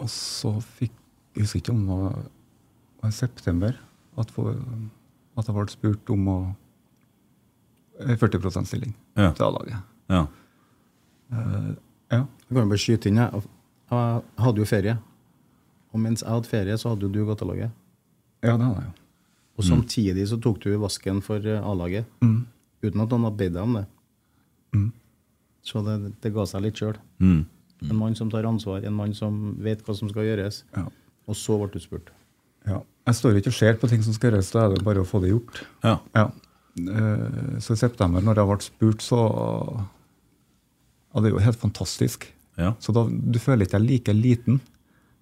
og 0.04 0.10
så 0.12 0.50
fikk 0.76 0.92
Jeg 1.34 1.46
husker 1.46 1.62
ikke 1.62 1.72
om 1.72 1.86
det 1.88 1.96
var, 2.02 2.18
i 3.08 3.12
september 3.16 3.78
at, 4.20 4.30
for, 4.36 4.58
at 5.40 5.48
jeg 5.48 5.56
ble 5.56 5.64
spurt 5.72 6.12
om 6.14 6.28
å 6.30 6.36
40 8.08 8.66
stilling 8.68 8.94
Ja. 9.18 9.32
til 9.34 9.46
A-laget. 9.46 9.78
Ja. 10.10 10.26
Uh, 11.34 11.74
ja. 12.12 12.20
Jeg 12.50 12.58
kan 12.58 12.70
bare 12.70 12.78
skyte 12.82 13.10
inn, 13.10 13.18
jeg. 13.22 13.44
Jeg 13.94 14.22
hadde 14.46 14.62
jo 14.62 14.66
ferie. 14.70 14.98
Og 15.94 16.00
mens 16.02 16.24
jeg 16.24 16.30
hadde 16.34 16.50
ferie, 16.50 16.78
så 16.78 16.90
hadde 16.94 17.06
jo 17.08 17.14
du 17.14 17.24
gatelaget. 17.30 17.72
ja, 18.44 18.58
det 18.58 18.66
hadde 18.66 18.82
jeg 18.82 18.90
jo. 18.90 19.00
Og 19.58 19.64
samtidig 19.68 20.24
så 20.28 20.40
tok 20.42 20.58
du 20.64 20.72
vasken 20.82 21.20
for 21.22 21.38
eh, 21.46 21.62
A-laget. 21.62 22.06
Mm. 22.26 22.46
Uten 22.84 23.02
at 23.04 23.12
noen 23.12 23.28
hadde 23.28 23.38
bedt 23.38 23.54
deg 23.54 23.62
om 23.62 23.76
det. 23.78 23.84
Mm. 24.74 24.88
Så 25.62 25.84
det, 25.86 25.98
det 26.24 26.32
ga 26.34 26.46
seg 26.50 26.64
litt 26.66 26.80
sjøl. 26.82 26.98
Mm. 27.22 27.44
En 27.92 28.00
mann 28.00 28.16
som 28.18 28.32
tar 28.34 28.48
ansvar, 28.50 28.82
en 28.84 28.96
mann 28.98 29.14
som 29.14 29.54
vet 29.62 29.84
hva 29.86 29.94
som 29.96 30.10
skal 30.10 30.26
gjøres. 30.26 30.64
Ja. 30.74 30.88
Og 31.30 31.38
så 31.38 31.60
ble 31.62 31.70
du 31.76 31.80
spurt. 31.84 32.10
Ja. 32.66 32.80
Jeg 33.06 33.16
står 33.20 33.38
ikke 33.38 33.52
og 33.54 33.58
ser 33.60 33.78
på 33.78 33.88
ting 33.92 34.02
som 34.04 34.16
skal 34.16 34.32
gjøres, 34.32 34.50
da 34.56 34.66
er 34.66 34.74
det 34.74 34.84
bare 34.88 35.04
å 35.04 35.08
få 35.08 35.22
det 35.22 35.30
gjort. 35.36 35.62
Ja. 35.86 35.98
Ja. 36.18 36.26
Eh, 36.80 37.60
Så 37.62 37.74
i 37.76 37.78
september, 37.78 38.22
når 38.22 38.40
jeg 38.42 38.50
ble 38.50 38.62
spurt, 38.66 39.02
så 39.06 39.20
Ja, 41.14 41.22
det 41.22 41.30
er 41.30 41.36
jo 41.36 41.44
helt 41.46 41.60
fantastisk. 41.62 42.26
Ja. 42.58 42.74
Så 42.80 42.94
da, 42.94 43.04
du 43.10 43.38
føler 43.40 43.66
ikke 43.68 43.78
deg 43.80 43.90
like 43.90 44.14
liten. 44.18 44.60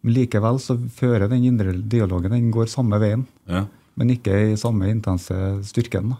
Men 0.02 0.16
likevel 0.16 0.58
så 0.60 0.78
fører 0.98 1.28
den 1.30 1.44
indre 1.46 1.74
dialogen 1.76 2.32
den 2.34 2.50
går 2.52 2.66
samme 2.72 2.98
veien, 2.98 3.28
ja. 3.46 3.66
men 4.00 4.10
ikke 4.16 4.34
i 4.54 4.56
samme 4.58 4.88
intense 4.90 5.36
styrken. 5.68 6.10
da. 6.16 6.18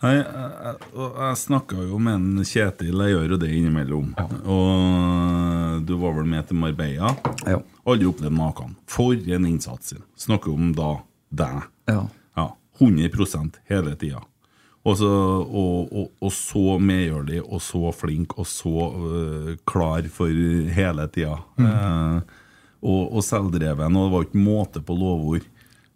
Nei, 0.00 0.12
jeg, 0.14 0.26
jeg, 0.30 1.10
jeg 1.18 1.36
snakka 1.42 1.82
jo 1.90 1.98
med 1.98 2.14
en 2.14 2.44
Kjetil, 2.46 2.94
jeg 3.02 3.16
gjør 3.16 3.32
jo 3.34 3.38
det 3.42 3.50
innimellom. 3.50 4.12
Og 4.46 5.82
du 5.84 5.96
var 5.98 6.14
vel 6.16 6.30
med 6.30 6.46
til 6.48 6.56
Marbella. 6.62 7.10
Ja. 7.44 7.58
Aldri 7.84 8.06
opplevd 8.08 8.36
maken. 8.38 8.76
For 8.88 9.18
en 9.18 9.48
innsats. 9.50 9.92
Snakker 10.16 10.54
om 10.54 10.70
da 10.78 10.92
deg. 11.28 11.66
Ja. 11.90 12.04
Ja, 12.38 12.46
100 12.78 13.58
hele 13.68 13.96
tida. 13.98 14.22
Og, 14.88 14.96
så, 14.96 15.08
og, 15.08 15.92
og, 15.92 16.08
og 16.24 16.32
så 16.32 16.78
medgjørlig 16.80 17.42
og 17.44 17.60
så 17.60 17.92
flink 17.92 18.38
og 18.38 18.48
så 18.48 18.88
uh, 18.88 19.52
klar 19.68 20.08
for 20.12 20.32
hele 20.72 21.08
tida. 21.12 21.36
Eh, 21.60 22.18
og, 22.78 23.02
og 23.18 23.24
selvdreven, 23.26 23.96
og 23.98 24.06
det 24.06 24.14
var 24.14 24.26
ikke 24.28 24.42
måte 24.42 24.82
på 24.84 24.96
lovord. 24.96 25.46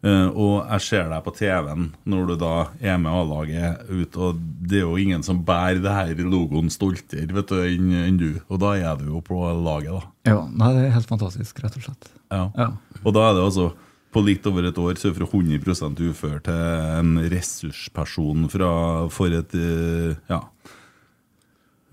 Uh, 0.03 0.27
og 0.35 0.55
jeg 0.67 0.83
ser 0.83 1.11
deg 1.13 1.23
på 1.23 1.31
TV-en 1.37 1.85
når 2.11 2.33
du 2.33 2.35
da 2.41 2.55
er 2.83 2.97
med 2.99 3.15
A-laget 3.15 3.85
ut, 3.87 4.17
og 4.19 4.41
det 4.67 4.81
er 4.81 4.83
jo 4.83 4.97
ingen 4.99 5.23
som 5.23 5.45
bærer 5.47 5.79
det 5.79 5.93
her 5.95 6.25
logoen 6.27 6.73
stoltere 6.75 7.31
vet 7.31 7.53
du, 7.53 7.61
enn 7.63 7.93
enn 8.01 8.19
du. 8.19 8.33
Og 8.49 8.59
da 8.65 8.73
er 8.81 8.99
du 8.99 9.13
jo 9.13 9.23
på 9.23 9.39
laget, 9.63 9.95
da. 9.95 10.33
ja. 10.33 10.41
Nei, 10.51 10.73
det 10.75 10.89
er 10.89 10.97
helt 10.97 11.13
fantastisk, 11.13 11.63
rett 11.63 11.79
og 11.79 11.87
slett. 11.87 12.11
Ja. 12.35 12.49
Ja. 12.59 12.69
Og 13.05 13.15
da 13.15 13.29
er 13.29 13.39
det 13.39 13.47
altså 13.47 13.69
på 14.13 14.23
litt 14.27 14.47
over 14.49 14.69
et 14.69 14.79
år 14.79 14.99
så 15.01 15.09
er 15.09 15.15
det 15.15 15.21
fra 15.21 15.41
100% 15.41 16.03
ufør 16.11 16.41
til 16.45 16.63
en 17.01 17.13
ressursperson 17.33 18.49
fra, 18.53 18.71
for 19.13 19.33
et 19.33 19.55
eh, 19.57 20.19
ja, 20.29 20.41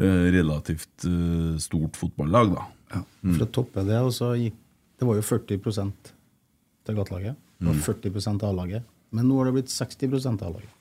eh, 0.01 0.25
relativt 0.35 1.07
eh, 1.07 1.55
stort 1.63 1.99
fotballag, 1.99 2.57
da. 2.57 2.67
For 3.21 3.45
å 3.45 3.51
toppe 3.53 3.85
det, 3.85 3.99
og 4.01 4.09
så 4.15 4.33
gikk 4.33 4.55
Det 4.99 5.05
var 5.07 5.15
jo 5.15 5.23
40 5.23 5.91
til 6.83 6.95
gatelaget. 6.97 7.35
Og 7.63 7.77
40 7.85 8.41
A-laget. 8.43 8.87
Men 9.15 9.29
nå 9.29 9.37
har 9.37 9.47
det 9.47 9.53
blitt 9.55 9.71
60 9.71 10.25
A-laget. 10.43 10.73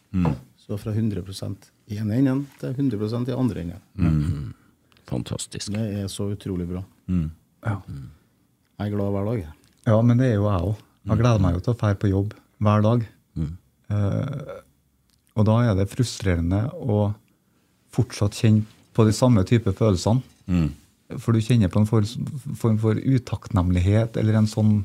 Så 0.59 0.79
fra 0.83 0.91
100% 0.91 1.69
i 1.87 2.01
ene 2.03 2.17
enden 2.19 2.41
til 2.59 2.75
100% 2.75 3.31
i 3.31 3.37
andre 3.37 3.63
enden. 3.63 4.49
Fantastisk. 5.07 5.71
Det 5.71 5.85
er 6.01 6.11
så 6.11 6.27
utrolig 6.33 6.67
bra. 6.67 6.83
Ja. 7.07 7.77
Jeg 7.87 8.89
er 8.89 8.93
glad 8.97 9.15
hver 9.15 9.31
dag. 9.31 9.47
Ja, 9.87 10.03
men 10.03 10.19
det 10.19 10.33
er 10.33 10.41
jo 10.41 10.51
jeg 10.51 10.67
òg. 10.73 10.83
Jeg 11.09 11.19
gleder 11.23 11.41
meg 11.41 11.55
jo 11.55 11.61
til 11.65 11.75
å 11.75 11.79
dra 11.81 11.95
på 11.95 12.11
jobb 12.11 12.35
hver 12.61 12.83
dag. 12.83 13.07
Eh, 13.89 14.59
og 15.39 15.47
da 15.47 15.55
er 15.71 15.75
det 15.79 15.89
frustrerende 15.89 16.65
å 16.75 17.15
fortsatt 17.95 18.35
kjenne 18.37 18.65
på 18.93 19.05
de 19.07 19.13
samme 19.17 19.45
type 19.49 19.73
følelsene. 19.73 20.23
For 21.19 21.33
du 21.33 21.41
kjenner 21.41 21.69
på 21.73 21.81
en 21.81 21.87
for- 21.87 22.05
form 22.57 22.79
for 22.79 22.95
utakknemlighet 22.95 24.17
eller 24.21 24.35
en 24.37 24.47
sånn 24.51 24.85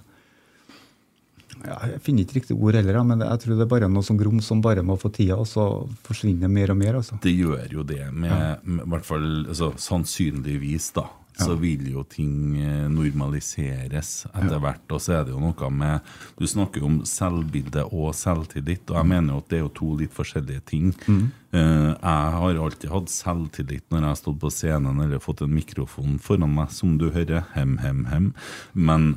ja, 1.63 1.79
Jeg 1.93 2.03
finner 2.05 2.25
ikke 2.25 2.39
riktig 2.41 2.57
ord 2.59 2.77
heller, 2.79 3.01
men 3.07 3.23
jeg 3.25 3.43
tror 3.43 3.57
det 3.57 3.65
er 3.65 3.73
bare 3.73 3.89
noe 3.91 4.03
som 4.05 4.19
grums 4.19 4.47
som 4.51 4.61
bare 4.63 4.83
må 4.85 4.97
få 4.99 5.11
tida, 5.13 5.39
og 5.39 5.47
så 5.49 5.65
forsvinner 6.05 6.51
mer 6.51 6.71
og 6.73 6.79
mer. 6.79 7.01
altså. 7.01 7.19
Det 7.23 7.33
gjør 7.33 7.67
jo 7.79 7.83
det, 7.87 8.05
med, 8.11 8.63
med 8.63 8.87
hvert 8.93 9.05
fall 9.07 9.27
altså, 9.47 9.73
sannsynligvis, 9.79 10.91
da. 10.99 11.07
Så 11.33 11.55
vil 11.57 11.87
jo 11.89 12.03
ting 12.05 12.59
eh, 12.61 12.83
normaliseres 12.93 14.09
etter 14.29 14.59
hvert. 14.61 14.83
Og 14.93 15.01
så 15.01 15.15
er 15.17 15.23
det 15.25 15.33
jo 15.33 15.39
noe 15.41 15.69
med 15.73 16.11
Du 16.37 16.45
snakker 16.45 16.83
jo 16.83 16.91
om 16.91 16.99
selvbilde 17.09 17.87
og 17.89 18.13
selvtillit, 18.13 18.85
og 18.91 18.99
jeg 18.99 19.09
mener 19.09 19.33
jo 19.33 19.41
at 19.41 19.49
det 19.49 19.57
er 19.57 19.63
jo 19.63 19.73
to 19.79 19.89
litt 19.97 20.13
forskjellige 20.13 20.61
ting. 20.69 20.93
Eh, 21.09 21.89
jeg 21.89 22.37
har 22.37 22.61
alltid 22.67 22.89
hatt 22.93 23.09
selvtillit 23.09 23.85
når 23.89 24.03
jeg 24.03 24.11
har 24.11 24.21
stått 24.21 24.41
på 24.45 24.53
scenen 24.53 25.01
eller 25.07 25.23
fått 25.23 25.41
en 25.41 25.53
mikrofon 25.57 26.19
foran 26.21 26.53
meg, 26.53 26.69
som 26.69 26.97
du 27.01 27.09
hører. 27.09 27.47
Hem, 27.57 27.79
hem, 27.81 28.05
hem. 28.13 28.33
Men 28.73 29.15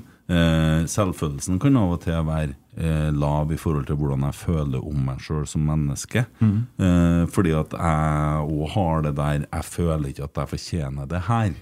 selvfølelsen 0.91 1.61
kan 1.63 1.77
av 1.79 1.93
og 1.95 2.01
til 2.03 2.25
være 2.27 2.55
eh, 2.77 3.13
lav 3.15 3.53
i 3.55 3.59
forhold 3.61 3.87
til 3.87 3.95
hvordan 4.01 4.25
jeg 4.27 4.35
føler 4.35 4.83
om 4.83 5.05
meg 5.07 5.21
sjøl 5.23 5.45
som 5.47 5.63
menneske. 5.69 6.25
Eh, 6.43 7.23
fordi 7.31 7.53
at 7.55 7.77
jeg 7.77 8.49
òg 8.51 8.73
har 8.75 9.03
det 9.07 9.15
der 9.17 9.47
Jeg 9.47 9.65
føler 9.65 10.09
ikke 10.09 10.25
at 10.25 10.37
jeg 10.37 10.49
fortjener 10.49 11.07
det 11.07 11.21
her. 11.29 11.55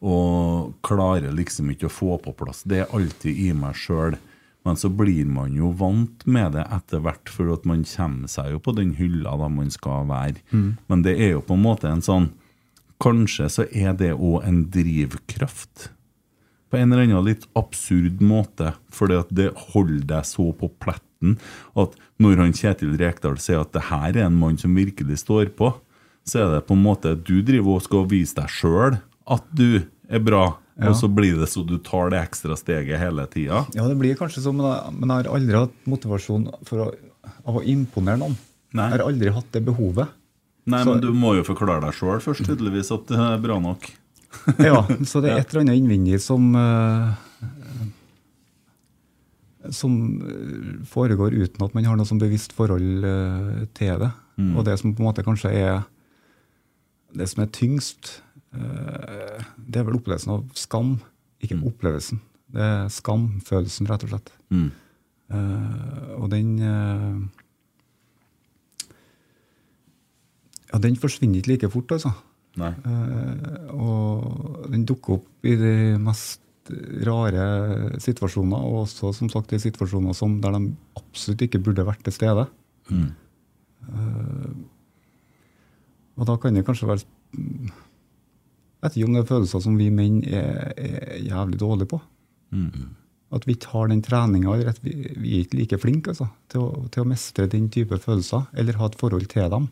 Og 0.00 0.74
klarer 0.82 1.32
liksom 1.34 1.68
ikke 1.70 1.90
å 1.90 1.92
få 1.92 2.16
på 2.24 2.32
plass 2.32 2.62
det 2.64 2.78
er 2.80 2.94
alltid 2.96 3.36
i 3.36 3.52
meg 3.52 3.76
sjøl. 3.76 4.16
Men 4.64 4.76
så 4.76 4.88
blir 4.88 5.24
man 5.26 5.54
jo 5.56 5.70
vant 5.70 6.24
med 6.26 6.52
det 6.52 6.64
etter 6.72 7.00
hvert, 7.00 7.28
for 7.28 7.52
at 7.52 7.64
man 7.64 7.84
kommer 7.84 8.28
seg 8.28 8.50
jo 8.52 8.58
på 8.58 8.72
den 8.76 8.94
hylla 8.98 9.36
da 9.36 9.48
man 9.48 9.70
skal 9.70 10.08
være. 10.08 10.40
Men 10.88 11.02
det 11.04 11.18
er 11.20 11.36
jo 11.36 11.44
på 11.44 11.54
en 11.54 11.62
måte 11.64 11.88
en 11.88 12.02
sånn 12.04 12.30
Kanskje 12.98 13.46
så 13.46 13.64
er 13.70 13.92
det 13.94 14.16
òg 14.16 14.42
en 14.42 14.64
drivkraft 14.74 15.92
på 16.70 16.76
en 16.78 16.92
eller 16.92 17.06
annen 17.06 17.24
litt 17.26 17.46
absurd 17.58 18.20
måte, 18.24 18.74
fordi 18.92 19.18
at 19.18 19.30
det 19.34 19.50
holder 19.72 20.04
deg 20.14 20.24
så 20.28 20.50
på 20.52 20.68
pletten 20.82 21.38
at 21.78 21.94
når 22.22 22.36
han 22.44 22.52
Kjetil 22.54 22.92
Rekdal 23.00 23.38
sier 23.42 23.62
at 23.64 23.72
det 23.74 23.86
her 23.88 24.12
er 24.16 24.26
en 24.28 24.36
mann 24.38 24.58
som 24.60 24.74
virkelig 24.76 25.18
står 25.24 25.50
på, 25.58 25.72
så 26.28 26.44
er 26.44 26.52
det 26.54 26.66
på 26.68 26.76
en 26.76 26.84
måte 26.84 27.14
du 27.16 27.40
driver 27.42 27.78
og 27.78 27.82
skal 27.86 28.04
vise 28.10 28.36
deg 28.36 28.52
sjøl 28.52 28.98
at 29.28 29.44
du 29.56 29.80
er 30.08 30.22
bra, 30.24 30.44
og 30.78 30.94
så 30.94 31.08
blir 31.10 31.34
det 31.40 31.48
så 31.50 31.64
du 31.66 31.74
tar 31.82 32.12
det 32.14 32.20
ekstra 32.22 32.54
steget 32.56 33.00
hele 33.00 33.24
tida. 33.32 33.64
Ja, 33.74 33.88
det 33.90 33.96
blir 33.98 34.14
kanskje 34.16 34.44
sånn, 34.44 34.60
men 34.94 35.08
jeg 35.10 35.24
har 35.26 35.30
aldri 35.34 35.56
hatt 35.58 35.74
motivasjon 35.90 36.46
for 36.68 36.84
å, 36.84 36.92
av 37.48 37.58
å 37.58 37.64
imponere 37.66 38.20
noen. 38.22 38.36
Nei. 38.76 38.90
Jeg 38.92 39.00
har 39.00 39.06
aldri 39.08 39.32
hatt 39.34 39.50
det 39.56 39.64
behovet. 39.66 40.14
Nei, 40.68 40.84
Så- 40.84 40.92
men 40.94 41.00
du 41.00 41.10
må 41.16 41.34
jo 41.34 41.42
forklare 41.42 41.80
deg 41.80 41.96
sjøl 41.96 42.20
først, 42.20 42.44
tydeligvis, 42.46 42.92
at 42.94 43.06
det 43.08 43.18
er 43.18 43.38
bra 43.42 43.58
nok. 43.58 43.90
Ja, 44.68 44.82
så 45.08 45.22
det 45.24 45.32
er 45.32 45.40
et 45.40 45.52
eller 45.52 45.64
annet 45.64 45.80
innvendig 45.80 46.20
som 46.22 46.50
eh, 46.58 47.08
Som 49.74 49.94
eh, 50.22 50.86
foregår 50.88 51.36
uten 51.36 51.64
at 51.64 51.76
man 51.76 51.88
har 51.88 51.98
noe 51.98 52.08
sånn 52.08 52.22
bevisst 52.22 52.54
forhold 52.56 53.04
eh, 53.08 53.66
til 53.78 54.04
det. 54.04 54.12
Og 54.54 54.62
det 54.68 54.76
som 54.78 54.92
på 54.94 55.02
en 55.02 55.08
måte 55.08 55.24
kanskje 55.26 55.50
er 55.50 55.80
det 57.18 57.26
som 57.26 57.40
er 57.42 57.48
tyngst, 57.50 58.20
det 58.52 59.80
er 59.80 59.86
vel 59.88 59.96
opplevelsen 59.96 60.30
av 60.36 60.44
skam. 60.54 60.92
Ikke 61.42 61.56
opplevelsen. 61.66 62.20
Det 62.54 62.62
er 62.62 62.92
skamfølelsen, 62.92 63.88
rett 63.90 64.04
og 64.06 64.12
slett. 64.12 64.30
Mm. 64.54 64.68
Og 66.20 66.28
den 66.30 66.52
Ja, 70.68 70.78
den 70.84 71.00
forsvinner 71.00 71.42
ikke 71.42 71.54
like 71.56 71.72
fort, 71.72 71.96
altså. 71.96 72.14
Eh, 72.66 73.72
og 73.74 74.68
den 74.72 74.84
dukker 74.88 75.18
opp 75.18 75.48
i 75.48 75.54
de 75.58 75.74
mest 76.02 76.42
rare 77.06 77.44
situasjoner, 78.02 78.60
og 78.60 78.84
også 78.84 79.12
som 79.16 79.30
sagt 79.32 79.54
i 79.56 79.60
situasjoner 79.62 80.16
som 80.16 80.36
der 80.42 80.56
de 80.56 80.72
absolutt 80.98 81.46
ikke 81.46 81.62
burde 81.64 81.86
vært 81.86 82.02
til 82.06 82.16
stede. 82.16 82.44
Mm. 82.92 83.08
Uh, 83.88 84.52
og 86.18 86.28
da 86.28 86.36
kan 86.40 86.56
det 86.56 86.64
kanskje 86.66 86.88
være 86.88 87.04
mm, 87.38 87.68
Jeg 87.68 88.82
vet 88.82 88.96
ikke 88.96 89.06
om 89.08 89.14
det 89.14 89.20
er 89.22 89.28
følelser 89.28 89.62
som 89.64 89.76
vi 89.78 89.86
menn 89.94 90.18
er, 90.26 90.72
er 90.76 91.20
jævlig 91.24 91.60
dårlige 91.60 91.92
på. 91.94 92.00
Mm. 92.54 92.90
At 93.34 93.46
vi 93.46 93.56
ikke 93.56 93.72
har 93.72 93.88
den 93.90 94.02
treninga, 94.04 94.52
eller 94.54 94.72
at 94.72 94.80
vi, 94.84 94.92
vi 95.16 95.34
er 95.36 95.46
ikke 95.46 95.58
like 95.58 95.80
flinke 95.82 96.12
altså, 96.14 96.28
til, 96.52 96.64
å, 96.64 96.84
til 96.92 97.04
å 97.04 97.08
mestre 97.08 97.48
den 97.50 97.68
type 97.72 97.98
følelser, 98.00 98.46
eller 98.54 98.78
ha 98.80 98.88
et 98.88 98.98
forhold 99.00 99.26
til 99.32 99.50
dem. 99.52 99.66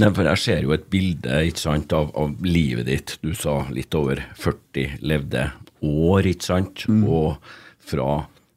Nei, 0.00 0.10
for 0.16 0.24
jeg 0.30 0.40
ser 0.40 0.62
jo 0.64 0.72
et 0.72 0.86
bilde 0.92 1.40
ikke 1.50 1.60
sant, 1.60 1.92
av, 1.92 2.10
av 2.16 2.36
livet 2.46 2.86
ditt. 2.88 3.16
Du 3.20 3.34
sa 3.36 3.58
litt 3.74 3.92
over 3.98 4.22
40 4.40 5.00
levde 5.04 5.46
år, 5.84 6.28
ikke 6.30 6.46
sant? 6.46 6.84
Og 7.04 7.36
fra 7.90 8.10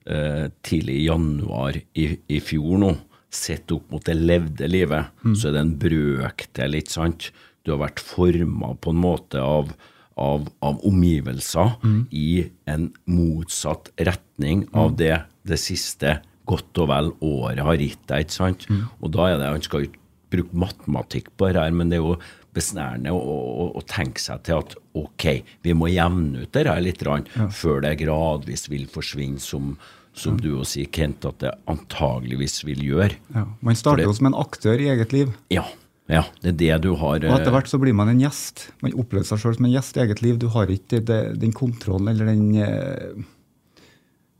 eh, 0.08 0.46
tidlig 0.64 1.02
januar 1.08 1.80
i, 2.00 2.06
i 2.32 2.40
fjor 2.44 2.78
nå, 2.80 2.94
sett 3.34 3.72
opp 3.74 3.90
mot 3.92 4.04
det 4.06 4.14
levde 4.20 4.68
livet, 4.70 5.10
så 5.36 5.50
er 5.50 5.56
det 5.58 5.64
en 5.66 5.74
brøkdel, 5.82 6.78
ikke 6.80 6.96
sant? 6.96 7.32
Du 7.66 7.74
har 7.74 7.82
vært 7.82 8.00
forma 8.04 8.76
på 8.84 8.92
en 8.94 9.02
måte 9.02 9.42
av, 9.42 9.72
av, 10.20 10.48
av 10.62 10.80
omgivelser 10.86 11.76
i 12.12 12.46
en 12.70 12.92
motsatt 13.10 13.90
retning 13.98 14.68
av 14.74 14.96
det 15.00 15.16
det 15.44 15.58
siste 15.60 16.22
godt 16.46 16.78
og 16.84 16.90
vel 16.92 17.12
året 17.24 17.64
har 17.64 17.80
gitt 17.80 18.04
deg, 18.08 18.28
ikke 18.28 18.38
sant? 18.38 18.68
Og 19.02 19.12
da 19.16 19.32
er 19.32 19.40
det, 19.42 19.52
han 19.58 19.64
skal 19.66 19.86
jo 19.88 19.92
bruke 20.34 20.64
matematikk 20.66 21.32
på 21.38 21.52
det 21.52 21.62
her, 21.62 21.76
men 21.76 21.92
det 21.92 22.00
er 22.00 22.06
jo 22.06 22.18
besnærende 22.54 23.14
å, 23.14 23.20
å, 23.20 23.68
å 23.80 23.82
tenke 23.90 24.22
seg 24.22 24.44
til 24.46 24.62
at 24.62 24.76
ok, 24.98 25.28
vi 25.66 25.74
må 25.78 25.90
jevne 25.90 26.46
ut 26.46 26.54
det 26.54 26.68
her 26.70 26.82
litt, 26.86 27.02
rann, 27.06 27.26
før 27.54 27.82
det 27.86 27.98
gradvis 28.04 28.68
vil 28.70 28.86
forsvinne, 28.92 29.42
som, 29.42 29.74
som 30.14 30.38
du 30.42 30.52
jo 30.52 30.68
sier, 30.68 30.90
Kent, 30.94 31.26
at 31.26 31.40
det 31.42 31.54
antageligvis 31.72 32.62
vil 32.68 32.84
gjøre. 32.86 33.18
Ja. 33.34 33.48
Man 33.66 33.80
starter 33.80 34.06
jo 34.06 34.14
som 34.18 34.30
en 34.30 34.38
aktør 34.38 34.82
i 34.82 34.92
eget 34.94 35.16
liv. 35.16 35.34
Ja, 35.54 35.66
ja, 36.12 36.26
det 36.44 36.52
er 36.52 36.58
det 36.60 36.78
du 36.84 36.90
har 37.00 37.16
Og 37.16 37.32
etter 37.32 37.48
eh, 37.48 37.54
hvert 37.56 37.70
så 37.72 37.80
blir 37.80 37.96
man 37.96 38.12
en 38.12 38.20
gjest. 38.20 38.68
Man 38.84 38.96
opplever 39.00 39.26
seg 39.28 39.40
sjøl 39.40 39.56
som 39.56 39.70
en 39.70 39.74
gjest 39.74 39.98
i 39.98 40.04
eget 40.04 40.22
liv. 40.24 40.36
Du 40.40 40.50
har 40.52 40.72
ikke 40.72 41.00
det, 41.00 41.22
den 41.40 41.56
kontrollen 41.56 42.12
eller 42.12 42.28
den 42.28 42.50
eh, 42.60 43.24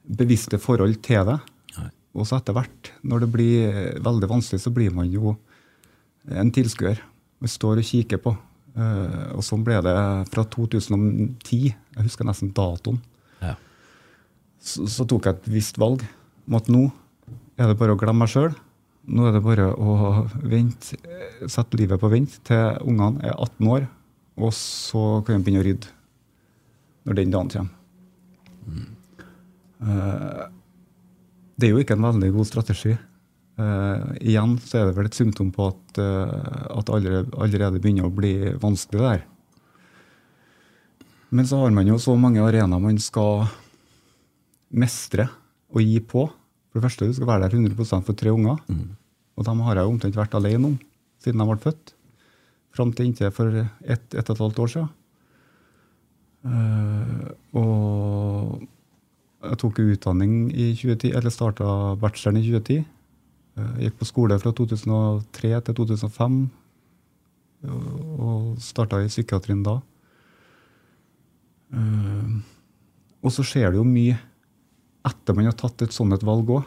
bevisste 0.04 0.60
forhold 0.60 1.00
til 1.06 1.24
det. 1.30 1.40
Nei. 1.78 1.88
Og 2.20 2.28
så 2.28 2.42
etter 2.42 2.58
hvert, 2.58 2.92
når 3.08 3.24
det 3.24 3.32
blir 3.34 3.70
eh, 3.70 4.02
veldig 4.04 4.30
vanskelig, 4.36 4.60
så 4.66 4.74
blir 4.76 4.92
man 4.96 5.08
jo 5.14 5.38
en 6.32 6.52
tilskuer. 6.54 7.02
vi 7.44 7.48
står 7.52 7.82
og 7.82 7.88
kikker 7.88 8.22
på. 8.24 8.36
Uh, 8.74 9.36
og 9.38 9.44
sånn 9.46 9.64
ble 9.66 9.76
det 9.86 9.94
fra 10.32 10.46
2010. 10.50 11.74
Jeg 11.74 12.06
husker 12.06 12.26
nesten 12.26 12.54
datoen. 12.56 13.02
ja. 13.42 13.56
Så, 14.64 14.88
så 14.88 15.04
tok 15.04 15.26
jeg 15.28 15.36
et 15.36 15.50
visst 15.52 15.78
valg 15.78 16.06
om 16.48 16.56
at 16.56 16.70
nå 16.72 16.86
er 17.60 17.68
det 17.68 17.76
bare 17.78 17.94
å 17.94 18.00
glemme 18.00 18.24
meg 18.24 18.32
sjøl. 18.32 18.54
Nå 19.04 19.28
er 19.28 19.36
det 19.36 19.44
bare 19.44 19.68
å 19.76 20.24
vente, 20.48 20.96
sette 21.52 21.76
livet 21.76 22.00
på 22.00 22.08
vent 22.12 22.38
til 22.48 22.80
ungene 22.88 23.20
er 23.28 23.36
18 23.36 23.72
år, 23.76 23.88
og 24.40 24.54
så 24.56 25.20
kan 25.28 25.42
vi 25.42 25.50
begynne 25.50 25.64
å 25.64 25.68
rydde 25.68 25.92
når 27.04 27.20
den 27.20 27.34
dagen 27.34 27.52
kommer. 27.52 27.82
Eh, 29.84 30.44
det 31.60 31.68
er 31.68 31.74
jo 31.74 31.84
ikke 31.84 31.98
en 31.98 32.08
veldig 32.08 32.32
god 32.38 32.48
strategi. 32.48 32.96
Eh, 33.54 34.06
igjen 34.32 34.56
så 34.58 34.80
er 34.80 34.88
det 34.90 34.96
vel 34.98 35.10
et 35.10 35.18
symptom 35.18 35.52
på 35.54 35.68
at, 35.70 36.00
uh, 36.02 36.80
at 36.80 36.90
allerede, 36.90 37.30
allerede 37.38 37.82
begynner 37.82 38.08
å 38.08 38.14
bli 38.14 38.34
vanskelig 38.58 39.04
der. 39.04 39.26
Men 41.34 41.46
så 41.50 41.60
har 41.62 41.74
man 41.74 41.90
jo 41.90 42.00
så 42.02 42.16
mange 42.18 42.42
arenaer 42.42 42.82
man 42.82 42.98
skal 43.02 43.46
mestre 44.74 45.28
og 45.74 45.86
gi 45.86 46.00
på. 46.02 46.26
For 46.70 46.80
det 46.80 46.86
første, 46.88 47.10
du 47.10 47.14
skal 47.14 47.30
være 47.30 47.46
der 47.46 47.58
100% 47.58 48.06
for 48.08 48.18
tre 48.18 48.34
unger. 48.34 48.58
Og 49.38 49.46
dem 49.46 49.62
har 49.66 49.78
jeg 49.78 49.86
jo 49.86 49.94
omtrent 49.94 50.18
vært 50.18 50.38
alene 50.38 50.72
om 50.72 50.76
siden 51.22 51.42
de 51.42 51.48
ble 51.50 51.62
født. 51.62 51.94
Fram 52.74 52.94
til 52.94 53.10
inntil 53.10 53.34
for 53.34 53.54
ett, 53.54 54.06
ett 54.14 54.30
og 54.30 54.34
et 54.34 54.44
halvt 54.46 54.62
år 54.66 54.74
siden. 54.74 54.92
Uh, 56.44 57.30
og 57.56 58.66
jeg 59.44 59.60
tok 59.62 59.82
utdanning 59.84 60.50
i 60.50 60.72
2010, 60.74 61.14
eller 61.18 61.34
starta 61.34 61.68
bacheloren 62.02 62.42
i 62.42 62.46
2010. 62.50 62.82
Eh, 63.54 63.74
gikk 63.86 64.00
på 64.00 64.10
skole 64.10 64.38
fra 64.42 64.54
2003 64.56 65.54
til 65.68 65.78
2005. 65.78 66.38
Og, 67.64 67.90
og 68.20 68.62
starta 68.64 69.00
i 69.00 69.12
psykiatrien 69.12 69.64
da. 69.66 69.78
Eh, 71.74 72.32
og 73.24 73.32
så 73.32 73.46
skjer 73.48 73.72
det 73.72 73.80
jo 73.80 73.88
mye 73.88 74.18
etter 75.04 75.36
man 75.36 75.50
har 75.50 75.56
tatt 75.60 75.84
et 75.84 75.96
sånt 75.96 76.16
et 76.16 76.26
valg 76.26 76.50
òg. 76.58 76.66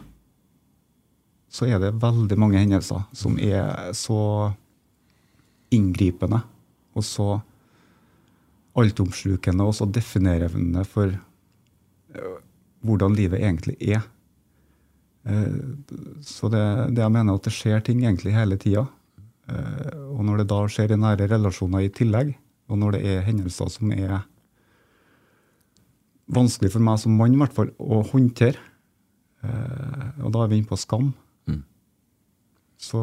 Så 1.52 1.68
er 1.70 1.80
det 1.80 1.96
veldig 2.02 2.36
mange 2.38 2.60
hendelser 2.60 3.06
som 3.16 3.38
er 3.40 3.92
så 3.96 4.52
inngripende 5.72 6.42
og 6.96 7.04
så 7.04 7.28
altomslukende 8.76 9.64
og 9.64 9.74
så 9.76 9.86
definerende 9.88 10.82
for 10.88 11.12
eh, 11.12 12.36
hvordan 12.86 13.16
livet 13.16 13.40
egentlig 13.40 13.76
er. 13.80 14.04
Eh, 15.26 15.58
Så 16.22 16.48
det, 16.52 16.62
det 16.94 17.02
jeg 17.02 17.12
mener 17.12 17.34
at 17.34 17.42
det 17.48 17.52
skjer 17.52 17.82
ting 17.84 18.04
egentlig 18.04 18.32
hele 18.36 18.56
tida. 18.62 18.86
Eh, 19.48 19.96
Og 20.16 20.24
når 20.24 20.38
det 20.42 20.48
da 20.52 20.60
skjer 20.70 20.92
i 20.94 21.00
nære 21.02 21.28
relasjoner 21.30 21.84
i 21.86 21.90
tillegg, 21.92 22.34
og 22.68 22.78
når 22.78 22.96
det 22.96 23.02
er 23.06 23.26
hendelser 23.26 23.68
som 23.70 23.92
er 23.92 24.24
vanskelig 26.34 26.72
for 26.74 26.82
meg 26.82 26.98
som 26.98 27.14
mann 27.18 27.34
i 27.36 27.38
hvert 27.38 27.54
fall, 27.54 27.70
å 27.78 28.00
håndtere, 28.10 28.58
eh, 29.46 30.08
og 30.24 30.32
da 30.34 30.42
er 30.44 30.48
vi 30.50 30.58
inne 30.62 30.70
på 30.72 30.78
skam, 30.80 31.12
Mm. 31.46 31.62
så, 32.82 33.00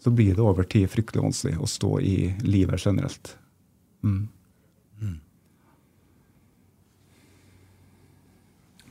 så 0.00 0.10
blir 0.14 0.34
det 0.36 0.44
over 0.44 0.62
tid 0.70 0.86
fryktelig 0.88 1.24
vanskelig 1.24 1.58
å 1.58 1.66
stå 1.66 1.90
i 2.00 2.16
livet 2.46 2.78
generelt. 2.86 3.32
Mm. 4.04 4.28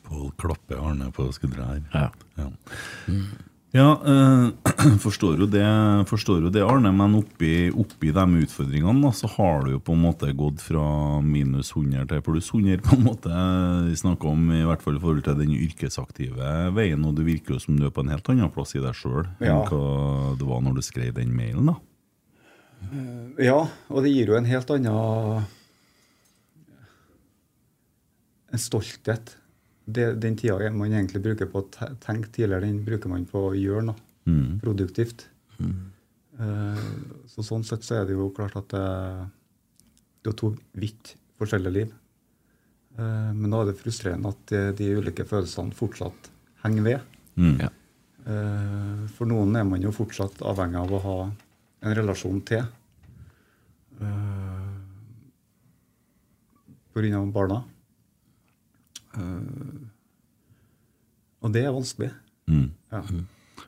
Pål 0.03 0.29
klapper 0.37 0.77
Arne 0.83 1.09
på 1.15 1.29
skuldra 1.33 1.65
her. 1.71 1.81
Ja. 1.93 2.09
Ja, 2.37 2.47
ja 3.73 3.87
eh, 4.05 4.97
forstår, 5.05 5.39
jo 5.41 5.47
det, 5.49 5.63
forstår 6.09 6.43
jo 6.45 6.51
det, 6.53 6.61
Arne, 6.65 6.91
men 6.93 7.15
oppi, 7.17 7.69
oppi 7.71 8.11
de 8.13 8.25
utfordringene 8.43 9.01
da, 9.05 9.11
så 9.15 9.29
har 9.37 9.63
du 9.65 9.71
jo 9.73 9.79
på 9.81 9.95
en 9.95 10.03
måte 10.03 10.29
gått 10.37 10.61
fra 10.61 10.83
minus 11.25 11.71
100 11.75 12.05
til 12.11 12.21
pluss 12.25 12.51
100, 12.53 12.83
på 12.85 12.97
en 12.97 13.07
måte. 13.07 13.31
Vi 13.87 13.95
snakker 14.03 14.33
om 14.33 14.51
i 14.53 14.61
hvert 14.67 14.83
fall 14.85 14.99
i 14.99 15.01
forhold 15.01 15.23
til 15.25 15.39
den 15.39 15.55
yrkesaktive 15.55 16.51
veien, 16.75 17.07
og 17.07 17.15
du 17.17 17.23
virker 17.25 17.55
jo 17.55 17.63
som 17.63 17.79
du 17.79 17.87
er 17.87 17.95
på 17.95 18.03
en 18.05 18.13
helt 18.13 18.29
annen 18.29 18.51
plass 18.53 18.75
i 18.77 18.83
deg 18.83 18.93
sjøl 18.99 19.23
Ja. 19.41 19.61
enn 19.63 19.65
hva 19.71 20.35
det 20.37 20.47
var 20.51 20.61
når 20.67 20.77
du 20.77 20.85
skrev 20.85 21.15
den 21.17 21.33
mailen. 21.35 21.71
da. 21.73 21.79
Ja, 23.39 23.61
og 23.89 24.03
det 24.03 24.11
gir 24.11 24.27
jo 24.33 24.35
en 24.37 24.45
helt 24.49 24.69
annen 24.75 25.45
En 28.53 28.59
stolthet. 28.61 29.37
Det, 29.85 30.13
den 30.23 30.35
tida 30.39 30.69
man 30.71 30.93
egentlig 30.93 31.21
bruker 31.23 31.49
på 31.51 31.59
å 31.59 31.67
tenke 31.99 32.29
tidligere, 32.31 32.61
den 32.67 32.83
bruker 32.85 33.09
man 33.11 33.25
på 33.27 33.49
å 33.49 33.55
gjøre 33.57 33.83
noe 33.91 33.95
Mm. 34.25 34.59
produktivt. 34.61 35.25
Eh, 35.59 36.77
så 37.27 37.43
sånn 37.43 37.65
sett 37.67 37.83
så 37.83 37.97
er 37.99 38.05
det 38.07 38.13
jo 38.15 38.29
klart 38.31 38.55
at 38.55 38.69
det, 38.71 38.83
det 40.23 40.31
er 40.31 40.37
to 40.39 40.53
vidt 40.79 41.15
forskjellige 41.37 41.73
liv. 41.73 41.91
Uh, 42.97 43.33
men 43.33 43.49
da 43.51 43.59
er 43.63 43.65
det 43.71 43.79
frustrerende 43.81 44.29
at 44.29 44.45
de, 44.47 44.59
de 44.77 44.87
ulike 45.01 45.25
følelsene 45.25 45.73
fortsatt 45.73 46.29
henger 46.63 46.83
ved. 46.85 47.01
Mm. 47.35 47.55
Ja. 47.59 47.69
Uh, 48.23 49.07
For 49.17 49.25
noen 49.27 49.55
er 49.59 49.65
man 49.65 49.81
jo 49.83 49.91
fortsatt 49.91 50.39
avhengig 50.45 50.77
av 50.79 50.93
å 50.93 50.99
ha 51.03 51.17
en 51.83 51.95
relasjon 51.97 52.39
til. 52.47 52.63
eh, 53.99 54.73
På 56.93 57.01
grunn 57.01 57.17
av 57.17 57.31
barna. 57.33 57.63
Eh, 59.17 59.87
Og 61.43 61.51
det 61.53 61.65
er 61.65 61.73
vanskelig. 61.75 62.11
Mm. 62.47 62.69
Ja. 62.91 63.01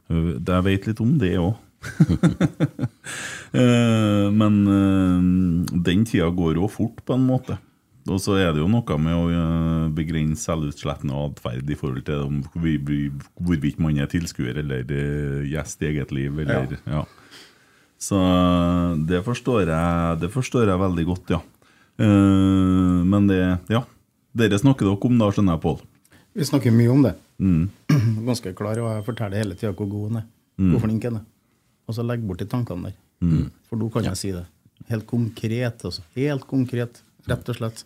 Jeg 0.10 0.64
vet 0.64 0.88
litt 0.88 1.02
om 1.04 1.18
det 1.20 1.34
òg. 1.42 1.56
Eh, 3.56 4.28
Men 4.36 4.56
eh, 4.68 5.22
den 5.86 6.02
tida 6.08 6.28
går 6.36 6.58
òg 6.60 6.72
fort, 6.74 6.98
på 7.08 7.16
en 7.16 7.24
måte. 7.28 7.56
Og 8.12 8.20
så 8.22 8.36
er 8.38 8.52
det 8.54 8.60
jo 8.60 8.68
noe 8.70 8.98
med 9.00 9.16
å 9.16 9.90
begrense 9.96 10.44
selvutslettende 10.46 11.16
atferd 11.30 11.70
i 11.72 11.78
forhold 11.80 12.04
til 12.06 12.20
om 12.26 12.42
hvor- 12.44 12.84
hvor- 12.84 13.24
hvorvidt 13.48 13.80
man 13.80 13.98
er 13.98 14.08
tilskuer 14.12 14.58
eller 14.60 14.84
gjest 15.48 15.82
i 15.82 15.88
eget 15.94 16.12
liv. 16.12 16.38
Eller, 16.40 16.78
ja. 16.86 17.06
Så 17.98 18.20
eh, 18.20 18.98
det 19.08 19.24
forstår, 19.24 19.66
jeg, 19.72 20.20
det 20.20 20.32
forstår 20.36 20.68
jeg 20.68 20.84
veldig 20.84 21.06
godt, 21.14 21.30
ja. 21.38 21.42
Men 21.98 23.28
det 23.28 23.60
Ja. 23.72 23.84
Dere 24.36 24.60
snakker 24.60 24.90
dere 24.90 25.10
om 25.10 25.22
da, 25.22 25.30
skjønner 25.32 25.56
jeg, 25.56 25.64
Pål. 25.64 25.80
Vi 26.36 26.48
snakker 26.50 26.74
mye 26.76 26.92
om 26.92 27.06
det. 27.06 27.14
Mm. 27.40 27.64
Ganske 28.28 28.52
klar, 28.58 28.80
og 28.84 28.92
jeg 28.92 29.06
forteller 29.08 29.40
hele 29.40 29.56
tida 29.56 29.72
hvor 29.72 29.88
god 29.92 30.10
han 30.10 30.22
er. 30.22 30.28
Hvor 30.74 30.84
flink 30.84 31.08
han 31.08 31.22
er. 31.22 31.26
Og 31.86 31.96
så 31.96 32.04
legg 32.04 32.24
bort 32.28 32.42
de 32.44 32.48
tankene 32.50 32.90
der. 32.92 33.00
For 33.70 33.80
nå 33.80 33.88
kan 33.94 34.08
jeg 34.10 34.20
si 34.20 34.32
det. 34.36 34.44
Helt 34.90 35.08
konkret, 35.08 35.86
altså. 35.88 36.04
Helt 36.18 36.46
konkret, 36.50 37.00
rett 37.30 37.52
og 37.52 37.58
slett. 37.58 37.86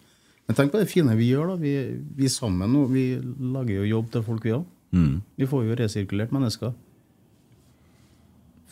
Men 0.49 0.57
tenk 0.57 0.73
på 0.73 0.81
det 0.81 0.89
fine 0.89 1.13
vi 1.19 1.29
gjør, 1.29 1.53
da. 1.53 1.59
Vi, 1.61 1.73
vi 2.17 2.29
sammen 2.33 2.73
nå, 2.73 2.87
vi 2.89 3.05
lager 3.53 3.83
jo 3.83 3.89
jobb 3.93 4.11
til 4.15 4.25
folk, 4.25 4.45
vi 4.47 4.55
òg. 4.57 4.65
Mm. 4.97 5.19
Vi 5.37 5.47
får 5.49 5.67
jo 5.67 5.77
resirkulert 5.77 6.33
mennesker. 6.33 6.73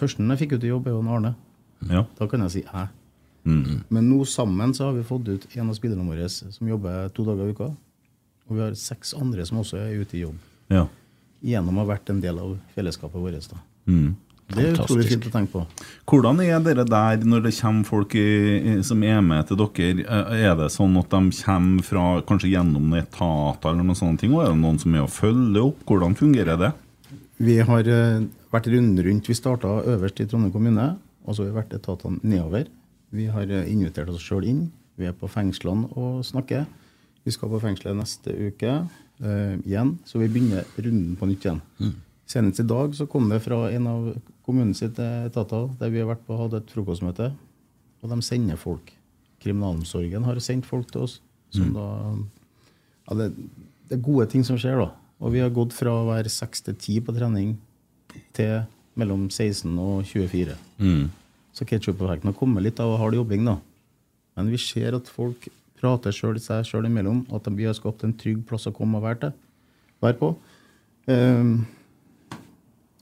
Førsten 0.01 0.33
jeg 0.33 0.41
fikk 0.41 0.57
ut 0.57 0.65
i 0.65 0.71
jobb, 0.71 0.89
er 0.89 0.97
jo 0.97 1.03
Arne. 1.05 1.35
Ja. 1.91 2.07
Da 2.17 2.25
kan 2.29 2.41
jeg 2.45 2.55
si 2.55 2.63
jeg. 2.65 2.89
Mm. 3.45 3.83
Men 3.89 4.09
nå 4.09 4.25
sammen 4.27 4.73
så 4.75 4.85
har 4.89 4.93
vi 4.97 5.03
fått 5.07 5.27
ut 5.27 5.47
en 5.55 5.69
av 5.69 5.75
spillerne 5.77 6.07
våre 6.07 6.27
som 6.29 6.67
jobber 6.67 7.09
to 7.15 7.23
dager 7.27 7.47
i 7.47 7.55
uka. 7.55 7.69
Og 8.47 8.55
vi 8.55 8.63
har 8.63 8.77
seks 8.79 9.13
andre 9.17 9.45
som 9.45 9.59
også 9.59 9.77
er 9.81 9.99
ute 10.01 10.17
i 10.17 10.23
jobb. 10.25 10.37
ja. 10.69 10.87
Gjennom 11.45 11.77
å 11.77 11.83
ha 11.83 11.91
vært 11.93 12.09
en 12.09 12.17
del 12.19 12.39
av 12.41 12.55
fellesskapet 12.73 13.21
vårt. 13.21 13.45
da. 13.51 13.59
Mm. 13.85 14.15
Det 14.47 14.63
er 14.63 14.71
utrolig 14.73 15.05
fint 15.05 15.25
å 15.27 15.31
tenke 15.31 15.51
på. 15.51 15.61
Hvordan 16.09 16.39
er 16.41 16.59
dere 16.65 16.85
der 16.87 17.25
når 17.27 17.43
det 17.45 17.51
kommer 17.59 17.85
folk 17.85 18.15
i, 18.15 18.81
som 18.81 19.03
er 19.03 19.19
med 19.21 19.45
til 19.47 19.59
dere? 19.59 20.01
Eh, 20.01 20.31
Er 20.47 20.55
det 20.55 20.71
sånn 20.73 20.97
at 20.97 21.11
de 21.11 21.31
kommer 21.43 21.83
fra 21.83 22.05
kanskje 22.25 22.49
gjennom 22.55 22.95
etater 22.97 23.69
eller 23.69 23.83
noen 23.83 23.99
sånne 23.99 24.17
ting? 24.17 24.33
Og 24.33 24.45
er 24.45 24.49
det 24.49 24.61
noen 24.63 24.79
som 24.79 24.95
er 24.95 25.03
å 25.05 25.11
følge 25.11 25.61
opp? 25.61 25.83
Hvordan 25.85 26.15
fungerer 26.17 26.57
det? 26.57 26.71
Vi 27.37 27.59
har 27.59 27.85
eh, 27.85 28.25
vært 28.51 28.71
runden 28.73 29.03
rundt. 29.05 29.27
Vi 29.29 29.37
starta 29.37 29.83
øverst 29.93 30.23
i 30.23 30.25
Trondheim 30.25 30.51
kommune, 30.55 30.87
og 31.27 31.35
så 31.35 31.43
har 31.43 31.51
vi 31.51 31.59
vært 31.59 31.75
etatene 31.77 32.17
nedover. 32.23 32.65
Vi 33.15 33.27
har 33.31 33.49
eh, 33.51 33.69
invitert 33.71 34.09
oss 34.11 34.25
sjøl 34.25 34.47
inn. 34.47 34.65
Vi 34.97 35.07
er 35.07 35.15
på 35.15 35.29
fengslene 35.31 35.89
og 35.95 36.25
snakker. 36.25 36.65
Vi 37.27 37.33
skal 37.35 37.51
på 37.51 37.61
fengselet 37.61 37.97
neste 37.97 38.31
uke 38.31 38.73
uh, 38.87 39.55
igjen, 39.67 39.97
så 40.07 40.21
vi 40.21 40.29
begynner 40.31 40.63
runden 40.79 41.17
på 41.19 41.27
nytt 41.27 41.43
igjen. 41.43 41.59
Senest 42.27 42.61
i 42.63 42.65
dag 42.67 42.95
så 42.95 43.07
kom 43.11 43.27
det 43.27 43.41
fra 43.43 43.65
en 43.75 43.89
av 43.91 44.05
kommunens 44.47 44.79
etater 44.85 45.67
der 45.79 45.91
vi 45.91 45.99
har 45.99 46.07
vært 46.07 46.23
på 46.23 46.37
og 46.37 46.45
hatt 46.45 46.55
et 46.61 46.71
frokostmøte, 46.71 47.27
og 47.99 48.13
de 48.13 48.17
sender 48.23 48.59
folk. 48.59 48.93
Kriminalomsorgen 49.43 50.23
har 50.23 50.39
sendt 50.43 50.69
folk 50.69 50.87
til 50.93 51.03
oss. 51.03 51.17
Som 51.51 51.75
da, 51.75 51.87
ja, 53.09 53.19
det, 53.19 53.29
det 53.87 53.99
er 53.99 54.07
gode 54.07 54.27
ting 54.31 54.47
som 54.47 54.59
skjer, 54.59 54.79
da. 54.79 54.89
Og 55.19 55.35
vi 55.35 55.43
har 55.43 55.53
gått 55.53 55.75
fra 55.75 55.93
å 55.99 56.07
være 56.09 56.31
6 56.31 56.67
til 56.67 56.75
10 56.75 57.05
på 57.07 57.15
trening 57.15 57.53
til 58.37 58.61
mellom 58.97 59.27
16 59.29 59.71
og 59.81 60.03
24. 60.07 60.57
Så 61.57 61.65
ketsjup-effekten 61.65 62.29
har 62.29 62.37
kommet 62.37 62.65
litt 62.65 62.79
av 62.83 62.93
hard 63.01 63.17
jobbing, 63.17 63.47
da. 63.47 63.57
Men 64.37 64.51
vi 64.53 64.59
ser 64.61 64.93
at 64.93 65.09
folk 65.09 65.47
prater 65.81 66.13
selv, 66.13 66.41
seg 66.41 66.65
sjøl 66.69 66.85
imellom, 66.89 67.23
at 67.33 67.47
de 67.47 67.53
vi 67.57 67.65
har 67.65 67.75
skapt 67.77 68.05
en 68.05 68.13
trygg 68.17 68.43
plass 68.49 68.69
å 68.69 68.73
komme 68.75 68.99
og 68.99 69.07
være, 69.07 69.19
til, 69.23 69.33
være 70.05 70.19
på. 70.19 70.31
Um, 71.09 71.53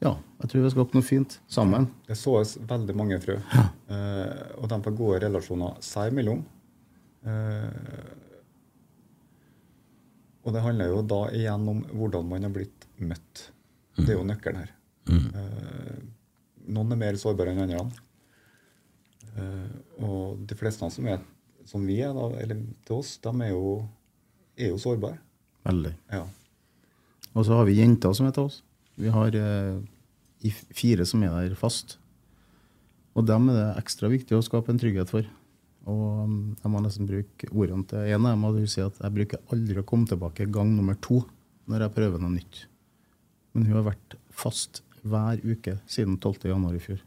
ja, 0.04 0.14
jeg 0.40 0.52
tror 0.52 0.60
vi 0.62 0.68
har 0.68 0.76
skapt 0.76 0.96
noe 0.96 1.08
fint 1.08 1.40
sammen. 1.52 1.90
Det 2.08 2.18
såes 2.20 2.56
veldig 2.70 2.96
mange 2.96 3.20
frø, 3.24 3.40
eh, 3.42 4.44
og 4.60 4.70
de 4.72 4.80
får 4.88 4.98
gode 5.00 5.20
relasjoner 5.26 5.82
seg 5.84 6.14
imellom. 6.14 6.46
Uh, 7.26 8.14
og 10.46 10.54
det 10.54 10.62
handler 10.62 10.92
jo 10.94 11.04
da 11.10 11.22
igjen 11.34 11.68
om 11.72 11.84
hvordan 11.90 12.28
man 12.30 12.46
har 12.46 12.54
blitt 12.54 12.86
møtt. 13.02 13.48
Det 13.98 14.12
er 14.12 14.20
jo 14.20 14.26
nøkkelen 14.28 14.62
her. 14.62 14.74
Eh, 15.10 15.96
noen 16.76 16.94
er 16.94 17.00
mer 17.02 17.18
sårbare 17.18 17.54
enn 17.54 17.64
andre. 17.66 18.04
Eh, 19.36 20.04
og 20.06 20.46
de 20.48 20.58
fleste 20.58 20.90
som 20.92 21.08
er 21.12 21.24
som 21.66 21.86
vi 21.88 21.98
er, 22.04 22.14
da, 22.14 22.30
eller 22.44 22.62
til 22.86 23.00
oss, 23.00 23.16
de 23.24 23.32
er 23.42 23.52
jo, 23.52 23.78
er 24.58 24.70
jo 24.70 24.82
sårbare. 24.82 25.18
Veldig. 25.66 25.94
Ja. 26.14 26.24
Og 27.34 27.48
så 27.48 27.58
har 27.58 27.66
vi 27.68 27.80
jenter 27.80 28.14
som 28.16 28.28
er 28.30 28.36
til 28.36 28.50
oss. 28.52 28.60
Vi 29.02 29.12
har 29.12 29.36
eh, 29.36 30.52
fire 30.78 31.08
som 31.10 31.24
er 31.26 31.34
der 31.34 31.58
fast. 31.60 31.98
Og 33.16 33.26
dem 33.26 33.50
er 33.50 33.58
det 33.58 33.82
ekstra 33.82 34.12
viktig 34.12 34.38
å 34.38 34.44
skape 34.46 34.72
en 34.72 34.80
trygghet 34.80 35.12
for. 35.12 35.26
Og 35.90 36.06
um, 36.26 36.38
jeg 36.60 36.72
må 36.74 36.82
nesten 36.82 37.10
bruke 37.10 37.50
ordene 37.52 37.86
til 37.90 38.14
en 38.16 38.30
av 38.30 38.56
dem. 38.58 38.70
Si 38.70 38.82
at 38.84 38.98
jeg 39.02 39.16
bruker 39.18 39.54
aldri 39.54 39.82
å 39.82 39.88
komme 39.88 40.10
tilbake 40.10 40.48
gang 40.54 40.74
nummer 40.76 40.98
to 41.02 41.22
når 41.70 41.86
jeg 41.86 41.96
prøver 41.98 42.22
noe 42.22 42.34
nytt. 42.36 42.66
Men 43.56 43.70
hun 43.70 43.80
har 43.80 43.88
vært 43.90 44.18
fast 44.36 44.84
hver 45.06 45.42
uke 45.46 45.78
siden 45.90 46.18
12. 46.18 46.50
januar 46.52 46.78
i 46.78 46.82
fjor. 46.84 47.02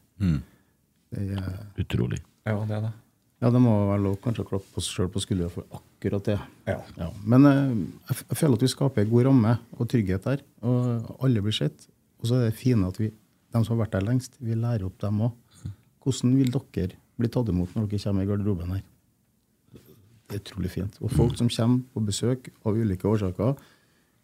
Det 1.14 1.26
er, 1.40 1.60
Utrolig. 1.80 2.18
ja, 2.46 2.54
det 2.68 2.74
er 2.76 2.82
det. 2.88 2.92
ja, 3.40 3.50
det 3.54 3.60
må 3.64 3.72
være 3.88 4.02
lov 4.04 4.16
kanskje 4.24 4.44
å 4.44 4.48
klappe 4.50 4.80
oss 4.82 4.88
sjøl 4.92 5.08
på 5.14 5.22
skuldra 5.24 5.48
for 5.52 5.64
akkurat 5.78 6.24
det. 6.28 6.38
Ja. 6.68 6.78
Ja, 6.98 7.08
men 7.24 7.46
eh, 7.48 7.70
jeg, 8.10 8.18
jeg 8.28 8.38
føler 8.42 8.58
at 8.58 8.64
vi 8.66 8.70
skaper 8.74 9.04
en 9.06 9.10
god 9.12 9.24
ramme 9.30 9.54
og 9.78 9.88
trygghet 9.88 10.26
der. 10.28 10.42
Og 10.66 11.08
alle 11.24 11.42
blir 11.44 11.56
sett. 11.56 11.88
Og 12.20 12.28
så 12.28 12.40
er 12.40 12.48
det 12.50 12.58
fine 12.60 12.88
at 12.90 12.98
vi, 13.00 13.08
de 13.12 13.62
som 13.64 13.72
har 13.76 13.84
vært 13.86 13.94
der 13.96 14.04
lengst, 14.08 14.36
vi 14.42 14.54
lærer 14.58 14.84
opp 14.90 14.98
dem 15.00 15.20
òg. 15.28 15.32
Hvordan 16.04 16.36
vil 16.38 16.52
dere 16.54 16.96
bli 17.18 17.28
tatt 17.34 17.48
imot 17.50 17.72
når 17.74 17.88
dere 17.90 18.04
kommer 18.04 18.22
i 18.24 18.28
garderoben 18.28 18.70
her? 18.76 18.84
Det 20.28 20.36
er 20.36 20.42
utrolig 20.42 20.70
fint. 20.74 20.98
Og 21.00 21.08
folk 21.16 21.38
som 21.40 21.48
kommer 21.48 21.80
på 21.94 22.02
besøk 22.04 22.50
av 22.68 22.76
ulike 22.76 23.08
årsaker, 23.08 23.54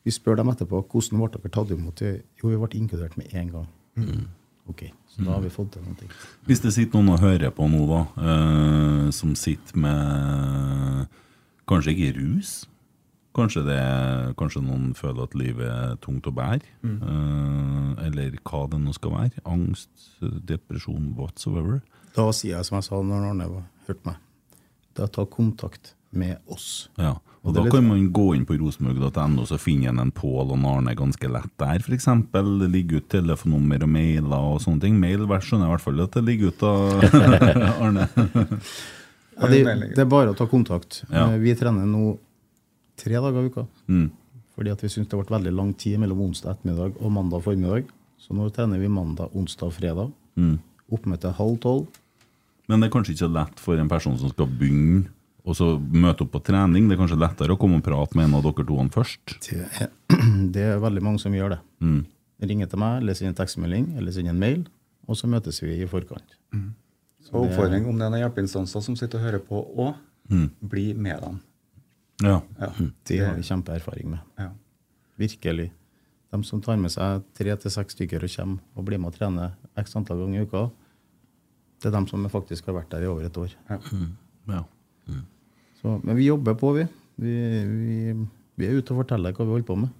vi 0.04 0.12
spør 0.12 0.36
dem 0.42 0.50
etterpå 0.52 0.82
hvordan 0.84 1.20
ble 1.22 1.30
dere 1.38 1.52
tatt 1.54 1.70
imot. 1.72 2.02
Jo, 2.42 2.50
vi 2.52 2.58
ble 2.60 2.76
inkludert 2.76 3.16
med 3.16 3.32
en 3.32 3.52
gang. 3.54 3.70
Ok, 4.70 4.86
så 5.12 5.24
da 5.24 5.34
har 5.34 5.42
vi 5.44 5.50
fått 5.52 5.74
til 5.74 5.82
noe. 5.84 6.06
Hvis 6.48 6.62
det 6.64 6.72
sitter 6.72 6.96
noen 7.00 7.14
og 7.18 7.20
hører 7.24 7.52
på 7.52 7.66
nå, 7.68 7.82
da, 7.90 8.02
eh, 8.24 9.10
som 9.12 9.34
sitter 9.36 9.76
med 9.76 11.18
kanskje 11.68 11.92
ikke 11.94 12.14
rus 12.20 12.54
Kanskje, 13.34 13.64
det, 13.66 13.76
kanskje 14.38 14.60
noen 14.62 14.92
føler 14.94 15.24
at 15.26 15.32
livet 15.34 15.66
er 15.66 15.96
tungt 15.98 16.28
å 16.30 16.32
bære. 16.34 16.68
eh, 17.02 18.06
eller 18.06 18.36
hva 18.46 18.60
det 18.70 18.78
nå 18.78 18.92
skal 18.94 19.10
være. 19.10 19.42
Angst, 19.44 19.90
depresjon, 20.22 21.16
whatsoever. 21.18 21.80
Da 22.14 22.28
sier 22.30 22.54
jeg 22.54 22.68
som 22.68 22.76
jeg 22.78 22.86
sa 22.86 23.00
når 23.02 23.26
Arne 23.32 23.48
hørte 23.88 24.06
meg. 24.06 24.22
Da 24.94 25.08
ta 25.10 25.24
kontakt 25.26 25.96
med 26.16 26.38
oss. 26.50 26.88
Ja. 26.98 27.14
Og, 27.44 27.50
Og 27.50 27.54
da 27.54 27.62
litt- 27.64 27.72
kan 27.74 27.84
man 27.86 28.06
gå 28.12 28.34
inn 28.36 28.46
på 28.48 28.56
rosenborg.no, 28.56 29.44
så 29.44 29.58
finner 29.60 29.90
en 29.90 29.98
en 30.00 30.10
Pål 30.16 30.50
og 30.50 30.56
en 30.56 30.64
Arne 30.70 30.94
ganske 30.96 31.28
lett 31.28 31.50
der, 31.60 31.78
f.eks. 31.84 32.06
Det 32.32 32.70
ligger 32.72 32.96
ut 33.02 33.08
telefonnummer 33.12 33.82
og 33.84 33.88
mailer 33.92 34.32
og 34.54 34.60
sånne 34.64 34.80
ting. 34.80 34.98
Mail 34.98 35.26
skjønner 35.26 35.66
jeg 35.66 35.68
i 35.68 35.74
hvert 35.74 35.84
fall 35.84 36.00
at 36.00 36.12
det 36.16 36.24
ligger 36.24 36.48
ut 36.54 36.62
av 36.62 37.04
Arne. 37.84 38.08
Ja, 39.34 39.48
det, 39.50 39.64
det 39.96 39.98
er 40.04 40.08
bare 40.08 40.30
å 40.32 40.36
ta 40.38 40.46
kontakt. 40.46 41.02
Ja. 41.10 41.26
Eh, 41.34 41.38
Vi 41.42 41.54
trener 41.58 41.84
nå 41.90 42.16
tre 42.96 43.14
dager 43.18 43.42
i 43.42 43.50
uka. 43.50 43.66
Mm. 43.90 44.06
Fordi 44.54 44.70
at 44.70 44.80
vi 44.84 44.88
syns 44.92 45.08
det 45.10 45.18
ble 45.18 45.26
veldig 45.36 45.52
lang 45.52 45.72
tid 45.74 45.98
mellom 45.98 46.20
onsdag 46.28 46.54
ettermiddag 46.56 46.96
og 47.02 47.10
mandag 47.12 47.42
formiddag. 47.42 47.88
Så 48.22 48.32
nå 48.38 48.46
trener 48.54 48.78
vi 48.80 48.88
mandag, 48.88 49.34
onsdag 49.34 49.66
og 49.68 49.74
fredag. 49.76 50.12
Mm. 50.38 50.56
Oppmøte 50.94 51.32
halv 51.34 51.58
tolv. 51.60 51.88
Men 52.70 52.80
det 52.80 52.88
er 52.88 52.94
kanskje 52.94 53.12
ikke 53.16 53.26
så 53.26 53.32
lett 53.34 53.58
for 53.60 53.76
en 53.82 53.90
person 53.90 54.14
som 54.16 54.30
skal 54.32 54.46
begynne 54.48 55.10
og 55.44 55.56
så 55.58 55.74
møte 55.76 56.24
opp 56.24 56.32
på 56.32 56.40
trening. 56.46 56.86
Det 56.88 56.96
er 56.96 57.02
kanskje 57.02 57.20
lettere 57.20 57.52
å 57.52 57.60
komme 57.60 57.80
og 57.80 57.84
prate 57.84 58.16
med 58.16 58.30
en 58.30 58.38
av 58.38 58.46
dere 58.46 58.64
to 58.64 58.78
først. 58.94 59.36
Det 59.44 59.60
er, 59.82 59.90
det 60.54 60.64
er 60.70 60.80
veldig 60.82 61.02
mange 61.04 61.20
som 61.20 61.36
gjør 61.36 61.56
det. 61.56 61.60
Mm. 61.84 62.00
Ringer 62.44 62.70
til 62.70 62.80
meg, 62.80 62.96
eller 63.02 63.18
sender 63.18 63.34
en 63.34 63.38
tekstmelding 63.42 63.90
eller 64.00 64.14
sender 64.14 64.32
en 64.32 64.40
mail, 64.40 64.64
og 65.04 65.20
så 65.20 65.28
møtes 65.30 65.60
vi 65.62 65.76
i 65.76 65.88
forkant. 65.88 66.36
Så 67.24 67.40
oppfordring 67.40 67.86
om 67.88 67.96
det 67.98 68.06
er 68.06 68.12
noen 68.12 68.24
hjelpeinstanser 68.24 68.84
som 68.84 68.96
sitter 69.00 69.20
og 69.20 69.26
hører 69.28 69.44
på 69.44 69.60
òg, 69.84 70.00
bli 70.72 70.90
med 70.96 71.20
dem. 71.24 71.40
Ja. 72.24 72.40
Ja. 72.60 72.70
Det 73.04 73.18
har 73.20 73.36
vi 73.36 73.44
kjempeerfaring 73.44 74.14
med. 74.14 74.24
Ja. 74.40 74.50
Virkelig. 75.20 75.72
De 76.32 76.40
som 76.44 76.62
tar 76.64 76.78
med 76.80 76.92
seg 76.92 77.22
tre 77.36 77.54
til 77.60 77.72
seks 77.72 77.94
stykker 77.94 78.24
og 78.26 78.32
kommer 78.32 78.80
og 78.80 78.86
blir 78.88 78.98
med 78.98 79.12
og 79.12 79.18
trener 79.18 79.52
x 79.78 79.96
antall 79.98 80.24
ganger 80.24 80.40
i 80.40 80.48
uka, 80.48 80.64
det 81.82 81.90
er 81.90 81.98
de 81.98 82.08
som 82.10 82.24
faktisk 82.32 82.70
har 82.70 82.78
vært 82.78 82.94
der 82.94 83.04
i 83.04 83.10
over 83.10 83.26
et 83.28 83.38
år. 83.38 83.52
Ja. 83.68 83.78
ja. 84.48 84.62
Så, 85.84 85.98
men 86.00 86.16
vi 86.16 86.30
jobber 86.30 86.54
på, 86.56 86.72
vi. 86.72 86.86
Vi, 87.20 87.32
vi, 87.68 87.96
vi 88.56 88.66
er 88.66 88.78
ute 88.80 88.94
og 88.94 89.02
forteller 89.02 89.34
hva 89.36 89.44
vi 89.44 89.52
holder 89.52 89.66
på 89.68 89.74
med. 89.82 89.90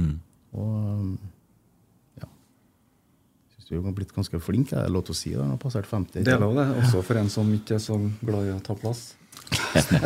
Mm. 0.00 0.14
Og 0.56 2.22
ja. 2.22 2.28
Syns 3.52 3.68
vi 3.68 3.80
har 3.84 3.96
blitt 3.98 4.14
ganske 4.16 4.40
flinke, 4.40 4.78
er 4.78 4.88
det 4.88 4.94
lov 4.94 5.04
til 5.04 5.12
å 5.12 5.18
si 5.18 5.34
det? 5.34 5.44
Har 5.44 5.58
passert 5.60 5.90
50. 5.90 6.24
Det 6.24 6.32
er 6.32 6.40
lov, 6.40 6.56
det, 6.56 6.64
også 6.80 7.04
for 7.04 7.20
en 7.20 7.28
som 7.32 7.50
ikke 7.52 7.76
er 7.76 7.84
så 7.84 7.98
glad 8.22 8.48
i 8.48 8.54
å 8.54 8.62
ta 8.64 8.78
plass. 8.80 9.10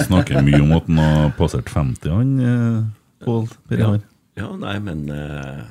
Snakker 0.08 0.42
mye 0.42 0.60
om 0.64 0.74
at 0.74 0.90
han 0.90 0.98
har 1.04 1.30
passert 1.38 1.70
50, 1.70 2.10
han 2.10 2.34
eh, 2.42 2.82
Pål 3.22 3.48
Per 3.68 3.80
Ja, 3.84 3.94
ja 4.40 4.50
nei, 4.58 4.74
men 4.82 5.06
uh, 5.14 5.62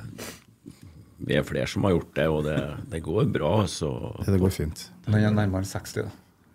Vi 1.20 1.36
er 1.36 1.44
flere 1.44 1.68
som 1.68 1.84
har 1.84 1.98
gjort 1.98 2.16
det, 2.16 2.28
og 2.32 2.44
det, 2.48 2.58
det 2.96 3.04
går 3.04 3.28
bra. 3.36 3.52
Så 3.68 3.92
Det 4.24 4.40
går 4.40 4.56
fint. 4.56 4.88
Men 5.04 5.20
jeg 5.20 5.34
er 5.34 5.40
nærmere 5.42 5.68
60, 5.68 6.08
da. 6.08 6.12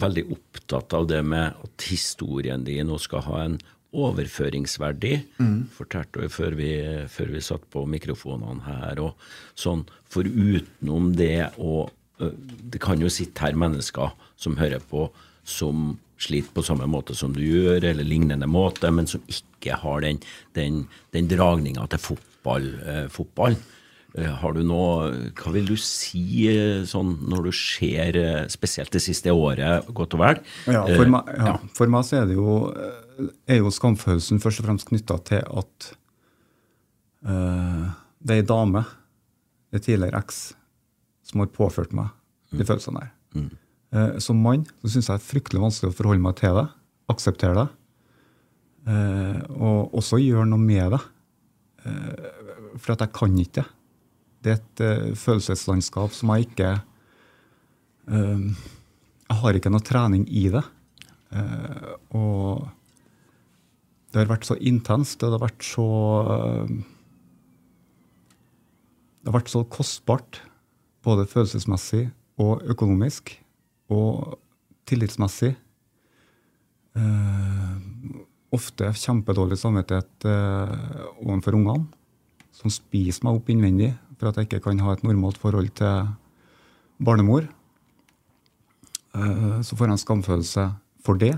veldig 0.00 0.24
opptatt 0.34 0.94
av 0.96 1.08
det 1.10 1.20
med 1.26 1.52
at 1.52 1.88
historien 1.88 2.64
din 2.64 2.88
nå 2.88 2.98
skal 3.02 3.24
ha 3.28 3.42
en 3.44 3.58
overføringsverdi. 3.96 5.14
Fortalte 5.72 6.24
du 6.24 6.28
før 6.32 6.56
vi, 6.58 6.72
før 7.08 7.32
vi 7.32 7.40
satt 7.44 7.64
på 7.72 7.86
mikrofonene 7.88 8.64
her. 8.66 9.00
og 9.00 9.14
sånn, 9.58 9.86
For 10.08 10.24
utenom 10.24 11.14
det 11.16 11.52
og 11.58 11.94
Det 12.18 12.80
kan 12.82 12.98
jo 12.98 13.06
sitte 13.06 13.44
her 13.44 13.54
mennesker 13.54 14.10
som 14.34 14.56
hører 14.58 14.82
på, 14.90 15.04
som 15.46 16.00
sliter 16.18 16.50
på 16.50 16.64
samme 16.66 16.88
måte 16.90 17.14
som 17.14 17.30
du 17.30 17.44
gjør, 17.44 17.84
eller 17.84 18.02
lignende 18.02 18.48
måte, 18.50 18.90
men 18.90 19.06
som 19.06 19.22
ikke 19.30 19.76
har 19.78 20.00
den, 20.02 20.18
den, 20.58 20.88
den 21.14 21.28
dragninga 21.30 21.86
til 21.86 22.02
fotball. 22.02 22.66
Eh, 22.82 23.06
fotball. 23.14 23.54
Eh, 24.18 24.34
Har 24.40 24.54
du 24.56 24.62
noe, 24.66 25.30
Hva 25.38 25.52
vil 25.54 25.68
du 25.68 25.76
si 25.80 26.48
eh, 26.50 26.82
sånn 26.88 27.14
når 27.30 27.48
du 27.48 27.52
ser 27.54 28.18
eh, 28.18 28.46
spesielt 28.50 28.92
det 28.94 29.02
siste 29.04 29.34
året, 29.34 29.86
godt 29.94 30.16
og 30.16 30.22
vel? 30.24 30.42
Ja, 30.66 30.82
for, 30.88 31.12
meg, 31.12 31.30
ja, 31.38 31.54
for 31.76 31.92
meg 31.92 32.06
så 32.08 32.22
er 32.22 32.30
det 32.30 32.38
jo, 32.38 32.58
er 33.48 33.60
jo 33.60 33.72
skamfølelsen 33.74 34.42
først 34.42 34.62
og 34.62 34.68
fremst 34.68 34.90
knytta 34.90 35.20
til 35.28 35.44
at 35.60 35.90
uh, 37.28 37.86
det 38.18 38.34
er 38.34 38.42
ei 38.42 38.48
dame, 38.48 38.84
en 39.74 39.84
tidligere 39.84 40.22
eks, 40.22 40.42
som 41.28 41.42
har 41.42 41.50
påført 41.54 41.94
meg 41.96 42.10
de 42.54 42.64
følelsene 42.64 43.04
der. 43.04 43.48
Eh, 43.92 44.14
som 44.24 44.38
mann 44.40 44.64
så 44.80 44.94
syns 44.94 45.08
jeg 45.08 45.14
det 45.14 45.20
er 45.20 45.26
fryktelig 45.26 45.62
vanskelig 45.62 45.92
å 45.92 45.96
forholde 45.96 46.24
meg 46.24 46.38
til 46.40 46.56
det, 46.56 46.66
akseptere 47.12 47.56
det, 47.58 47.68
uh, 48.88 49.40
og 49.54 49.98
også 50.00 50.20
gjøre 50.22 50.48
noe 50.48 50.62
med 50.62 50.96
det. 50.96 51.04
For 52.78 52.92
at 52.92 53.04
jeg 53.04 53.14
kan 53.16 53.36
ikke 53.38 53.62
det. 53.62 53.68
Det 54.44 54.52
er 54.52 54.58
et 54.60 54.82
uh, 54.84 55.14
følelseslandskap 55.18 56.14
som 56.14 56.30
jeg 56.34 56.48
ikke 56.48 56.72
uh, 58.12 58.44
Jeg 59.28 59.38
har 59.42 59.58
ikke 59.58 59.72
noe 59.72 59.84
trening 59.84 60.26
i 60.30 60.46
det. 60.52 60.62
Uh, 61.34 61.96
og 62.16 62.68
det 64.08 64.22
har 64.22 64.30
vært 64.30 64.46
så 64.48 64.56
intenst, 64.56 65.20
det 65.20 65.34
har 65.34 65.42
vært 65.42 65.64
så 65.66 65.84
Det 69.18 69.28
har 69.28 69.36
vært 69.36 69.52
så 69.52 69.60
kostbart, 69.68 70.40
både 71.04 71.26
følelsesmessig 71.28 72.06
og 72.40 72.62
økonomisk, 72.72 73.34
og 73.92 74.38
tillitsmessig. 74.88 75.50
Ofte 78.56 78.88
kjempedårlig 78.96 79.58
samvittighet 79.60 80.24
overfor 80.30 81.58
ungene, 81.60 81.84
som 82.56 82.72
spiser 82.72 83.28
meg 83.28 83.36
opp 83.36 83.52
innvendig 83.52 83.92
for 84.18 84.28
at 84.30 84.36
jeg 84.36 84.48
ikke 84.48 84.62
kan 84.66 84.80
ha 84.82 84.94
et 84.96 85.04
normalt 85.06 85.38
forhold 85.38 85.70
til 85.78 86.08
barnemor. 86.98 87.46
Eh, 89.14 89.60
Så 89.62 89.76
får 89.76 89.86
jeg 89.86 89.94
en 89.96 90.04
skamfølelse 90.04 90.64
for 91.04 91.14
det. 91.18 91.34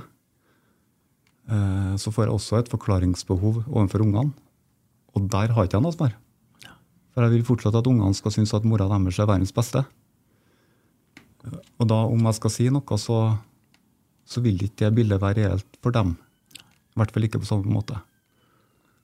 Eh, 1.50 1.94
Så 1.96 2.10
får 2.10 2.24
jeg 2.26 2.32
også 2.32 2.58
et 2.58 2.68
forklaringsbehov 2.72 3.64
overfor 3.68 4.02
ungene. 4.02 4.32
Og 5.14 5.28
der 5.28 5.52
har 5.52 5.64
ikke 5.64 5.76
jeg 5.76 5.82
noe 5.82 5.92
svar. 5.92 6.14
For 7.14 7.22
jeg 7.22 7.30
vil 7.32 7.44
fortsatt 7.44 7.74
at 7.74 7.86
ungene 7.86 8.14
skal 8.14 8.30
synes 8.30 8.54
at 8.54 8.64
mora 8.64 8.86
deres 8.88 9.18
er 9.18 9.26
verdens 9.26 9.52
beste. 9.52 9.84
Og 11.80 11.88
da, 11.88 11.94
om 12.06 12.20
jeg 12.28 12.34
skal 12.34 12.50
si 12.50 12.68
noe, 12.70 12.98
så, 12.98 13.38
så 14.24 14.40
vil 14.40 14.62
ikke 14.62 14.86
det 14.86 14.94
bildet 14.94 15.20
være 15.20 15.42
reelt 15.42 15.66
for 15.82 15.90
dem. 15.90 16.16
I 16.94 17.00
hvert 17.00 17.10
fall 17.12 17.24
ikke 17.26 17.40
på 17.40 17.48
samme 17.48 17.66
måte. 17.72 17.98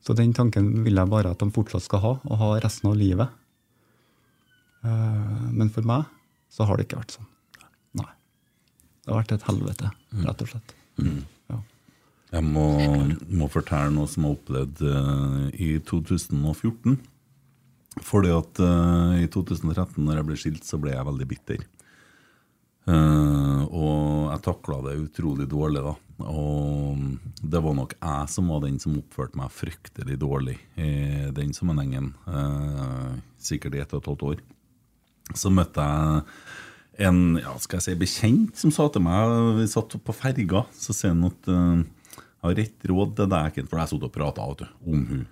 Så 0.04 0.14
den 0.14 0.32
tanken 0.32 0.84
vil 0.84 0.94
jeg 0.94 1.10
bare 1.10 1.32
at 1.32 1.40
de 1.42 1.50
fortsatt 1.50 1.82
skal 1.82 2.02
ha, 2.04 2.12
og 2.22 2.38
ha 2.38 2.52
resten 2.62 2.90
av 2.92 2.96
livet. 3.00 3.28
Eh, 4.86 5.50
Men 5.52 5.72
for 5.72 5.86
meg 5.86 6.06
så 6.52 6.66
har 6.68 6.78
det 6.78 6.86
ikke 6.86 7.00
vært 7.00 7.16
sånn. 7.18 7.28
Nei. 7.98 8.12
Det 9.02 9.12
har 9.12 9.22
vært 9.22 9.36
et 9.36 9.48
helvete, 9.48 9.90
rett 10.24 10.44
og 10.44 10.52
slett. 10.52 10.76
Ja. 11.50 11.58
Jeg 12.36 12.42
må, 12.42 12.66
må 13.38 13.48
fortelle 13.52 13.92
noe 13.94 14.10
som 14.10 14.26
jeg 14.26 14.38
opplevde 14.38 14.92
eh, 14.92 15.60
i 15.66 15.70
2014. 15.86 16.98
Fordi 18.04 18.28
at 18.28 18.58
uh, 18.60 19.14
i 19.16 19.24
2013, 19.32 20.02
når 20.04 20.18
jeg 20.18 20.26
ble 20.28 20.34
skilt, 20.36 20.66
så 20.68 20.76
ble 20.76 20.92
jeg 20.92 21.06
veldig 21.08 21.26
bitter. 21.30 21.62
Uh, 22.84 23.62
og 23.72 24.26
jeg 24.34 24.42
takla 24.44 24.82
det 24.84 24.98
utrolig 25.00 25.46
dårlig, 25.48 25.80
da. 25.86 25.94
Og 26.28 27.40
det 27.40 27.62
var 27.64 27.78
nok 27.78 27.94
jeg 27.96 28.34
som 28.34 28.52
var 28.52 28.60
den 28.66 28.76
som 28.82 28.98
oppførte 29.00 29.40
meg 29.40 29.54
fryktelig 29.54 30.18
dårlig 30.20 30.58
i 30.76 30.90
den 31.36 31.56
sammenhengen. 31.56 32.12
sikkert 33.40 33.76
i 33.76 33.80
ett 33.80 33.96
og 33.96 34.02
et 34.02 34.10
halvt 34.12 34.26
år. 34.28 34.44
Så 35.34 35.50
møtte 35.50 35.82
jeg 35.82 37.06
en 37.06 37.36
ja, 37.40 37.52
skal 37.60 37.80
jeg 37.80 37.84
si, 37.84 37.94
bekjent 38.00 38.56
som 38.56 38.72
sa 38.72 38.86
til 38.88 39.02
meg 39.04 39.58
Vi 39.58 39.66
satt 39.68 39.98
på 40.00 40.14
ferga, 40.16 40.62
så 40.72 40.94
sier 40.96 41.12
han 41.12 41.26
at 41.28 41.50
uh, 41.50 41.82
jeg 41.82 42.44
har 42.46 42.58
rett 42.60 42.86
råd 42.88 43.16
til 43.18 43.32
deg, 43.32 43.58
for 43.66 43.80
jeg 43.80 43.90
satt 43.90 44.06
og 44.06 44.14
prata 44.14 44.46
om 44.46 45.02
hun 45.10 45.24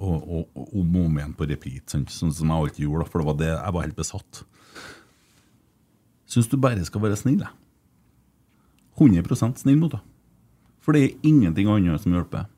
og, 0.00 0.16
og, 0.16 0.44
og 0.56 0.76
om 0.80 0.94
og 0.96 1.08
om 1.10 1.18
igjen 1.18 1.34
på 1.36 1.46
repeat, 1.50 1.92
sånn 1.92 2.06
som 2.08 2.48
jeg 2.48 2.56
alltid 2.56 2.86
gjorde, 2.86 3.08
for 3.10 3.20
det 3.20 3.26
var 3.28 3.36
det 3.40 3.50
jeg 3.50 3.74
var 3.76 3.84
helt 3.84 3.98
besatt. 3.98 4.40
Syns 6.30 6.48
du 6.48 6.56
bare 6.62 6.86
skal 6.86 7.02
være 7.04 7.18
snill, 7.20 7.42
jeg. 7.44 7.52
100 9.00 9.58
snill 9.60 9.76
mot 9.80 9.92
henne. 9.96 10.06
For 10.80 10.96
det 10.96 11.02
er 11.02 11.28
ingenting 11.28 11.68
annet 11.68 12.00
som 12.00 12.14
hjelper. 12.16 12.48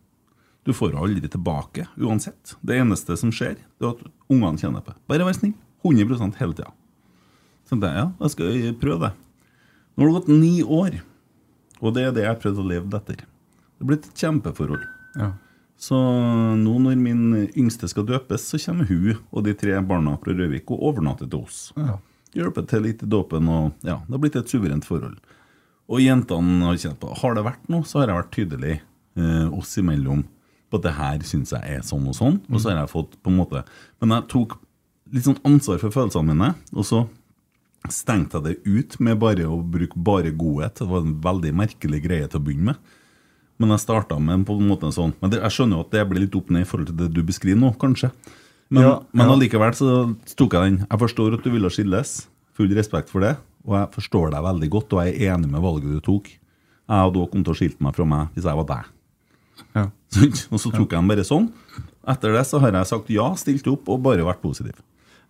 Du 0.62 0.70
får 0.70 0.93
henne 0.93 1.03
aldri 1.03 1.30
tilbake 1.30 1.88
uansett. 1.99 2.55
Det 2.62 2.78
eneste 2.78 3.16
som 3.18 3.32
skjer, 3.34 3.59
det 3.59 3.88
er 3.88 3.97
at 3.97 4.30
ungene 4.30 4.61
kjenner 4.62 4.84
på. 4.86 4.95
Bare 5.11 5.26
vær 5.26 5.34
snill. 5.34 5.57
100 5.82 6.38
hele 6.38 6.55
tida. 6.55 6.70
Tenkte 7.72 7.88
jeg 7.88 8.02
ja, 8.02 8.08
jeg 8.20 8.32
skal 8.34 8.74
prøve 8.82 9.06
det. 9.06 9.14
Nå 9.96 10.04
har 10.04 10.10
det 10.10 10.16
gått 10.18 10.32
ni 10.32 10.56
år, 10.60 10.98
og 11.80 11.94
det 11.96 12.02
er 12.04 12.10
det 12.12 12.26
jeg 12.26 12.28
har 12.34 12.40
prøvd 12.42 12.58
å 12.60 12.66
leve 12.68 12.98
etter. 12.98 13.22
Det 13.24 13.84
er 13.84 13.88
blitt 13.88 14.08
et 14.10 14.24
kjempeforhold. 14.24 14.82
Ja. 15.16 15.30
Så 15.80 15.96
nå 16.60 16.74
når 16.84 16.98
min 17.00 17.22
yngste 17.58 17.88
skal 17.88 18.04
døpes, 18.06 18.44
så 18.44 18.60
kommer 18.60 18.90
hun 18.90 19.16
og 19.32 19.46
de 19.46 19.54
tre 19.56 19.78
barna 19.88 20.18
fra 20.20 20.34
Røvik 20.36 20.68
og 20.68 20.84
overnatter 20.92 21.30
til 21.32 21.46
oss. 21.46 21.62
Ja. 21.80 21.96
Hjelper 22.36 22.68
til 22.68 22.84
litt 22.84 23.00
i 23.04 23.08
dåpen, 23.08 23.48
og 23.48 23.88
ja, 23.88 23.96
det 24.04 24.14
har 24.14 24.20
blitt 24.20 24.36
et 24.38 24.52
suverent 24.52 24.86
forhold. 24.88 25.16
Og 25.88 26.04
jentene 26.04 26.68
har 26.68 26.78
kjent 26.78 27.00
på 27.00 27.10
Har 27.20 27.34
det 27.36 27.46
vært 27.48 27.72
noe, 27.72 27.88
så 27.88 28.02
har 28.02 28.12
jeg 28.12 28.20
vært 28.20 28.36
tydelig 28.36 28.76
eh, 28.76 29.48
oss 29.48 29.72
imellom 29.80 30.22
på 30.72 30.78
at 30.78 30.86
det 30.86 30.94
her 31.00 31.24
syns 31.28 31.52
jeg 31.56 31.78
er 31.78 31.82
sånn 31.84 32.04
og 32.08 32.16
sånn. 32.16 32.38
Og 32.52 32.60
så 32.60 32.70
har 32.70 32.82
jeg 32.82 32.92
fått 32.92 33.18
på 33.20 33.32
en 33.32 33.40
måte 33.40 33.64
Men 34.00 34.14
jeg 34.16 34.28
tok 34.32 34.54
litt 35.12 35.26
sånn 35.26 35.40
ansvar 35.48 35.80
for 35.82 35.92
følelsene 35.92 36.32
mine, 36.32 36.54
og 36.72 36.86
så 36.88 37.02
stengte 37.91 38.39
jeg 38.39 38.45
det 38.47 38.57
ut 38.66 38.99
med 39.03 39.18
bare 39.22 39.47
å 39.49 39.59
bruke 39.64 39.99
bare 39.99 40.30
godhet. 40.30 40.76
Det 40.78 40.89
var 40.89 41.03
en 41.03 41.16
veldig 41.24 41.53
merkelig 41.59 42.03
greie 42.05 42.28
til 42.30 42.39
å 42.39 42.45
begynne 42.45 42.72
med. 42.72 42.93
Men 43.62 43.74
jeg 43.74 43.83
starta 43.85 44.18
med 44.22 44.47
på 44.49 44.57
en 44.59 44.66
måte 44.66 44.89
en 44.89 44.95
sånn 44.95 45.12
Men 45.20 45.30
det, 45.30 45.39
jeg 45.39 45.55
skjønner 45.55 45.76
jo 45.78 45.83
at 45.85 45.93
det 45.95 46.03
blir 46.11 46.24
litt 46.24 46.35
opp 46.35 46.49
ned 46.51 46.64
i 46.64 46.66
forhold 46.66 46.89
til 46.89 46.97
det 46.99 47.11
du 47.14 47.20
beskriver 47.26 47.61
nå, 47.61 47.72
kanskje. 47.78 48.11
Men, 48.72 48.83
Ja, 48.83 48.93
men 49.12 49.26
ja. 49.26 49.35
allikevel 49.35 49.74
så 49.76 49.89
tok 50.39 50.57
jeg 50.57 50.62
den. 50.70 50.78
Jeg 50.89 51.03
forstår 51.03 51.37
at 51.37 51.45
du 51.45 51.51
ville 51.53 51.70
skilles. 51.70 52.14
Full 52.59 52.72
respekt 52.76 53.12
for 53.12 53.24
det. 53.24 53.37
Og 53.68 53.76
jeg 53.78 53.91
forstår 53.95 54.33
deg 54.35 54.47
veldig 54.47 54.70
godt, 54.72 54.95
og 54.97 55.05
jeg 55.07 55.14
er 55.20 55.35
enig 55.37 55.51
med 55.53 55.62
valget 55.62 55.93
du 55.93 56.01
tok. 56.03 56.33
Jeg 56.33 57.05
hadde 57.05 57.20
også 57.20 57.30
kommet 57.33 57.47
til 57.47 57.55
å 57.55 57.59
skilte 57.61 57.85
meg 57.85 57.95
fra 57.97 58.07
meg 58.09 58.33
hvis 58.35 58.49
jeg 58.49 58.59
var 58.59 58.68
deg. 58.72 58.89
Ja. 59.76 59.85
Og 60.53 60.59
så 60.61 60.72
tok 60.72 60.91
jeg 60.91 60.99
den 60.99 61.11
bare 61.12 61.24
sånn. 61.24 61.47
Etter 62.09 62.35
det 62.35 62.43
så 62.49 62.59
har 62.61 62.74
jeg 62.74 62.89
sagt 62.91 63.12
ja, 63.14 63.28
stilt 63.39 63.68
opp 63.70 63.87
og 63.93 64.01
bare 64.03 64.24
vært 64.26 64.43
positiv. 64.43 64.74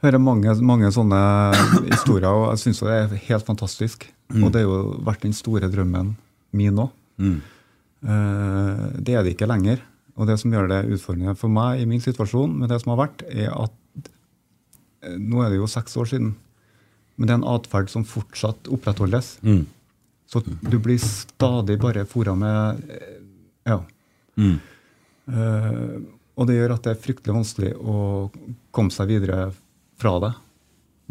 Hører 0.03 0.23
mange, 0.23 0.55
mange 0.67 0.91
sånne 0.95 1.21
historier, 1.93 2.31
og 2.31 2.51
jeg 2.53 2.65
syns 2.65 2.83
det 2.85 2.99
er 2.99 3.17
helt 3.29 3.49
fantastisk. 3.49 4.09
Og 4.33 4.49
det 4.53 4.63
har 4.63 4.69
jo 4.69 5.01
vært 5.05 5.27
den 5.27 5.35
store 5.37 5.69
drømmen 5.73 6.15
min 6.57 6.79
òg. 6.81 6.93
Eh, 8.03 8.87
det 8.99 9.17
er 9.17 9.25
det 9.25 9.35
ikke 9.37 9.51
lenger. 9.51 9.83
Og 10.19 10.29
det 10.29 10.39
som 10.41 10.53
gjør 10.53 10.69
det 10.71 10.81
utfordrende 10.93 11.37
for 11.39 11.53
meg 11.53 11.83
i 11.83 11.89
min 11.89 12.03
situasjon 12.03 12.55
med 12.61 12.73
det 12.73 12.81
som 12.83 12.93
har 12.93 13.05
vært, 13.05 13.23
er 13.29 13.53
at 13.53 14.09
eh, 15.05 15.17
nå 15.17 15.45
er 15.45 15.53
det 15.53 15.61
jo 15.61 15.71
seks 15.71 15.97
år 16.01 16.11
siden, 16.11 16.35
men 17.17 17.29
det 17.29 17.35
er 17.35 17.41
en 17.41 17.51
atferd 17.55 17.93
som 17.93 18.07
fortsatt 18.09 18.71
opprettholdes. 18.73 19.37
Så 20.33 20.41
du 20.49 20.77
blir 20.81 21.01
stadig 21.03 21.77
bare 21.81 22.07
fora 22.09 22.35
med 22.39 22.85
eh, 22.89 23.19
Ja. 23.69 23.83
Uh, 25.23 26.01
og 26.35 26.49
det 26.49 26.57
gjør 26.57 26.73
at 26.75 26.83
det 26.83 26.95
er 26.95 27.03
fryktelig 27.03 27.35
vanskelig 27.37 27.69
å 27.79 27.97
komme 28.75 28.91
seg 28.91 29.11
videre 29.13 29.53
fra 30.03 30.17
det. 30.23 30.33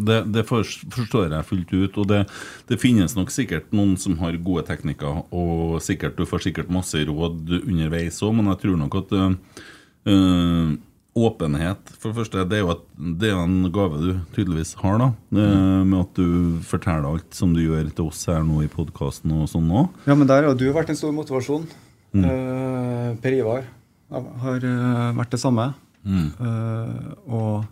Det, 0.01 0.19
det 0.33 0.45
forstår 0.49 1.27
jeg 1.29 1.47
fullt 1.49 1.73
ut. 1.73 1.97
Og 2.01 2.07
det, 2.09 2.21
det 2.69 2.79
finnes 2.81 3.15
nok 3.17 3.33
sikkert 3.33 3.73
noen 3.75 3.97
som 4.01 4.15
har 4.21 4.37
gode 4.43 4.63
teknikker, 4.69 5.25
og 5.29 5.81
sikkert, 5.83 6.17
du 6.17 6.27
får 6.29 6.47
sikkert 6.47 6.71
masse 6.73 7.01
råd 7.07 7.59
underveis 7.63 8.21
òg, 8.23 8.37
men 8.37 8.49
jeg 8.53 8.63
tror 8.63 8.79
nok 8.81 8.97
at 9.01 9.13
øh, 9.19 10.71
åpenhet 11.11 11.91
For 11.99 12.07
det 12.07 12.17
første, 12.21 12.45
det 12.47 12.55
er 12.55 12.63
jo 12.63 12.71
at, 12.71 12.83
det 13.19 13.29
er 13.33 13.41
en 13.41 13.67
gave 13.75 13.99
du 13.99 14.09
tydeligvis 14.35 14.73
har, 14.79 14.97
da. 15.01 15.09
øh, 15.35 15.83
med 15.83 15.99
at 15.99 16.15
du 16.17 16.61
forteller 16.65 17.09
alt 17.11 17.35
som 17.35 17.53
du 17.53 17.61
gjør 17.65 17.91
til 17.91 18.07
oss 18.07 18.23
her 18.31 18.41
nå 18.47 18.63
i 18.63 18.71
podkasten 18.71 19.35
og 19.35 19.49
sånn 19.51 19.69
òg. 19.75 19.91
Ja, 20.07 20.15
men 20.15 20.29
der 20.31 20.47
har 20.47 20.57
du 20.57 20.65
vært 20.71 20.93
en 20.93 20.99
stor 20.99 21.13
motivasjon. 21.15 21.67
Eh, 22.15 23.11
per 23.23 23.35
Ivar. 23.37 23.67
Har 24.11 24.65
eh, 24.67 25.11
vært 25.19 25.35
det 25.35 25.39
samme. 25.43 25.69
Eh, 26.07 27.13
og 27.27 27.61
eh, 27.61 27.69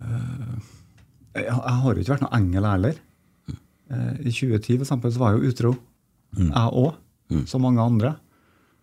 jeg, 0.00 1.44
jeg 1.44 1.76
har 1.82 1.94
jo 1.94 2.02
ikke 2.02 2.14
vært 2.14 2.24
noen 2.24 2.36
engel 2.40 2.68
heller. 2.68 3.00
Eh, 3.90 4.12
I 4.22 4.32
2010 4.32 4.78
for 4.78 4.86
eksempel, 4.86 5.12
så 5.12 5.22
var 5.22 5.34
jeg 5.34 5.40
jo 5.40 5.52
utro. 5.52 5.72
Jeg 6.38 6.74
òg, 6.84 6.98
som 7.50 7.64
mange 7.66 7.82
andre. 7.82 8.14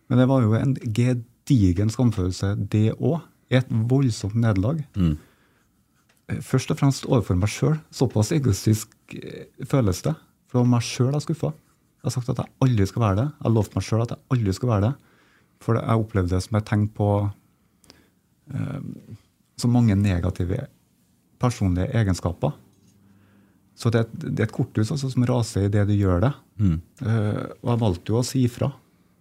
Men 0.08 0.20
det 0.20 0.28
var 0.28 0.44
jo 0.44 0.54
en 0.56 0.74
gedigen 0.96 1.92
skamfølelse, 1.92 2.54
det 2.72 2.92
òg. 2.96 3.20
Et 3.48 3.68
voldsomt 3.68 4.36
nederlag. 4.36 4.82
Mm. 4.96 5.16
Først 6.44 6.70
og 6.72 6.76
fremst 6.76 7.06
overfor 7.08 7.38
meg 7.40 7.48
sjøl. 7.48 7.78
Såpass 7.94 8.34
egoistisk 8.36 8.92
eh, 9.16 9.48
føles 9.64 10.02
det. 10.04 10.12
For 10.48 10.58
det 10.58 10.64
var 10.64 10.72
meg 10.74 10.84
sjøl 10.84 11.14
jeg 11.16 11.24
skuffa. 11.24 11.54
Jeg 11.98 12.06
har 12.06 12.14
sagt 12.14 12.28
at 12.32 12.42
jeg 12.42 12.52
aldri 12.64 12.86
skal 12.88 13.04
være 13.06 13.18
det. 13.22 13.28
Jeg 13.30 13.46
har 13.46 13.54
lovt 13.54 13.76
meg 13.76 13.86
sjøl 13.86 14.04
at 14.04 14.12
jeg 14.12 14.24
aldri 14.36 14.54
skal 14.56 14.72
være 14.74 14.84
det. 14.84 14.92
For 15.64 15.80
jeg 15.80 16.02
opplevde 16.04 16.36
det 16.36 16.44
som 16.44 16.58
et 16.60 16.68
tegn 16.68 16.84
på 16.94 17.08
eh, 18.52 18.82
så 19.58 19.70
mange 19.72 19.96
negative 19.98 20.68
personlige 21.38 21.92
egenskaper. 21.94 22.52
Så 23.78 23.90
det, 23.94 24.00
er 24.00 24.06
et- 24.08 24.34
det 24.34 24.40
er 24.42 24.48
et 24.48 24.52
korthus 24.56 24.90
altså, 24.90 25.10
som 25.12 25.24
raser 25.28 25.66
i 25.68 25.72
det 25.72 25.84
du 25.86 25.94
gjør 25.94 26.20
det. 26.26 26.32
Eh, 26.58 27.44
og 27.62 27.68
jeg 27.72 27.82
valgte 27.84 28.12
jo 28.12 28.18
å 28.20 28.24
si 28.26 28.42
ifra. 28.48 28.72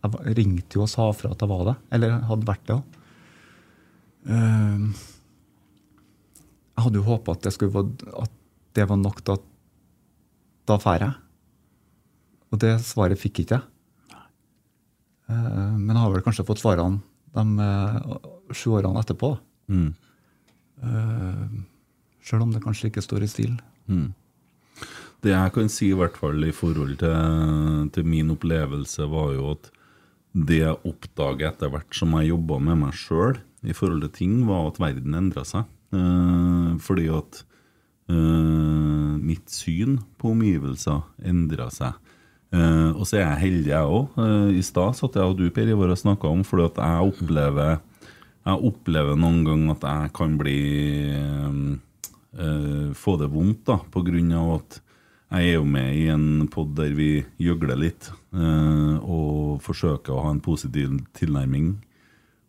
Jeg 0.04 0.36
ringte 0.38 0.78
jo 0.80 0.82
og 0.86 0.90
sa 0.90 1.12
fra 1.14 1.30
at 1.34 1.42
jeg 1.44 1.50
var 1.52 1.64
det. 1.72 1.76
Eller 1.94 2.18
hadde 2.30 2.48
vært 2.48 2.66
det 2.70 2.76
òg. 2.78 2.84
jeg 6.78 6.84
hadde 6.84 7.00
jo 7.00 7.06
håpa 7.08 7.32
at, 7.38 7.48
at 7.48 8.34
det 8.78 8.86
var 8.90 9.00
nok 9.02 9.22
til 9.26 9.38
at 9.38 9.46
da 10.68 10.78
drar 10.82 11.00
jeg. 11.06 11.14
Og 12.52 12.60
det 12.62 12.74
svaret 12.86 13.20
fikk 13.20 13.44
ikke 13.44 13.58
jeg. 13.58 13.66
Uh, 15.28 15.76
men 15.76 15.92
jeg 15.92 16.00
har 16.02 16.12
vel 16.14 16.24
kanskje 16.24 16.46
fått 16.48 16.62
svarene 16.62 17.02
de 17.38 17.44
eh, 17.62 17.98
sju 18.56 18.72
årene 18.80 19.02
etterpå. 19.04 19.34
Mm. 19.70 19.90
Uh, 20.82 21.58
Sjøl 22.28 22.44
om 22.44 22.52
det 22.52 22.64
kanskje 22.66 22.90
ikke 22.92 23.06
står 23.06 23.24
i 23.24 23.32
stil. 23.32 23.54
Det 25.24 25.32
jeg 25.32 25.54
kan 25.56 25.72
si, 25.72 25.90
i 25.90 25.98
hvert 25.98 26.18
fall 26.20 26.44
i 26.44 26.54
forhold 26.54 27.00
til, 27.02 27.88
til 27.96 28.08
min 28.08 28.34
opplevelse, 28.36 29.08
var 29.10 29.32
jo 29.38 29.54
at 29.56 29.72
det 30.38 30.60
jeg 30.60 30.82
oppdaget 30.86 31.56
etter 31.56 31.72
hvert 31.74 31.96
som 31.96 32.14
jeg 32.18 32.34
jobba 32.34 32.60
med 32.62 32.82
meg 32.84 32.98
sjøl 32.98 33.40
i 33.66 33.74
forhold 33.74 34.04
til 34.06 34.14
ting, 34.20 34.34
var 34.50 34.68
at 34.68 34.82
verden 34.82 35.16
endra 35.18 35.46
seg. 35.48 35.66
Eh, 35.96 36.76
fordi 36.84 37.08
at 37.16 37.42
eh, 38.12 39.16
mitt 39.24 39.48
syn 39.50 39.98
på 40.20 40.36
omgivelser 40.36 41.02
endra 41.26 41.72
seg. 41.74 41.96
Eh, 42.54 42.92
og 42.92 43.08
så 43.08 43.22
er 43.22 43.26
jeg 43.26 43.44
heldig, 43.48 43.72
jeg 43.72 43.98
òg. 43.98 44.22
I 44.54 44.64
stad 44.66 45.00
satt 45.00 45.18
jeg 45.18 45.32
og 45.32 45.40
du, 45.40 45.48
Per 45.54 45.72
Ivar, 45.72 45.96
og 45.96 46.04
snakka 46.04 46.30
om 46.32 46.46
fordi 46.48 46.70
at 46.70 46.84
jeg 46.84 47.14
opplever 47.14 47.78
jeg 48.48 48.64
opplever 48.64 49.18
noen 49.20 49.42
ganger 49.44 49.74
at 49.74 49.82
jeg 49.84 50.12
kan 50.16 50.38
bli 50.40 50.60
eh, 52.38 52.92
Få 52.98 53.18
det 53.20 53.32
vondt, 53.34 53.66
da, 53.70 53.80
på 53.92 54.04
grunn 54.08 54.32
av 54.38 54.54
at 54.60 54.82
jeg 55.28 55.50
er 55.50 55.58
jo 55.58 55.66
med 55.68 55.90
i 55.92 56.06
en 56.08 56.48
pod 56.52 56.72
der 56.78 56.94
vi 56.96 57.26
gjøgler 57.44 57.76
litt 57.76 58.08
uh, 58.32 58.96
og 59.04 59.58
forsøker 59.60 60.16
å 60.16 60.22
ha 60.24 60.32
en 60.32 60.40
positiv 60.40 60.94
tilnærming. 61.20 61.74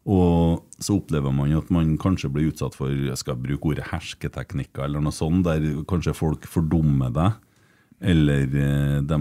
Og 0.08 0.62
så 0.78 0.94
opplever 0.96 1.34
man 1.34 1.52
at 1.58 1.72
man 1.74 1.96
kanskje 2.00 2.30
blir 2.32 2.52
utsatt 2.52 2.78
for 2.78 2.94
jeg 2.94 3.18
skal 3.18 3.40
bruke 3.42 3.72
ordet 3.72 3.88
hersketeknikker, 3.90 4.86
eller 4.86 5.02
noe 5.02 5.12
sånt, 5.12 5.42
der 5.48 5.82
kanskje 5.90 6.14
folk 6.16 6.46
fordummer 6.48 7.10
deg, 7.12 7.42
eller 7.98 8.46
eh, 8.46 8.98
de 9.02 9.18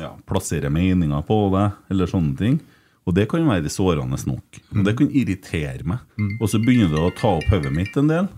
ja, 0.00 0.14
plasserer 0.24 0.72
meninger 0.72 1.28
på 1.28 1.38
deg, 1.52 1.76
eller 1.92 2.10
sånne 2.10 2.38
ting. 2.40 2.62
Og 3.04 3.14
det 3.18 3.28
kan 3.30 3.44
være 3.44 3.70
sårende 3.70 4.16
nok. 4.24 4.60
Og 4.72 4.84
det 4.86 4.94
kan 4.98 5.10
irritere 5.10 5.84
meg. 5.84 6.02
Og 6.38 6.46
så 6.48 6.60
begynner 6.62 6.94
det 6.94 7.02
å 7.02 7.14
ta 7.18 7.32
opp 7.36 7.48
hodet 7.50 7.74
mitt 7.74 7.96
en 7.98 8.10
del. 8.10 8.28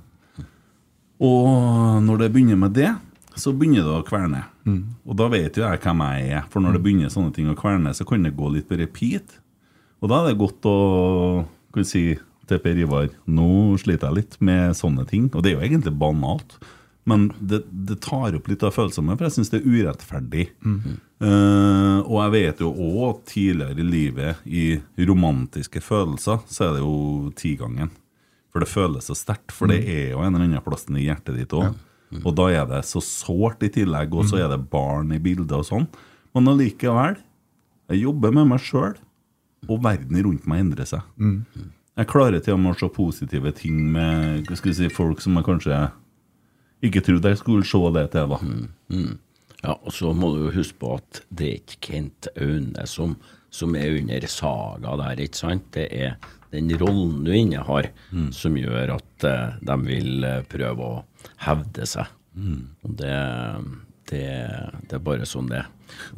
Og 1.22 2.02
når 2.02 2.24
det 2.24 2.32
begynner 2.34 2.58
med 2.58 2.74
det, 2.74 2.90
så 3.38 3.52
begynner 3.54 3.86
det 3.86 3.96
å 3.98 4.06
kverne. 4.06 4.44
Og 5.06 5.16
da 5.18 5.28
vet 5.32 5.56
jo 5.58 5.64
jeg 5.64 5.82
hvem 5.82 6.04
jeg 6.06 6.28
er. 6.38 6.44
For 6.50 6.62
når 6.62 6.76
det 6.76 6.84
begynner 6.84 7.12
sånne 7.12 7.34
ting 7.34 7.50
å 7.50 7.58
kverne, 7.58 7.94
så 7.94 8.06
kan 8.08 8.22
det 8.26 8.36
gå 8.38 8.50
litt 8.54 8.68
på 8.70 8.78
repeat. 8.78 9.40
Og 10.02 10.10
da 10.10 10.20
er 10.20 10.32
det 10.32 10.40
godt 10.42 10.68
å 10.70 10.76
kan 11.74 11.86
si 11.88 12.14
til 12.46 12.60
Per 12.60 12.78
Ivar 12.78 13.08
nå 13.26 13.74
sliter 13.80 14.10
jeg 14.10 14.18
litt 14.20 14.38
med 14.44 14.76
sånne 14.78 15.06
ting. 15.10 15.28
Og 15.32 15.42
det 15.42 15.52
er 15.52 15.58
jo 15.58 15.66
egentlig 15.66 15.94
banalt. 15.98 16.58
Men 17.08 17.26
det, 17.36 17.64
det 17.68 17.98
tar 18.04 18.36
opp 18.36 18.46
litt 18.48 18.62
av 18.64 18.72
følelsene, 18.72 19.16
for 19.16 19.26
jeg 19.26 19.34
syns 19.36 19.50
det 19.52 19.60
er 19.60 19.66
urettferdig. 19.68 20.46
Eh, 21.24 21.98
og 22.00 22.16
jeg 22.22 22.32
vet 22.32 22.62
jo 22.64 22.70
òg 22.72 23.20
tidligere 23.28 23.80
i 23.80 23.88
livet, 23.88 24.46
i 24.48 24.64
romantiske 25.04 25.82
følelser, 25.84 26.40
så 26.48 26.68
er 26.68 26.78
det 26.78 26.84
jo 26.84 27.32
tigangen. 27.36 27.92
For 28.54 28.62
det 28.62 28.70
føles 28.70 29.08
så 29.10 29.16
sterkt, 29.18 29.50
for 29.50 29.66
det 29.66 29.80
er 29.90 30.12
jo 30.12 30.20
en 30.22 30.30
eller 30.36 30.46
annen 30.46 30.62
plass 30.62 30.86
i 30.86 31.02
hjertet 31.08 31.34
ditt 31.40 31.52
òg. 31.58 31.74
Og 32.22 32.30
da 32.38 32.44
er 32.54 32.66
det 32.70 32.84
så 32.86 33.00
sårt 33.02 33.64
i 33.66 33.70
tillegg, 33.74 34.12
og 34.14 34.28
så 34.30 34.38
er 34.44 34.48
det 34.52 34.60
barn 34.70 35.10
i 35.10 35.18
bildet 35.18 35.50
og 35.58 35.64
sånn. 35.66 35.88
Men 36.34 36.46
allikevel, 36.52 37.16
jeg 37.90 37.98
jobber 38.04 38.30
med 38.36 38.46
meg 38.52 38.62
sjøl, 38.62 38.94
og 39.66 39.82
verden 39.82 40.20
rundt 40.22 40.46
meg 40.46 40.60
endrer 40.62 40.86
seg. 40.86 41.02
Jeg 41.96 42.06
klarer 42.10 42.38
til 42.42 42.54
og 42.54 42.60
med 42.62 42.74
å 42.74 42.78
se 42.78 42.88
positive 42.94 43.50
ting 43.58 43.80
med 43.94 44.46
si, 44.58 44.88
folk 44.90 45.20
som 45.22 45.34
jeg 45.38 45.46
kanskje 45.46 45.80
ikke 46.84 47.02
trodde 47.06 47.30
jeg 47.34 47.38
skulle 47.42 47.66
se 47.66 47.82
det 47.98 48.06
til. 48.14 48.28
da. 48.34 48.38
Ja, 49.64 49.74
og 49.80 49.90
så 49.96 50.12
må 50.14 50.30
du 50.34 50.44
jo 50.46 50.54
huske 50.58 50.78
på 50.78 50.94
at 50.98 51.22
det 51.30 51.46
er 51.48 51.58
ikke 51.62 51.78
Kent 51.88 52.28
Aune 52.36 52.86
som, 52.86 53.16
som 53.50 53.74
er 53.74 53.98
under 53.98 54.26
saga 54.28 54.94
der, 55.00 55.22
ikke 55.24 55.40
sant? 55.42 55.66
Det 55.72 55.86
er 55.90 56.18
den 56.54 56.70
rollen 56.80 57.24
du 57.26 57.32
innehar 57.34 57.90
som 58.34 58.56
gjør 58.58 58.94
at 58.96 59.26
uh, 59.28 59.56
de 59.60 59.76
vil 59.88 60.24
eh, 60.24 60.40
prøve 60.50 60.86
å 60.86 61.00
hevde 61.44 61.86
seg. 61.90 62.06
Og 62.34 62.94
det, 62.98 63.14
det, 64.10 64.24
det 64.90 64.96
er 64.98 65.02
bare 65.06 65.26
sånn 65.28 65.46
det 65.52 65.60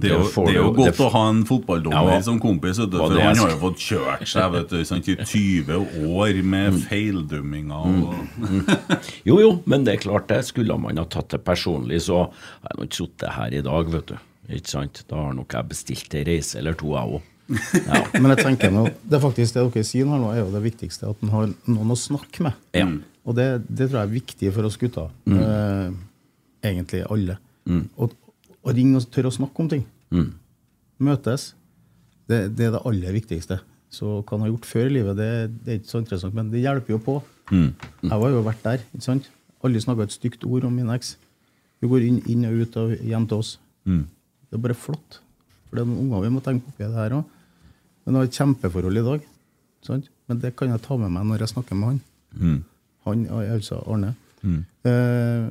Det 0.00 0.08
er 0.08 0.14
jo, 0.16 0.28
det 0.46 0.54
er 0.56 0.62
du- 0.64 0.78
godt 0.78 1.00
å 1.04 1.08
ha 1.12 1.20
en 1.28 1.42
fotballdommer 1.44 2.14
Ja, 2.14 2.22
som 2.24 2.38
kompis, 2.40 2.78
du, 2.80 2.96
for 2.96 3.12
er 3.12 3.26
han 3.28 3.36
har 3.42 3.50
jo 3.52 3.58
fått 3.60 3.82
kjørt 3.84 4.24
seg 4.30 4.46
vet 4.54 4.70
du, 4.72 4.78
sant, 4.88 5.10
i 5.12 5.16
20 5.20 6.08
år 6.16 6.40
med 6.46 6.78
feildumminger. 6.86 8.00
Og, 8.08 8.72
Jo, 9.28 9.36
jo, 9.42 9.50
men 9.68 9.84
det 9.84 9.96
er 9.98 10.02
klart 10.06 10.28
det. 10.32 10.40
Skulle 10.48 10.76
man 10.80 10.96
ha 11.00 11.04
tatt 11.04 11.34
det 11.36 11.42
personlig, 11.44 12.00
så 12.08 12.22
har 12.30 12.72
jeg 12.72 12.80
nok 12.80 12.96
sittet 13.02 13.36
her 13.36 13.58
i 13.60 13.62
dag, 13.68 13.92
vet 13.92 14.12
du. 14.14 14.16
Ikke 14.56 14.70
sant? 14.72 15.04
Da 15.10 15.18
har 15.26 15.34
nok 15.36 15.52
jeg 15.58 15.68
bestilt 15.74 16.14
ei 16.16 16.24
reise 16.28 16.60
eller 16.62 16.76
to, 16.78 16.94
jeg 16.96 17.18
òg. 17.18 17.32
Ja. 17.48 18.00
Men 18.20 18.32
jeg 18.34 18.42
tenker 18.42 18.72
nå, 18.74 18.86
det 19.06 19.18
er 19.18 19.22
faktisk 19.22 19.54
det 19.54 19.62
dere 19.74 19.86
sier 19.86 20.08
nå, 20.08 20.18
er 20.32 20.40
jo 20.42 20.48
det 20.54 20.62
viktigste. 20.64 21.10
At 21.12 21.22
en 21.22 21.32
har 21.34 21.50
noen 21.70 21.92
å 21.94 21.98
snakke 21.98 22.46
med. 22.48 22.56
Ja. 22.76 22.86
Og 23.26 23.34
det, 23.38 23.46
det 23.68 23.88
tror 23.90 24.00
jeg 24.02 24.08
er 24.08 24.14
viktig 24.16 24.50
for 24.54 24.68
oss 24.68 24.76
gutter. 24.80 25.10
Eh, 25.26 25.92
egentlig 26.70 27.04
alle. 27.10 27.38
Og, 27.98 28.12
og 28.62 28.74
ringe 28.76 28.98
og 29.00 29.08
tørre 29.14 29.30
å 29.32 29.34
snakke 29.34 29.62
om 29.64 29.70
ting. 29.72 29.84
Møtes. 31.02 31.48
Det, 32.26 32.38
det 32.58 32.68
er 32.68 32.72
det 32.74 32.82
aller 32.88 33.14
viktigste. 33.14 33.60
Så 33.92 34.18
hva 34.20 34.34
han 34.36 34.44
har 34.46 34.50
gjort 34.52 34.66
før 34.68 34.88
i 34.88 34.94
livet, 34.96 35.16
det, 35.18 35.28
det 35.64 35.72
er 35.72 35.78
ikke 35.80 35.92
så 35.92 36.00
interessant, 36.02 36.34
men 36.36 36.48
det 36.52 36.62
hjelper 36.64 36.96
jo 36.96 36.98
på. 37.02 37.16
Jeg 38.02 38.10
har 38.10 38.32
jo 38.34 38.42
vært 38.46 38.64
der. 38.66 38.82
ikke 38.94 39.04
sant? 39.06 39.28
Aldri 39.64 39.80
snakka 39.82 40.06
et 40.08 40.14
stygt 40.14 40.42
ord 40.46 40.66
om 40.66 40.74
min 40.74 40.90
eks. 40.94 41.14
Hun 41.82 41.90
går 41.92 42.06
inn, 42.08 42.18
inn 42.32 42.46
og 42.48 42.62
ut 42.64 42.76
av 42.82 42.94
hjem 43.06 43.26
til 43.30 43.42
oss. 43.42 43.52
Det 44.50 44.58
er 44.58 44.62
bare 44.64 44.74
flott. 44.78 45.20
For 45.76 45.84
det 45.84 45.90
er 45.90 45.92
noen 45.92 46.06
unger 46.08 46.22
vi 46.24 46.32
må 46.32 46.40
tenke 46.40 46.64
på 46.64 46.72
oppi 46.72 46.86
det 46.88 46.96
her 46.96 47.14
òg. 47.18 47.24
Men 48.06 48.14
jeg 48.16 48.22
har 48.22 48.28
et 48.30 48.36
kjempeforhold 48.38 48.96
i 48.96 49.02
dag. 49.04 49.24
Sant? 49.84 50.06
Men 50.28 50.38
det 50.40 50.54
kan 50.56 50.70
jeg 50.72 50.80
ta 50.86 50.96
med 50.96 51.12
meg 51.12 51.26
når 51.28 51.42
jeg 51.44 51.52
snakker 51.52 51.76
med 51.76 51.88
han. 52.40 52.62
Han, 53.04 53.26
altså 53.36 53.82
Arne. 53.92 54.14
Eh, 54.86 55.50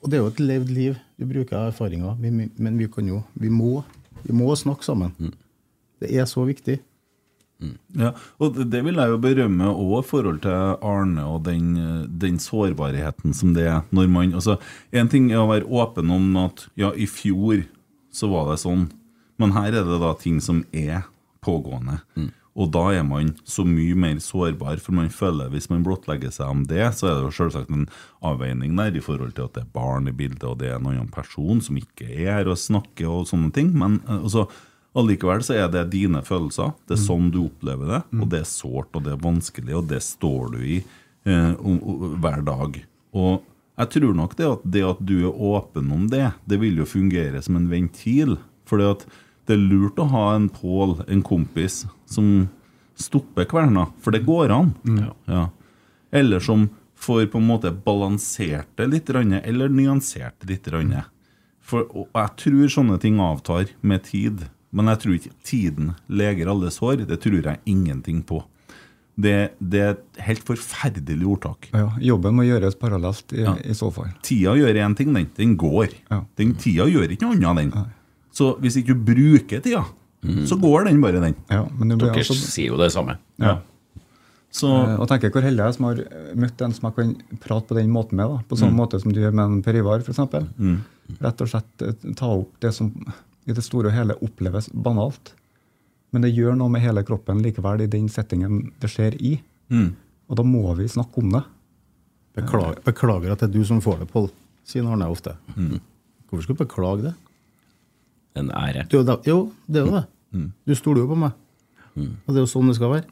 og 0.00 0.08
det 0.08 0.16
er 0.16 0.22
jo 0.22 0.30
et 0.32 0.40
levd 0.40 0.72
liv. 0.72 0.96
Vi 1.20 1.28
bruker 1.28 1.68
erfaringer. 1.68 2.16
Vi, 2.22 2.30
men 2.56 2.78
vi 2.80 2.88
kan 2.88 3.06
jo 3.08 3.20
Vi 3.34 3.48
må, 3.52 3.82
vi 4.24 4.32
må 4.32 4.48
snakke 4.56 4.84
sammen. 4.86 5.12
Det 6.00 6.08
er 6.14 6.24
så 6.30 6.46
viktig. 6.48 6.78
ja, 7.96 8.10
og 8.40 8.56
det- 8.70 8.82
vil 8.84 8.94
jeg 8.96 9.08
jo 9.08 9.18
berømme 9.18 9.64
òg 9.70 10.02
i 10.02 10.08
forhold 10.08 10.40
til 10.42 10.50
Arne 10.82 11.22
og 11.24 11.44
den, 11.44 11.76
eh, 11.76 12.06
den 12.08 12.38
sårbarheten 12.38 13.32
som 13.34 13.54
det 13.54 13.66
er 13.66 13.82
når 13.92 14.08
man 14.08 14.32
altså, 14.34 14.58
En 14.92 15.08
ting 15.08 15.30
er 15.32 15.36
å 15.38 15.48
være 15.48 15.64
åpen 15.68 16.10
om 16.10 16.36
at 16.36 16.66
ja, 16.76 16.90
i 16.92 17.06
fjor 17.06 17.64
så 18.12 18.28
var 18.28 18.50
det 18.50 18.60
sånn, 18.60 18.90
men 19.40 19.54
her 19.56 19.72
er 19.72 19.86
det 19.86 20.00
da 20.02 20.14
ting 20.18 20.40
som 20.42 20.62
er 20.72 21.04
pågående. 21.44 22.00
Og 22.54 22.70
da 22.70 22.84
er 22.94 23.02
man 23.06 23.32
så 23.50 23.64
mye 23.66 23.96
mer 23.98 24.20
sårbar, 24.22 24.78
for 24.82 24.94
man 24.94 25.10
føler 25.10 25.50
hvis 25.50 25.66
man 25.72 25.82
blottlegger 25.86 26.30
seg 26.30 26.52
om 26.52 26.60
det, 26.70 26.84
så 26.94 27.08
er 27.08 27.16
det 27.16 27.26
jo 27.26 27.38
selvsagt 27.40 27.72
en 27.74 27.88
avveining 28.24 28.76
der 28.78 28.94
i 28.94 29.02
forhold 29.02 29.34
til 29.34 29.48
at 29.48 29.56
det 29.56 29.64
er 29.64 29.72
barn 29.74 30.06
i 30.10 30.14
bildet, 30.14 30.44
og 30.46 30.60
det 30.60 30.70
er 30.70 30.78
en 30.78 30.86
annen 30.92 31.10
person 31.12 31.62
som 31.64 31.80
ikke 31.80 32.06
er 32.06 32.38
her 32.38 32.52
og 32.52 32.60
snakker 32.62 33.10
og 33.10 33.26
sånne 33.30 33.50
ting. 33.54 33.72
Men 33.74 33.98
eh, 34.06 34.20
altså, 34.20 34.46
allikevel 34.94 35.42
så 35.42 35.58
er 35.58 35.72
det 35.74 35.88
dine 35.96 36.22
følelser. 36.26 36.76
Det 36.86 36.94
er 36.94 37.02
sånn 37.02 37.32
du 37.34 37.40
opplever 37.48 37.90
det, 37.90 38.00
og 38.20 38.30
det 38.30 38.44
er 38.44 38.52
sårt 38.52 38.94
og 38.94 39.08
det 39.08 39.16
er 39.16 39.26
vanskelig, 39.26 39.74
og 39.80 39.90
det 39.90 40.00
står 40.06 40.54
du 40.54 40.60
i 40.62 40.78
eh, 40.78 41.66
hver 42.22 42.46
dag. 42.46 42.78
Og 43.18 43.50
jeg 43.74 43.90
tror 43.96 44.14
nok 44.14 44.38
det 44.38 44.46
at, 44.46 44.66
det 44.76 44.86
at 44.86 45.02
du 45.02 45.16
er 45.24 45.44
åpen 45.50 45.90
om 45.90 46.06
det, 46.06 46.28
det 46.46 46.62
vil 46.62 46.78
jo 46.78 46.86
fungere 46.86 47.42
som 47.42 47.58
en 47.58 47.66
ventil. 47.72 48.36
Fordi 48.70 48.86
at 48.94 49.02
det 49.46 49.56
er 49.56 49.62
lurt 49.62 49.98
å 50.00 50.08
ha 50.12 50.24
en 50.34 50.48
Pål, 50.48 51.02
en 51.08 51.22
kompis, 51.22 51.84
som, 52.06 52.48
stopper 52.94 53.44
kverna, 53.50 53.88
for 54.00 54.14
det 54.14 54.22
går 54.26 54.52
an. 54.54 54.68
Ja. 55.26 55.48
Eller 56.14 56.40
som 56.40 56.68
får 56.94 57.26
på 57.32 57.40
en 57.40 57.48
måte 57.48 57.72
balansert 57.84 58.68
det 58.78 58.86
litt, 58.92 59.10
eller 59.10 59.68
nyansert 59.68 60.36
det 60.40 60.52
litt. 60.52 60.70
For, 61.64 61.88
og 61.90 62.08
jeg 62.14 62.36
tror 62.44 62.68
sånne 62.70 63.00
ting 63.02 63.18
avtar 63.20 63.72
med 63.80 64.04
tid. 64.06 64.46
Men 64.74 64.90
jeg 64.90 65.00
tror 65.02 65.14
ikke 65.18 65.34
tiden 65.46 65.92
leger 66.10 66.50
alle 66.50 66.70
sår. 66.74 67.04
Det 67.08 67.20
tror 67.22 67.42
jeg 67.46 67.60
ingenting 67.70 68.22
på. 68.26 68.40
Det, 69.14 69.52
det 69.62 69.80
er 69.80 69.92
et 69.94 70.22
helt 70.26 70.42
forferdelig 70.42 71.28
ordtak. 71.36 71.68
Ja, 71.70 71.92
jobben 72.02 72.34
må 72.34 72.46
gjøres 72.48 72.74
parallelt 72.78 73.30
i, 73.32 73.44
Ja. 73.44 73.54
i 73.62 73.74
så 73.78 73.92
fall. 73.94 74.10
Tida 74.26 74.56
gjør 74.58 74.74
én 74.82 74.96
ting, 74.98 75.12
den. 75.14 75.28
Den 75.36 75.54
går. 75.56 75.94
Ja. 76.10 76.24
Den 76.36 76.56
Tida 76.58 76.88
gjør 76.90 77.14
ikke 77.14 77.28
noe 77.30 77.38
annet, 77.52 77.70
den. 77.74 77.92
Så 78.34 78.54
hvis 78.62 78.76
ikke 78.80 78.94
du 78.94 79.04
bruker 79.12 79.62
tida, 79.64 79.84
så 80.48 80.56
går 80.58 80.88
den 80.88 81.00
bare, 81.04 81.20
den. 81.22 81.34
Ja, 81.52 81.62
men 81.78 81.92
det 81.92 82.00
Dere 82.00 82.22
også... 82.24 82.34
sier 82.40 82.72
jo 82.72 82.80
det 82.80 82.90
samme. 82.94 83.18
ja. 83.42 83.60
Så 84.54 84.68
Eh, 84.70 85.00
Og 85.02 85.08
tenker 85.10 85.32
hvor 85.34 85.42
heldig 85.42 85.64
jeg 85.64 85.66
er 85.72 85.74
som 85.74 85.84
har 85.88 86.00
møtt 86.38 86.60
en 86.62 86.72
som 86.72 86.84
jeg 86.86 86.94
kan 86.94 87.38
prate 87.42 87.66
på 87.72 87.74
den 87.74 87.88
måten 87.90 88.14
med. 88.20 88.28
da, 88.30 88.36
På 88.48 88.54
samme 88.56 88.78
måte 88.78 89.00
som 89.02 89.10
du 89.12 89.18
gjør 89.18 89.32
med 89.34 89.44
en 89.44 89.62
Per 89.66 89.74
Ivar, 89.80 89.98
f.eks. 89.98 90.20
Mm. 90.58 90.76
Rett 91.20 91.42
og 91.42 91.48
slett 91.50 91.82
eh, 91.82 92.12
ta 92.14 92.28
opp 92.36 92.52
det 92.62 92.70
som 92.72 92.92
i 93.46 93.52
det 93.52 93.64
store 93.66 93.90
og 93.90 93.96
hele 93.96 94.14
oppleves 94.22 94.70
banalt. 94.70 95.34
Men 96.14 96.22
det 96.22 96.30
gjør 96.36 96.54
noe 96.54 96.70
med 96.70 96.84
hele 96.86 97.02
kroppen 97.02 97.42
likevel 97.42 97.82
i 97.82 97.90
den 97.90 98.06
settingen 98.08 98.70
det 98.80 98.92
skjer 98.94 99.18
i. 99.18 99.40
mm. 99.74 99.90
Og 100.30 100.38
da 100.38 100.42
må 100.46 100.70
vi 100.78 100.86
snakke 100.88 101.18
om 101.20 101.34
det. 101.34 101.42
Beklager, 102.38 102.78
beklager 102.86 103.32
at 103.34 103.42
det 103.42 103.50
er 103.50 103.58
du 103.58 103.64
som 103.66 103.82
får 103.84 103.98
det, 104.00 104.06
Pål, 104.14 104.30
sier 104.64 104.86
Arne 104.88 105.10
ofte. 105.10 105.34
Mm. 105.58 105.80
Hvorfor 106.30 106.46
skal 106.46 106.56
du 106.56 106.62
beklage 106.62 107.02
det? 107.10 107.12
En 108.36 108.50
ære. 108.50 108.84
er 108.84 108.88
jo, 108.90 109.02
det, 109.04 109.16
jo, 109.26 109.52
det 109.68 109.80
er 109.82 109.86
jo 109.86 109.92
det. 110.00 110.06
Du 110.66 110.74
stoler 110.74 111.00
jo 111.04 111.06
på 111.12 111.16
meg. 111.18 111.32
Og 111.96 112.28
det 112.34 112.40
er 112.40 112.42
jo 112.42 112.50
sånn 112.50 112.66
det 112.66 112.74
skal 112.76 112.90
være. 112.90 113.04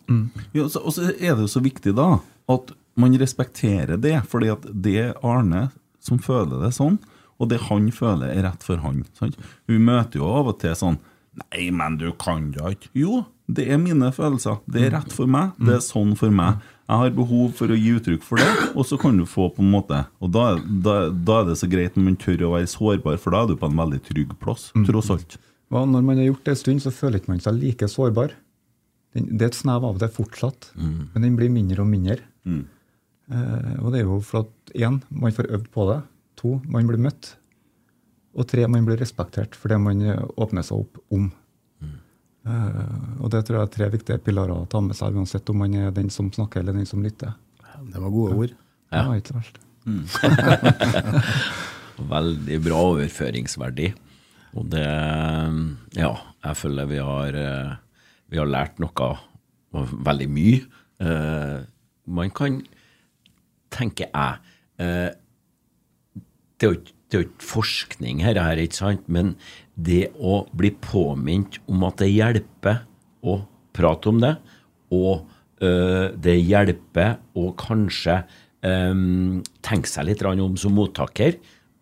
Ja, 0.55 0.65
så- 0.69 0.83
Og 0.85 0.93
så 0.93 1.03
er 1.15 1.37
det 1.37 1.45
jo 1.47 1.51
så 1.53 1.63
viktig 1.63 1.95
da 1.95 2.19
at 2.49 2.73
man 2.97 3.13
respekterer 3.17 3.97
det, 4.01 4.23
fordi 4.29 4.51
at 4.53 4.63
det 4.83 4.97
er 4.99 5.15
Arne 5.25 5.71
som 6.01 6.19
føler 6.19 6.61
det 6.65 6.73
sånn, 6.75 6.99
og 7.41 7.49
det 7.49 7.61
han 7.69 7.91
føler 7.91 8.29
er 8.37 8.43
rett 8.43 8.63
for 8.63 8.77
han. 8.79 9.05
Sant? 9.15 9.37
Vi 9.69 9.79
møter 9.79 10.17
jo 10.19 10.27
av 10.27 10.49
og 10.49 10.59
til 10.59 10.75
sånn 10.75 10.99
Nei, 11.55 11.71
men 11.71 11.97
du 11.97 12.13
kan 12.13 12.51
da 12.51 12.69
ikke. 12.75 12.89
Jo, 12.95 13.25
det 13.51 13.67
er 13.73 13.81
mine 13.81 14.13
følelser. 14.15 14.61
Det 14.71 14.85
er 14.87 14.95
rett 14.97 15.13
for 15.13 15.31
meg. 15.31 15.57
Det 15.59 15.75
er 15.77 15.83
sånn 15.85 16.15
for 16.19 16.31
meg. 16.35 16.61
Jeg 16.89 17.01
har 17.01 17.15
behov 17.17 17.53
for 17.57 17.73
å 17.73 17.79
gi 17.79 17.95
uttrykk 17.97 18.25
for 18.27 18.43
det, 18.43 18.49
og 18.77 18.85
så 18.87 18.99
kan 19.01 19.17
du 19.17 19.25
få 19.29 19.47
på 19.55 19.63
en 19.63 19.71
måte 19.73 20.03
Og 20.21 20.33
da, 20.35 20.59
da, 20.61 20.97
da 21.09 21.39
er 21.41 21.47
det 21.49 21.55
så 21.61 21.69
greit 21.71 21.95
når 21.97 22.05
man 22.05 22.19
tør 22.21 22.43
å 22.49 22.53
være 22.57 22.69
sårbar, 22.69 23.17
for 23.23 23.33
da 23.33 23.43
er 23.45 23.53
du 23.53 23.57
på 23.61 23.71
en 23.71 23.79
veldig 23.79 24.01
trygg 24.11 24.35
plass, 24.43 24.69
tross 24.89 25.11
alt. 25.15 25.39
Ja, 25.73 25.85
når 25.89 26.05
man 26.05 26.21
har 26.21 26.29
gjort 26.29 26.45
det 26.45 26.53
en 26.53 26.61
stund, 26.61 26.83
så 26.85 26.93
føler 26.93 27.23
ikke 27.23 27.33
man 27.33 27.41
seg 27.41 27.57
like 27.57 27.89
sårbar. 27.89 28.35
Det 29.15 29.41
er 29.41 29.51
et 29.51 29.57
snev 29.57 29.85
av 29.89 29.99
det 30.03 30.11
fortsatt, 30.13 30.73
men 30.77 31.25
den 31.25 31.37
blir 31.39 31.53
mindre 31.53 31.85
og 31.85 31.89
mindre. 31.89 32.19
Eh, 33.33 33.77
og 33.81 33.93
det 33.95 34.03
er 34.03 34.09
jo 34.09 34.19
for 34.25 34.45
at 34.45 34.75
én, 34.77 34.99
man 35.09 35.33
får 35.33 35.49
øvd 35.53 35.71
på 35.73 35.87
det. 35.89 36.01
To, 36.43 36.59
man 36.69 36.89
blir 36.89 37.01
møtt. 37.01 37.35
Og 38.37 38.49
tre, 38.49 38.65
man 38.69 38.85
blir 38.89 39.01
respektert 39.01 39.57
for 39.57 39.73
det 39.73 39.79
man 39.81 40.01
eh, 40.05 40.21
åpner 40.41 40.65
seg 40.67 40.85
opp 40.85 41.01
om. 41.13 41.31
Eh, 42.43 43.21
og 43.23 43.29
det 43.31 43.45
tror 43.47 43.61
jeg 43.61 43.69
er 43.69 43.75
tre 43.77 43.87
viktige 43.93 44.19
pilarer 44.23 44.57
å 44.57 44.67
ta 44.71 44.81
med 44.83 44.97
seg, 44.99 45.15
uansett 45.15 45.51
om 45.53 45.61
man 45.63 45.75
er 45.79 45.93
den 45.95 46.09
som 46.11 46.31
snakker 46.35 46.61
eller 46.63 46.75
den 46.81 46.89
som 46.89 47.03
lytter. 47.05 47.33
Det 47.93 48.01
var 48.03 48.11
gode 48.15 48.35
ord. 48.45 48.53
Ja, 48.93 49.05
ikke 49.17 49.33
så 49.33 49.39
verst. 49.41 49.57
Veldig 52.13 52.59
bra 52.65 52.79
overføringsverdi. 52.93 53.89
Og 54.59 54.65
det 54.73 54.87
Ja, 55.97 56.13
jeg 56.45 56.59
føler 56.61 56.85
vi 56.91 56.99
har, 57.01 57.31
eh, 57.39 57.73
vi 58.29 58.37
har 58.41 58.49
lært 58.51 58.79
noe, 58.83 59.09
veldig 59.73 60.29
mye. 60.29 60.61
Eh, 61.01 61.59
Man 62.07 62.31
kan, 62.35 62.59
tenker 63.71 64.09
jeg 64.11 64.39
eh, 64.83 65.11
Det 66.59 66.67
er 66.67 66.73
jo 66.73 66.79
ikke 66.81 66.97
det 67.13 67.19
er 67.19 67.27
jo 67.27 67.29
ikke 67.29 67.45
forskning 67.45 68.23
her, 68.25 68.39
her, 68.41 68.57
ikke 68.57 68.79
sant? 68.79 69.03
men 69.13 69.35
det 69.77 70.17
å 70.17 70.49
bli 70.57 70.71
påminnet 70.81 71.61
om 71.69 71.85
at 71.85 72.01
det 72.01 72.09
hjelper 72.09 72.89
å 73.21 73.45
prate 73.77 74.09
om 74.09 74.17
det, 74.23 74.39
og 74.93 75.27
øh, 75.61 76.13
det 76.17 76.37
hjelper 76.41 77.19
å 77.37 77.53
kanskje 77.61 78.25
øh, 78.65 78.95
tenke 79.65 79.89
seg 79.93 80.05
litt 80.09 80.23
om 80.25 80.57
som 80.61 80.75
mottaker, 80.77 81.33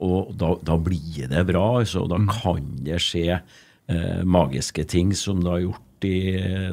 og 0.03 0.35
da, 0.35 0.59
da 0.67 0.75
blir 0.83 1.31
det 1.31 1.47
bra, 1.47 1.79
altså, 1.79 2.03
da 2.11 2.19
kan 2.27 2.83
det 2.83 2.99
skje 2.99 3.39
øh, 3.39 4.23
magiske 4.27 4.83
ting 4.91 5.15
som 5.15 5.39
det 5.43 5.51
har 5.51 5.59
gjort 5.69 5.92
i 6.07 6.17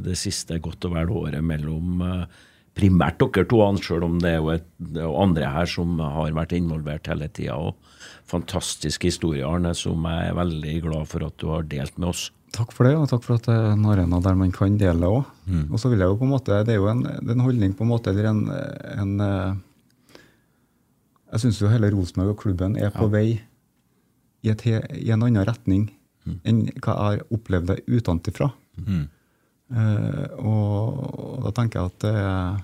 det 0.04 0.16
siste 0.18 0.58
godt 0.62 0.86
og 0.88 0.96
vel 0.96 1.12
året 1.22 1.44
mellom 1.44 2.02
øh, 2.06 2.24
primært 2.76 3.18
dere 3.20 3.46
to, 3.50 3.60
selv 3.82 4.06
om 4.06 4.18
det 4.22 4.34
er 4.34 4.38
jo 4.38 4.50
et, 4.54 4.66
det 4.78 5.02
er 5.02 5.22
andre 5.22 5.48
her 5.52 5.68
som 5.68 5.98
har 6.00 6.32
vært 6.36 6.54
involvert 6.56 7.10
hele 7.10 7.28
tida. 7.28 7.56
Fantastisk 8.30 9.04
historie, 9.08 9.44
Arne, 9.46 9.74
som 9.74 10.04
jeg 10.06 10.28
er 10.30 10.36
veldig 10.38 10.76
glad 10.86 11.08
for 11.10 11.26
at 11.26 11.36
du 11.42 11.48
har 11.50 11.66
delt 11.66 11.98
med 11.98 12.12
oss. 12.12 12.28
Takk 12.54 12.72
for 12.74 12.86
det, 12.86 12.96
og 12.98 13.06
takk 13.10 13.22
for 13.26 13.38
at 13.38 13.46
det 13.46 13.54
er 13.54 13.72
en 13.74 13.86
arena 13.86 14.18
der 14.22 14.38
man 14.38 14.50
kan 14.54 14.78
dele 14.78 15.06
òg. 15.06 15.26
Og 15.70 15.78
så 15.78 15.90
vil 15.90 16.02
jeg 16.02 16.10
jo 16.10 16.16
på 16.18 16.26
en 16.26 16.32
måte, 16.32 16.64
Det 16.66 16.74
er 16.74 16.80
jo 16.80 16.88
en, 16.90 17.04
er 17.06 17.34
en 17.34 17.44
holdning 17.46 17.74
på 17.74 17.84
en 17.86 17.90
måte, 17.92 18.10
eller 18.10 18.30
en, 18.30 18.40
en 18.98 19.20
eh, 19.20 19.54
Jeg 21.32 21.40
syns 21.44 21.60
jo 21.62 21.70
hele 21.70 21.90
Rosenborg 21.94 22.34
og 22.34 22.40
klubben 22.42 22.76
er 22.76 22.90
på 22.90 23.06
vei 23.12 23.40
i, 24.42 24.48
et, 24.50 24.66
i 24.66 25.10
en 25.12 25.22
annen 25.22 25.46
retning 25.46 25.90
enn 26.44 26.66
hva 26.82 26.94
jeg 26.94 27.20
har 27.20 27.22
opplevd 27.34 27.66
det 27.70 27.78
utenfra. 27.86 28.50
Eh, 28.78 29.06
og, 29.70 31.00
og 31.38 31.44
da 31.46 31.50
tenker 31.60 31.80
jeg 31.80 31.90
at 31.92 31.98
det, 32.06 32.14
er- 32.18 32.60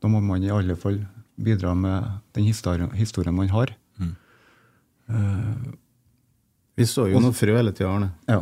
da 0.00 0.08
må 0.08 0.20
man 0.24 0.42
i 0.42 0.48
alle 0.54 0.76
fall 0.80 1.02
bidra 1.40 1.74
med 1.76 2.06
den 2.36 2.44
historien, 2.48 2.88
historien 2.96 3.34
man 3.36 3.48
har. 3.52 3.74
Vi 6.78 6.86
står 6.88 7.10
jo 7.12 7.20
noe 7.20 7.34
frø 7.36 7.56
hele 7.58 7.72
tida, 7.76 7.90
Arne. 7.92 8.10
Ja. 8.30 8.40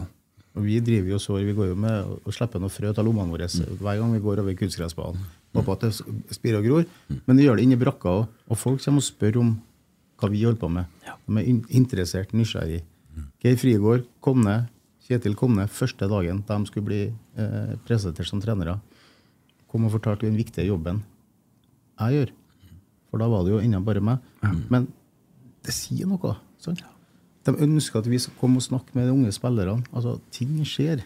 Og 0.59 0.65
vi 0.67 0.79
driver 0.83 1.13
jo 1.15 1.19
sår, 1.23 1.43
vi 1.47 1.55
går 1.57 1.71
jo 1.73 1.77
med 1.79 2.13
og 2.27 2.35
slipper 2.35 2.63
noe 2.63 2.71
frø 2.73 2.91
av 2.91 3.05
lommene 3.07 3.31
våre 3.31 3.47
hver 3.49 3.99
gang 4.01 4.13
vi 4.15 4.21
går 4.23 4.43
over 4.43 4.57
kunstgressbanen. 4.59 5.25
Håper 5.57 5.75
at 5.75 5.87
det 5.87 5.93
spirer 6.37 6.61
og 6.61 6.67
gror. 6.67 6.87
Men 7.27 7.39
vi 7.41 7.47
gjør 7.47 7.59
det 7.59 7.65
inni 7.67 7.79
brakka 7.81 8.13
òg. 8.21 8.27
Og 8.51 8.59
folk 8.61 8.83
kommer 8.85 9.03
og 9.03 9.07
spør 9.07 9.41
om 9.43 9.53
hva 10.19 10.31
vi 10.33 10.43
holder 10.45 10.61
på 10.61 10.71
med. 10.75 10.87
De 11.27 11.39
er 11.43 11.51
interessert, 11.79 12.35
nysgjerrig. 12.37 12.83
Geir 13.43 13.57
Frigård 13.59 14.05
kom 14.23 14.43
ned, 14.47 14.67
Kjetil 15.09 15.37
kom 15.41 15.55
ned 15.57 15.71
første 15.73 16.05
dagen 16.11 16.43
de 16.45 16.57
skulle 16.69 16.85
bli 16.85 17.01
eh, 17.09 17.77
presentert 17.89 18.29
som 18.29 18.43
trenere. 18.45 18.77
Kom 19.69 19.87
og 19.89 19.95
fortalte 19.95 20.29
den 20.29 20.37
viktige 20.37 20.69
jobben 20.69 21.03
jeg 21.99 22.15
gjør. 22.15 22.33
For 23.09 23.19
da 23.19 23.27
var 23.33 23.43
det 23.43 23.55
jo 23.55 23.61
ennå 23.65 23.81
bare 23.83 24.03
meg. 24.05 24.27
Men 24.71 24.85
det 25.67 25.75
sier 25.75 26.07
noe. 26.07 26.35
Sånn. 26.63 26.77
De 27.49 27.55
ønsker 27.65 27.99
at 28.03 28.11
vi 28.11 28.21
skal 28.23 28.37
komme 28.39 28.61
og 28.61 28.67
snakke 28.67 28.95
med 28.95 29.09
de 29.09 29.15
unge 29.17 29.33
spillerne. 29.35 29.83
Altså, 29.91 30.19
Ting 30.35 30.61
skjer. 30.69 31.03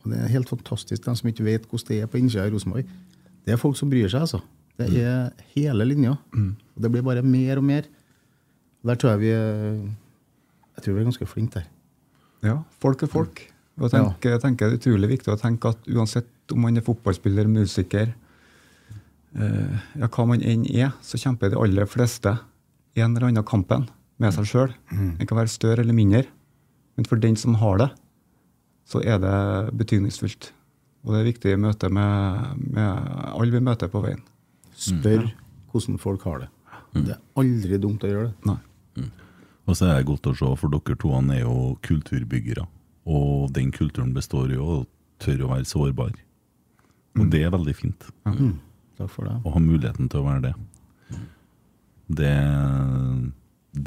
Og 0.00 0.14
Det 0.14 0.20
er 0.22 0.32
helt 0.32 0.48
fantastisk, 0.48 1.02
de 1.04 1.12
som 1.18 1.28
ikke 1.28 1.44
vet 1.44 1.66
hvordan 1.68 1.88
det 1.90 1.98
er 2.00 2.08
på 2.08 2.20
innsida 2.22 2.46
i 2.48 2.54
Rosenborg. 2.54 2.88
Det 3.44 3.52
er 3.52 3.60
folk 3.60 3.76
som 3.76 3.90
bryr 3.92 4.08
seg, 4.08 4.24
altså. 4.24 4.40
Det 4.80 4.88
er 4.96 5.34
hele 5.52 5.84
linja. 5.84 6.14
Og 6.32 6.80
det 6.80 6.90
blir 6.94 7.04
bare 7.04 7.22
mer 7.26 7.60
og 7.60 7.66
mer. 7.68 7.84
Der 8.86 8.96
tror 8.96 9.10
jeg 9.12 9.20
vi 9.20 9.32
Jeg 9.34 10.84
tror 10.84 10.94
vi 10.94 11.00
er 11.00 11.10
ganske 11.10 11.26
flinke 11.28 11.58
der. 11.60 11.66
Ja, 12.46 12.58
folk 12.80 13.02
er 13.04 13.10
folk. 13.12 13.42
Og 13.80 13.86
jeg 13.88 13.94
tenker, 13.96 14.34
jeg 14.34 14.42
tenker 14.42 14.68
det 14.68 14.76
er 14.76 14.80
utrolig 14.82 15.08
viktig 15.14 15.32
å 15.32 15.38
tenke 15.40 15.72
at 15.72 15.88
uansett 15.88 16.52
om 16.52 16.60
man 16.64 16.76
er 16.76 16.84
fotballspiller, 16.84 17.48
musiker, 17.48 18.12
eh, 19.38 19.80
ja, 20.00 20.08
hva 20.08 20.26
man 20.28 20.42
enn 20.42 20.66
er, 20.68 20.92
så 21.04 21.20
kjemper 21.20 21.52
de 21.52 21.60
aller 21.60 21.88
fleste 21.88 22.34
i 22.96 23.04
en 23.04 23.14
eller 23.14 23.30
annen 23.30 23.46
kampen 23.46 23.86
med 24.20 24.34
seg 24.36 24.48
sjøl. 24.50 24.72
Den 24.90 25.26
kan 25.26 25.38
være 25.38 25.52
større 25.52 25.84
eller 25.84 25.96
mindre, 25.96 26.24
men 26.96 27.08
for 27.08 27.16
den 27.22 27.36
som 27.40 27.56
har 27.62 27.78
det, 27.80 27.90
så 28.90 29.00
er 29.06 29.20
det 29.22 29.36
betydningsfullt. 29.78 30.50
Og 31.06 31.14
det 31.14 31.20
er 31.22 31.28
viktig 31.30 31.52
i 31.54 31.60
møte 31.60 31.88
med, 31.88 32.58
med 32.74 33.12
alle 33.32 33.54
vi 33.54 33.62
møter 33.64 33.88
på 33.88 34.02
veien. 34.04 34.20
Spør 34.76 35.30
hvordan 35.70 36.00
folk 36.02 36.26
har 36.26 36.42
det. 36.42 36.50
Det 37.06 37.14
er 37.14 37.20
aldri 37.38 37.78
dumt 37.80 38.04
å 38.04 38.10
gjøre 38.10 38.28
det. 38.32 38.50
Nei. 38.50 38.58
Og 39.70 39.76
så 39.78 39.86
er 39.86 40.00
det 40.00 40.08
godt 40.08 40.26
å 40.26 40.34
se, 40.34 40.48
for 40.58 40.72
dere 40.72 40.98
to 40.98 41.12
er 41.20 41.44
jo 41.44 41.56
kulturbyggere. 41.86 42.64
Og 43.10 43.52
den 43.54 43.70
kulturen 43.70 44.10
består 44.16 44.50
jo 44.50 44.64
av 44.64 44.80
å 44.80 44.88
tørre 45.22 45.46
å 45.46 45.52
være 45.52 45.68
sårbar. 45.68 46.16
Og 47.20 47.30
det 47.30 47.44
er 47.46 47.54
veldig 47.54 47.74
fint. 47.78 48.08
Mm. 48.26 48.58
Takk 48.98 49.12
for 49.14 49.28
det. 49.28 49.36
Å 49.46 49.54
ha 49.54 49.62
muligheten 49.62 50.10
til 50.10 50.22
å 50.22 50.26
være 50.26 50.42
det. 50.48 51.20
Det, 52.10 52.34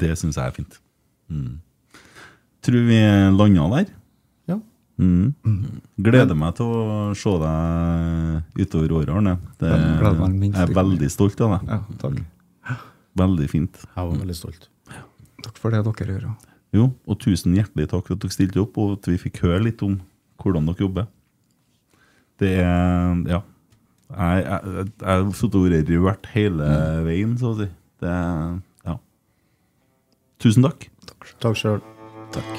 det 0.00 0.12
syns 0.16 0.40
jeg 0.40 0.48
er 0.48 0.56
fint. 0.56 0.80
Mm. 1.28 1.60
Tror 2.64 2.86
vi 2.88 3.00
landa 3.36 3.68
der. 3.76 3.94
Ja. 4.48 4.58
Mm. 4.96 5.34
Gleder 6.00 6.38
meg 6.38 6.56
til 6.56 6.72
å 6.72 7.00
se 7.18 7.34
deg 7.44 8.62
utover 8.64 9.00
året, 9.02 9.16
Arne. 9.18 9.36
Det, 9.60 9.72
jeg 9.74 10.54
er 10.64 10.78
veldig 10.80 11.10
stolt 11.12 11.44
av 11.44 11.58
deg. 11.58 11.74
Ja, 11.74 11.82
takk. 12.00 12.22
Veldig 13.20 13.50
fint. 13.52 13.84
Jeg 13.84 14.00
var 14.00 14.16
veldig 14.24 14.38
stolt. 14.38 14.70
Takk 15.44 15.60
for 15.60 15.74
det 15.74 15.82
dere 15.84 16.16
gjør. 16.16 16.28
Jo, 16.74 16.88
og 17.06 17.18
tusen 17.22 17.54
hjertelig 17.54 17.86
takk 17.92 18.08
for 18.08 18.16
at 18.16 18.22
dere 18.24 18.34
stilte 18.34 18.62
opp, 18.64 18.78
og 18.80 18.96
at 18.98 19.08
vi 19.12 19.18
fikk 19.20 19.44
høre 19.44 19.62
litt 19.68 19.82
om 19.86 19.98
hvordan 20.42 20.66
dere 20.70 20.82
jobber. 20.86 21.06
Det 22.40 22.56
er 22.58 23.22
Ja. 23.30 23.42
Jeg 24.14 24.44
har 24.46 25.24
rørt 26.02 26.26
hele 26.34 26.66
veien, 27.06 27.36
så 27.38 27.54
å 27.54 27.58
si. 27.58 27.68
Det 28.00 28.08
er 28.10 28.60
Ja. 28.84 28.96
Tusen 30.38 30.62
takk. 30.62 30.88
Takk 31.40 31.56
sjøl. 31.56 31.80
Takk. 32.32 32.52